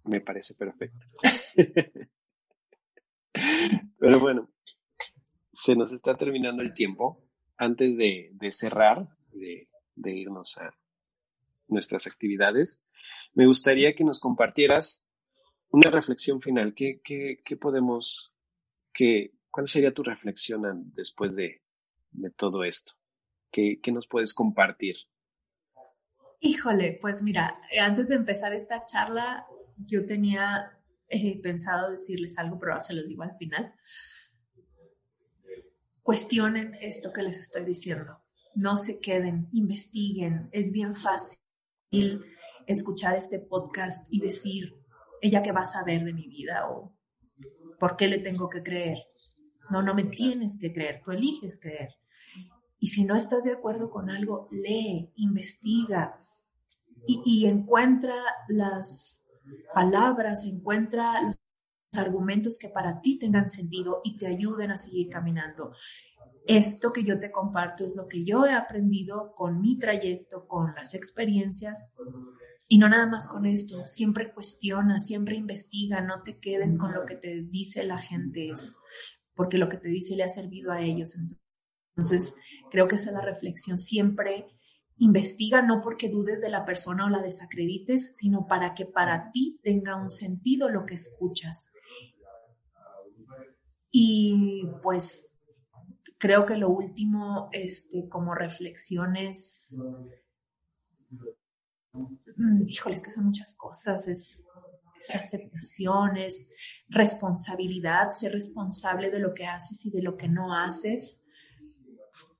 me 0.04 0.20
parece 0.20 0.54
perfecto. 0.54 1.06
Pero 3.98 4.18
bueno, 4.18 4.50
se 5.52 5.76
nos 5.76 5.92
está 5.92 6.16
terminando 6.16 6.62
el 6.62 6.72
tiempo. 6.72 7.22
Antes 7.56 7.98
de, 7.98 8.32
cerrar, 8.50 9.08
de, 9.32 9.68
irnos 10.02 10.56
a 10.56 10.74
nuestras 11.68 12.06
actividades, 12.06 12.82
me 13.34 13.46
gustaría 13.46 13.94
que 13.94 14.02
nos 14.02 14.18
compartieras 14.18 15.06
una 15.68 15.90
reflexión 15.90 16.40
final. 16.40 16.74
¿Qué, 16.74 17.02
podemos, 17.60 18.32
qué, 18.94 19.34
cuál 19.50 19.68
sería 19.68 19.92
tu 19.92 20.02
reflexión 20.02 20.62
después 20.94 21.36
de, 21.36 21.60
todo 22.36 22.64
esto? 22.64 22.94
¿Qué, 23.52 23.78
¿Qué, 23.82 23.92
nos 23.92 24.08
puedes 24.08 24.32
compartir? 24.32 24.96
Híjole, 26.40 26.98
pues 27.00 27.22
mira, 27.22 27.60
antes 27.80 28.08
de 28.08 28.16
empezar 28.16 28.52
esta 28.54 28.84
charla, 28.86 29.46
yo 29.76 30.04
tenía 30.04 30.80
he 31.10 31.40
pensado 31.40 31.90
decirles 31.90 32.38
algo, 32.38 32.58
pero 32.58 32.80
se 32.80 32.94
los 32.94 33.06
digo 33.06 33.22
al 33.22 33.36
final. 33.36 33.74
Cuestionen 36.02 36.76
esto 36.80 37.12
que 37.12 37.22
les 37.22 37.38
estoy 37.38 37.64
diciendo. 37.64 38.22
No 38.54 38.76
se 38.76 39.00
queden, 39.00 39.48
investiguen. 39.52 40.48
Es 40.52 40.72
bien 40.72 40.94
fácil 40.94 41.38
escuchar 42.66 43.16
este 43.16 43.40
podcast 43.40 44.06
y 44.10 44.20
decir, 44.20 44.76
ella 45.20 45.42
que 45.42 45.52
va 45.52 45.62
a 45.62 45.66
saber 45.66 46.04
de 46.04 46.12
mi 46.12 46.28
vida 46.28 46.70
o 46.70 46.96
por 47.78 47.96
qué 47.96 48.08
le 48.08 48.18
tengo 48.18 48.48
que 48.48 48.62
creer. 48.62 48.98
No, 49.70 49.82
no 49.82 49.94
me 49.94 50.04
tienes 50.04 50.58
que 50.60 50.72
creer, 50.72 51.00
tú 51.04 51.10
eliges 51.10 51.60
creer. 51.60 51.90
Y 52.78 52.88
si 52.88 53.04
no 53.04 53.14
estás 53.16 53.44
de 53.44 53.52
acuerdo 53.52 53.90
con 53.90 54.10
algo, 54.10 54.48
lee, 54.50 55.12
investiga 55.16 56.18
y, 57.06 57.46
encuentra 57.46 58.14
las 58.48 59.24
palabras, 59.74 60.44
encuentra 60.44 61.22
los 61.22 61.36
argumentos 61.96 62.58
que 62.58 62.68
para 62.68 63.00
ti 63.00 63.18
tengan 63.18 63.50
sentido 63.50 64.00
y 64.04 64.16
te 64.16 64.26
ayuden 64.26 64.70
a 64.70 64.76
seguir 64.76 65.08
caminando. 65.08 65.72
Esto 66.46 66.92
que 66.92 67.04
yo 67.04 67.18
te 67.18 67.30
comparto 67.30 67.84
es 67.84 67.96
lo 67.96 68.08
que 68.08 68.24
yo 68.24 68.46
he 68.46 68.52
aprendido 68.52 69.34
con 69.34 69.60
mi 69.60 69.78
trayecto, 69.78 70.46
con 70.46 70.74
las 70.74 70.94
experiencias. 70.94 71.86
Y 72.68 72.78
no 72.78 72.88
nada 72.88 73.06
más 73.06 73.26
con 73.26 73.46
esto, 73.46 73.86
siempre 73.86 74.32
cuestiona, 74.32 75.00
siempre 75.00 75.36
investiga, 75.36 76.00
no 76.00 76.22
te 76.22 76.38
quedes 76.38 76.78
con 76.78 76.94
lo 76.94 77.04
que 77.04 77.16
te 77.16 77.42
dice 77.42 77.82
la 77.82 77.98
gente, 77.98 78.52
porque 79.34 79.58
lo 79.58 79.68
que 79.68 79.76
te 79.76 79.88
dice 79.88 80.14
le 80.14 80.22
ha 80.22 80.28
servido 80.28 80.70
a 80.70 80.80
ellos. 80.80 81.16
Entonces, 81.96 82.32
creo 82.70 82.86
que 82.86 82.94
esa 82.94 83.10
es 83.10 83.14
la 83.14 83.24
reflexión, 83.24 83.78
siempre 83.78 84.46
Investiga 85.02 85.62
no 85.62 85.80
porque 85.80 86.10
dudes 86.10 86.42
de 86.42 86.50
la 86.50 86.66
persona 86.66 87.06
o 87.06 87.08
la 87.08 87.22
desacredites, 87.22 88.14
sino 88.18 88.46
para 88.46 88.74
que 88.74 88.84
para 88.84 89.30
ti 89.30 89.58
tenga 89.62 89.96
un 89.96 90.10
sentido 90.10 90.68
lo 90.68 90.84
que 90.84 90.92
escuchas. 90.94 91.70
Y 93.90 94.66
pues 94.82 95.38
creo 96.18 96.44
que 96.44 96.58
lo 96.58 96.68
último, 96.68 97.48
este, 97.50 98.10
como 98.10 98.34
reflexiones, 98.34 99.74
mm, 102.36 102.68
híjole, 102.68 102.94
es 102.94 103.02
que 103.02 103.10
son 103.10 103.24
muchas 103.24 103.54
cosas, 103.54 104.06
es, 104.06 104.44
es 105.00 105.14
aceptación, 105.14 106.18
es 106.18 106.50
responsabilidad, 106.90 108.10
ser 108.10 108.32
responsable 108.32 109.10
de 109.10 109.20
lo 109.20 109.32
que 109.32 109.46
haces 109.46 109.82
y 109.86 109.90
de 109.90 110.02
lo 110.02 110.18
que 110.18 110.28
no 110.28 110.54
haces 110.54 111.24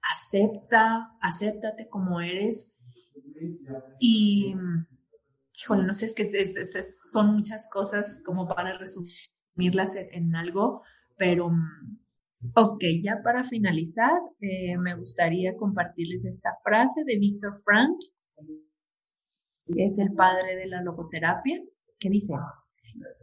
acepta, 0.03 1.17
acéptate 1.21 1.89
como 1.89 2.21
eres. 2.21 2.77
Y, 3.99 4.55
híjole, 5.55 5.85
no 5.85 5.93
sé, 5.93 6.07
es 6.07 6.15
que 6.15 6.25
son 7.13 7.35
muchas 7.35 7.69
cosas 7.71 8.23
como 8.25 8.49
para 8.49 8.79
resumirlas 8.79 9.97
en, 9.97 10.35
algo, 10.35 10.83
pero, 11.17 11.51
ok, 12.55 12.85
ya 13.03 13.21
para 13.23 13.45
finalizar, 13.45 14.21
eh, 14.41 14.77
me 14.79 14.95
gustaría 14.95 15.57
compartirles 15.57 16.25
esta 16.25 16.51
frase 16.63 17.05
de 17.05 17.19
Víctor 17.19 17.59
Frank, 17.65 17.97
que 19.67 19.85
es 19.85 19.99
el 19.99 20.13
padre 20.15 20.57
de 20.57 20.67
la 20.67 20.83
logoterapia, 20.83 21.61
que 21.99 22.11
dice, 22.11 22.35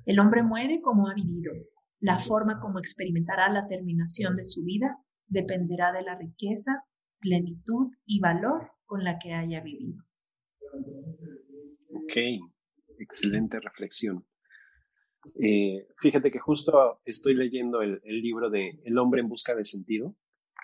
el 0.06 0.20
hombre 0.20 0.44
muere 0.44 0.82
como 0.82 1.10
ha 1.10 1.14
vivido. 1.14 1.54
La 2.00 2.20
forma 2.20 2.60
como 2.60 2.78
experimentará 2.78 3.52
la 3.52 3.68
terminación 3.68 4.36
de 4.36 4.46
su 4.46 4.64
vida 4.64 4.98
dependerá 5.28 5.92
de 5.92 6.04
la 6.04 6.16
riqueza, 6.16 6.84
plenitud 7.20 7.92
y 8.06 8.20
valor 8.20 8.72
con 8.86 9.04
la 9.04 9.20
que 9.20 9.34
haya 9.34 9.62
vivido. 9.62 10.04
Ok, 11.94 12.14
excelente 13.00 13.60
reflexión. 13.60 14.26
Eh, 15.42 15.88
fíjate 15.98 16.32
que 16.32 16.40
justo 16.40 17.02
estoy 17.06 17.36
leyendo 17.36 17.82
el, 17.82 18.00
libro 18.04 18.50
de 18.50 18.80
El 18.86 18.98
hombre 18.98 19.22
en 19.22 19.28
busca 19.28 19.56
de 19.56 19.66
sentido 19.66 20.16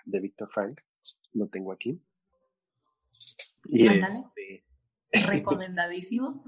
de 0.06 0.20
Víctor 0.20 0.48
Frank. 0.52 0.80
Lo 1.32 1.48
tengo 1.48 1.72
aquí. 1.72 2.00
Y 3.66 3.86
este... 3.86 4.64
Recomendadísimo. 5.28 6.44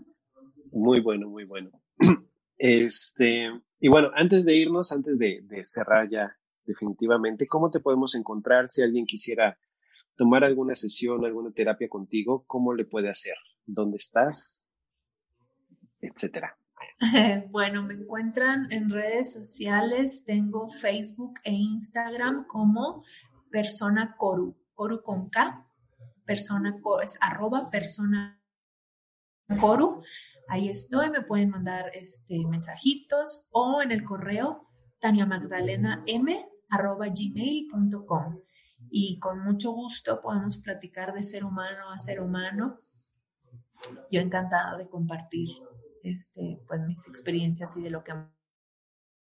muy 0.72 1.00
bueno, 1.00 1.28
muy 1.28 1.44
bueno. 1.44 1.70
Este, 2.58 3.50
y 3.80 3.88
bueno, 3.88 4.10
antes 4.14 4.46
de 4.46 4.54
irnos, 4.54 4.90
antes 4.90 5.18
de 5.18 5.60
cerrar 5.64 6.08
ya 6.08 6.34
definitivamente. 6.66 7.46
¿Cómo 7.46 7.70
te 7.70 7.80
podemos 7.80 8.14
encontrar 8.14 8.68
si 8.68 8.82
alguien 8.82 9.06
quisiera 9.06 9.58
tomar 10.16 10.44
alguna 10.44 10.74
sesión, 10.74 11.24
alguna 11.24 11.52
terapia 11.52 11.88
contigo? 11.88 12.44
¿Cómo 12.46 12.74
le 12.74 12.84
puede 12.84 13.08
hacer? 13.08 13.36
¿Dónde 13.64 13.96
estás? 13.96 14.66
Etcétera. 16.00 16.56
Bueno, 17.50 17.82
me 17.82 17.94
encuentran 17.94 18.70
en 18.70 18.90
redes 18.90 19.32
sociales, 19.32 20.24
tengo 20.24 20.68
Facebook 20.68 21.34
e 21.44 21.52
Instagram 21.52 22.46
como 22.46 23.04
persona 23.50 24.14
coru, 24.16 24.56
coru 24.74 25.02
con 25.02 25.28
K, 25.28 25.66
persona 26.24 26.76
es 27.02 27.18
arroba 27.20 27.70
persona 27.70 28.42
coru. 29.60 30.02
Ahí 30.48 30.68
estoy, 30.68 31.10
me 31.10 31.22
pueden 31.22 31.50
mandar 31.50 31.90
este 31.94 32.44
mensajitos 32.46 33.48
o 33.52 33.82
en 33.82 33.92
el 33.92 34.04
correo 34.04 34.68
Tania 35.00 35.26
Magdalena 35.26 36.02
M 36.06 36.48
gmail.com 36.68 38.40
y 38.90 39.18
con 39.18 39.40
mucho 39.40 39.72
gusto 39.72 40.20
podemos 40.20 40.58
platicar 40.58 41.12
de 41.14 41.24
ser 41.24 41.44
humano 41.44 41.90
a 41.90 41.98
ser 41.98 42.20
humano. 42.20 42.80
Yo 44.10 44.20
encantada 44.20 44.76
de 44.76 44.88
compartir 44.88 45.48
este, 46.02 46.60
pues, 46.66 46.80
mis 46.82 47.06
experiencias 47.08 47.76
y 47.76 47.82
de 47.82 47.90
lo 47.90 48.02
que 48.02 48.14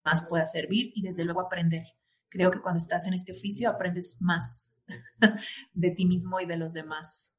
más 0.05 0.27
pueda 0.29 0.47
servir 0.47 0.93
y 0.95 1.03
desde 1.03 1.25
luego 1.25 1.41
aprender. 1.41 1.87
Creo 2.29 2.51
que 2.51 2.61
cuando 2.61 2.79
estás 2.79 3.07
en 3.07 3.15
este 3.15 3.33
oficio 3.33 3.71
aprendes 3.71 4.21
más 4.21 4.71
de 5.75 5.91
ti 5.91 6.07
mismo 6.07 6.41
y 6.41 6.47
de 6.47 6.57
los 6.57 6.75
demás. 6.75 7.35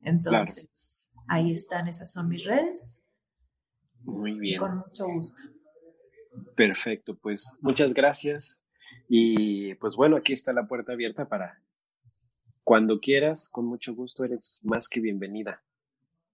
Entonces, 0.00 1.10
ahí 1.28 1.52
están, 1.52 1.88
esas 1.88 2.12
son 2.12 2.28
mis 2.28 2.44
redes. 2.44 3.02
Muy 4.02 4.38
bien. 4.38 4.58
con 4.58 4.78
mucho 4.78 5.06
gusto. 5.06 5.42
Perfecto, 6.56 7.16
pues 7.16 7.56
muchas 7.60 7.94
gracias 7.94 8.63
y 9.08 9.74
pues 9.76 9.96
bueno, 9.96 10.16
aquí 10.16 10.32
está 10.32 10.52
la 10.52 10.66
puerta 10.66 10.92
abierta 10.92 11.28
para 11.28 11.62
cuando 12.64 12.98
quieras, 12.98 13.50
con 13.52 13.66
mucho 13.66 13.94
gusto, 13.94 14.24
eres 14.24 14.60
más 14.64 14.88
que 14.88 15.00
bienvenida. 15.00 15.62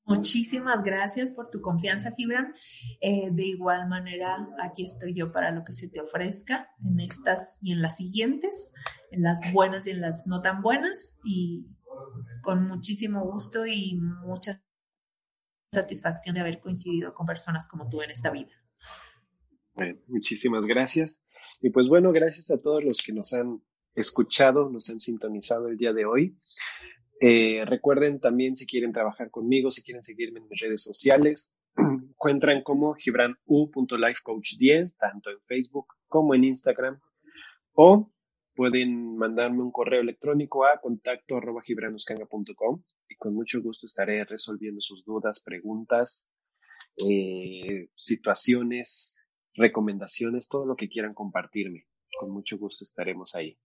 Muchísimas 0.07 0.83
gracias 0.83 1.33
por 1.33 1.51
tu 1.51 1.61
confianza, 1.61 2.11
Gibran. 2.16 2.55
Eh, 3.01 3.31
de 3.31 3.45
igual 3.45 3.89
manera, 3.89 4.49
aquí 4.62 4.85
estoy 4.85 5.14
yo 5.14 5.31
para 5.31 5.51
lo 5.53 5.62
que 5.62 5.75
se 5.75 5.89
te 5.89 6.01
ofrezca 6.01 6.68
en 6.85 7.01
estas 7.01 7.59
y 7.62 7.73
en 7.73 7.83
las 7.83 7.97
siguientes, 7.97 8.73
en 9.11 9.23
las 9.23 9.41
buenas 9.53 9.87
y 9.87 9.91
en 9.91 10.01
las 10.01 10.27
no 10.27 10.41
tan 10.41 10.62
buenas, 10.62 11.18
y 11.25 11.66
con 12.43 12.66
muchísimo 12.66 13.25
gusto 13.25 13.66
y 13.66 13.97
mucha 13.97 14.62
satisfacción 15.73 16.35
de 16.35 16.41
haber 16.41 16.61
coincidido 16.61 17.14
con 17.14 17.27
personas 17.27 17.68
como 17.68 17.89
tú 17.89 18.03
en 18.03 18.11
esta 18.11 18.31
vida. 18.31 18.51
Bueno, 19.75 20.01
muchísimas 20.09 20.66
gracias. 20.66 21.25
Y 21.61 21.71
pues 21.71 21.89
bueno, 21.89 22.13
gracias 22.13 22.51
a 22.51 22.61
todos 22.61 22.85
los 22.85 23.03
que 23.03 23.13
nos 23.13 23.33
han 23.35 23.63
escuchado, 23.95 24.71
nos 24.71 24.89
han 24.89 25.01
sintonizado 25.01 25.69
el 25.69 25.77
día 25.77 25.93
de 25.93 26.07
hoy. 26.07 26.39
Eh, 27.21 27.65
recuerden 27.67 28.19
también 28.19 28.57
si 28.57 28.67
quieren 28.67 28.93
trabajar 28.93 29.31
conmigo, 29.31 29.71
si 29.71 29.83
quieren 29.83 30.03
seguirme 30.03 30.41
en 30.41 30.49
mis 30.49 30.59
redes 30.59 30.83
sociales, 30.83 31.55
encuentran 31.77 32.63
como 32.63 32.95
gibranu.lifecoach10, 32.95 34.97
tanto 34.97 35.29
en 35.31 35.41
Facebook 35.43 35.89
como 36.09 36.35
en 36.35 36.45
Instagram, 36.45 36.99
o 37.75 38.11
pueden 38.55 39.17
mandarme 39.17 39.63
un 39.63 39.71
correo 39.71 40.01
electrónico 40.01 40.65
a 40.65 40.81
contacto 40.81 41.39
y 43.09 43.17
con 43.17 43.35
mucho 43.35 43.61
gusto 43.61 43.85
estaré 43.87 44.25
resolviendo 44.25 44.81
sus 44.81 45.05
dudas, 45.05 45.43
preguntas, 45.43 46.27
eh, 46.97 47.89
situaciones 47.97 49.20
recomendaciones, 49.61 50.49
todo 50.49 50.67
lo 50.67 50.77
que 50.77 50.89
quieran 50.89 51.15
compartirme. 51.15 51.87
con 52.19 52.31
mucho 52.31 52.59
gusto 52.59 52.85
estaremos 52.85 53.35
ahí. 53.35 53.59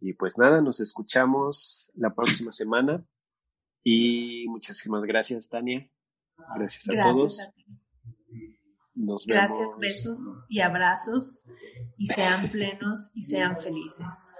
Y 0.00 0.12
pues 0.14 0.38
nada, 0.38 0.60
nos 0.60 0.80
escuchamos 0.80 1.90
la 1.94 2.14
próxima 2.14 2.52
semana. 2.52 3.06
Y 3.82 4.46
muchísimas 4.48 5.02
gracias, 5.04 5.48
Tania. 5.48 5.88
Gracias 6.56 6.88
a 6.90 7.02
todos. 7.12 7.38
Nos 8.94 9.26
vemos. 9.26 9.48
Gracias, 9.48 9.78
besos 9.78 10.18
y 10.48 10.60
abrazos. 10.60 11.44
Y 11.96 12.06
sean 12.08 12.50
plenos 12.50 13.12
y 13.14 13.22
sean 13.22 13.58
felices. 13.58 14.36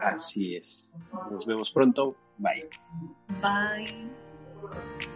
Así 0.00 0.56
es. 0.56 0.94
Nos 1.30 1.44
vemos 1.44 1.70
pronto. 1.70 2.16
Bye. 2.38 2.68
Bye. 3.40 5.15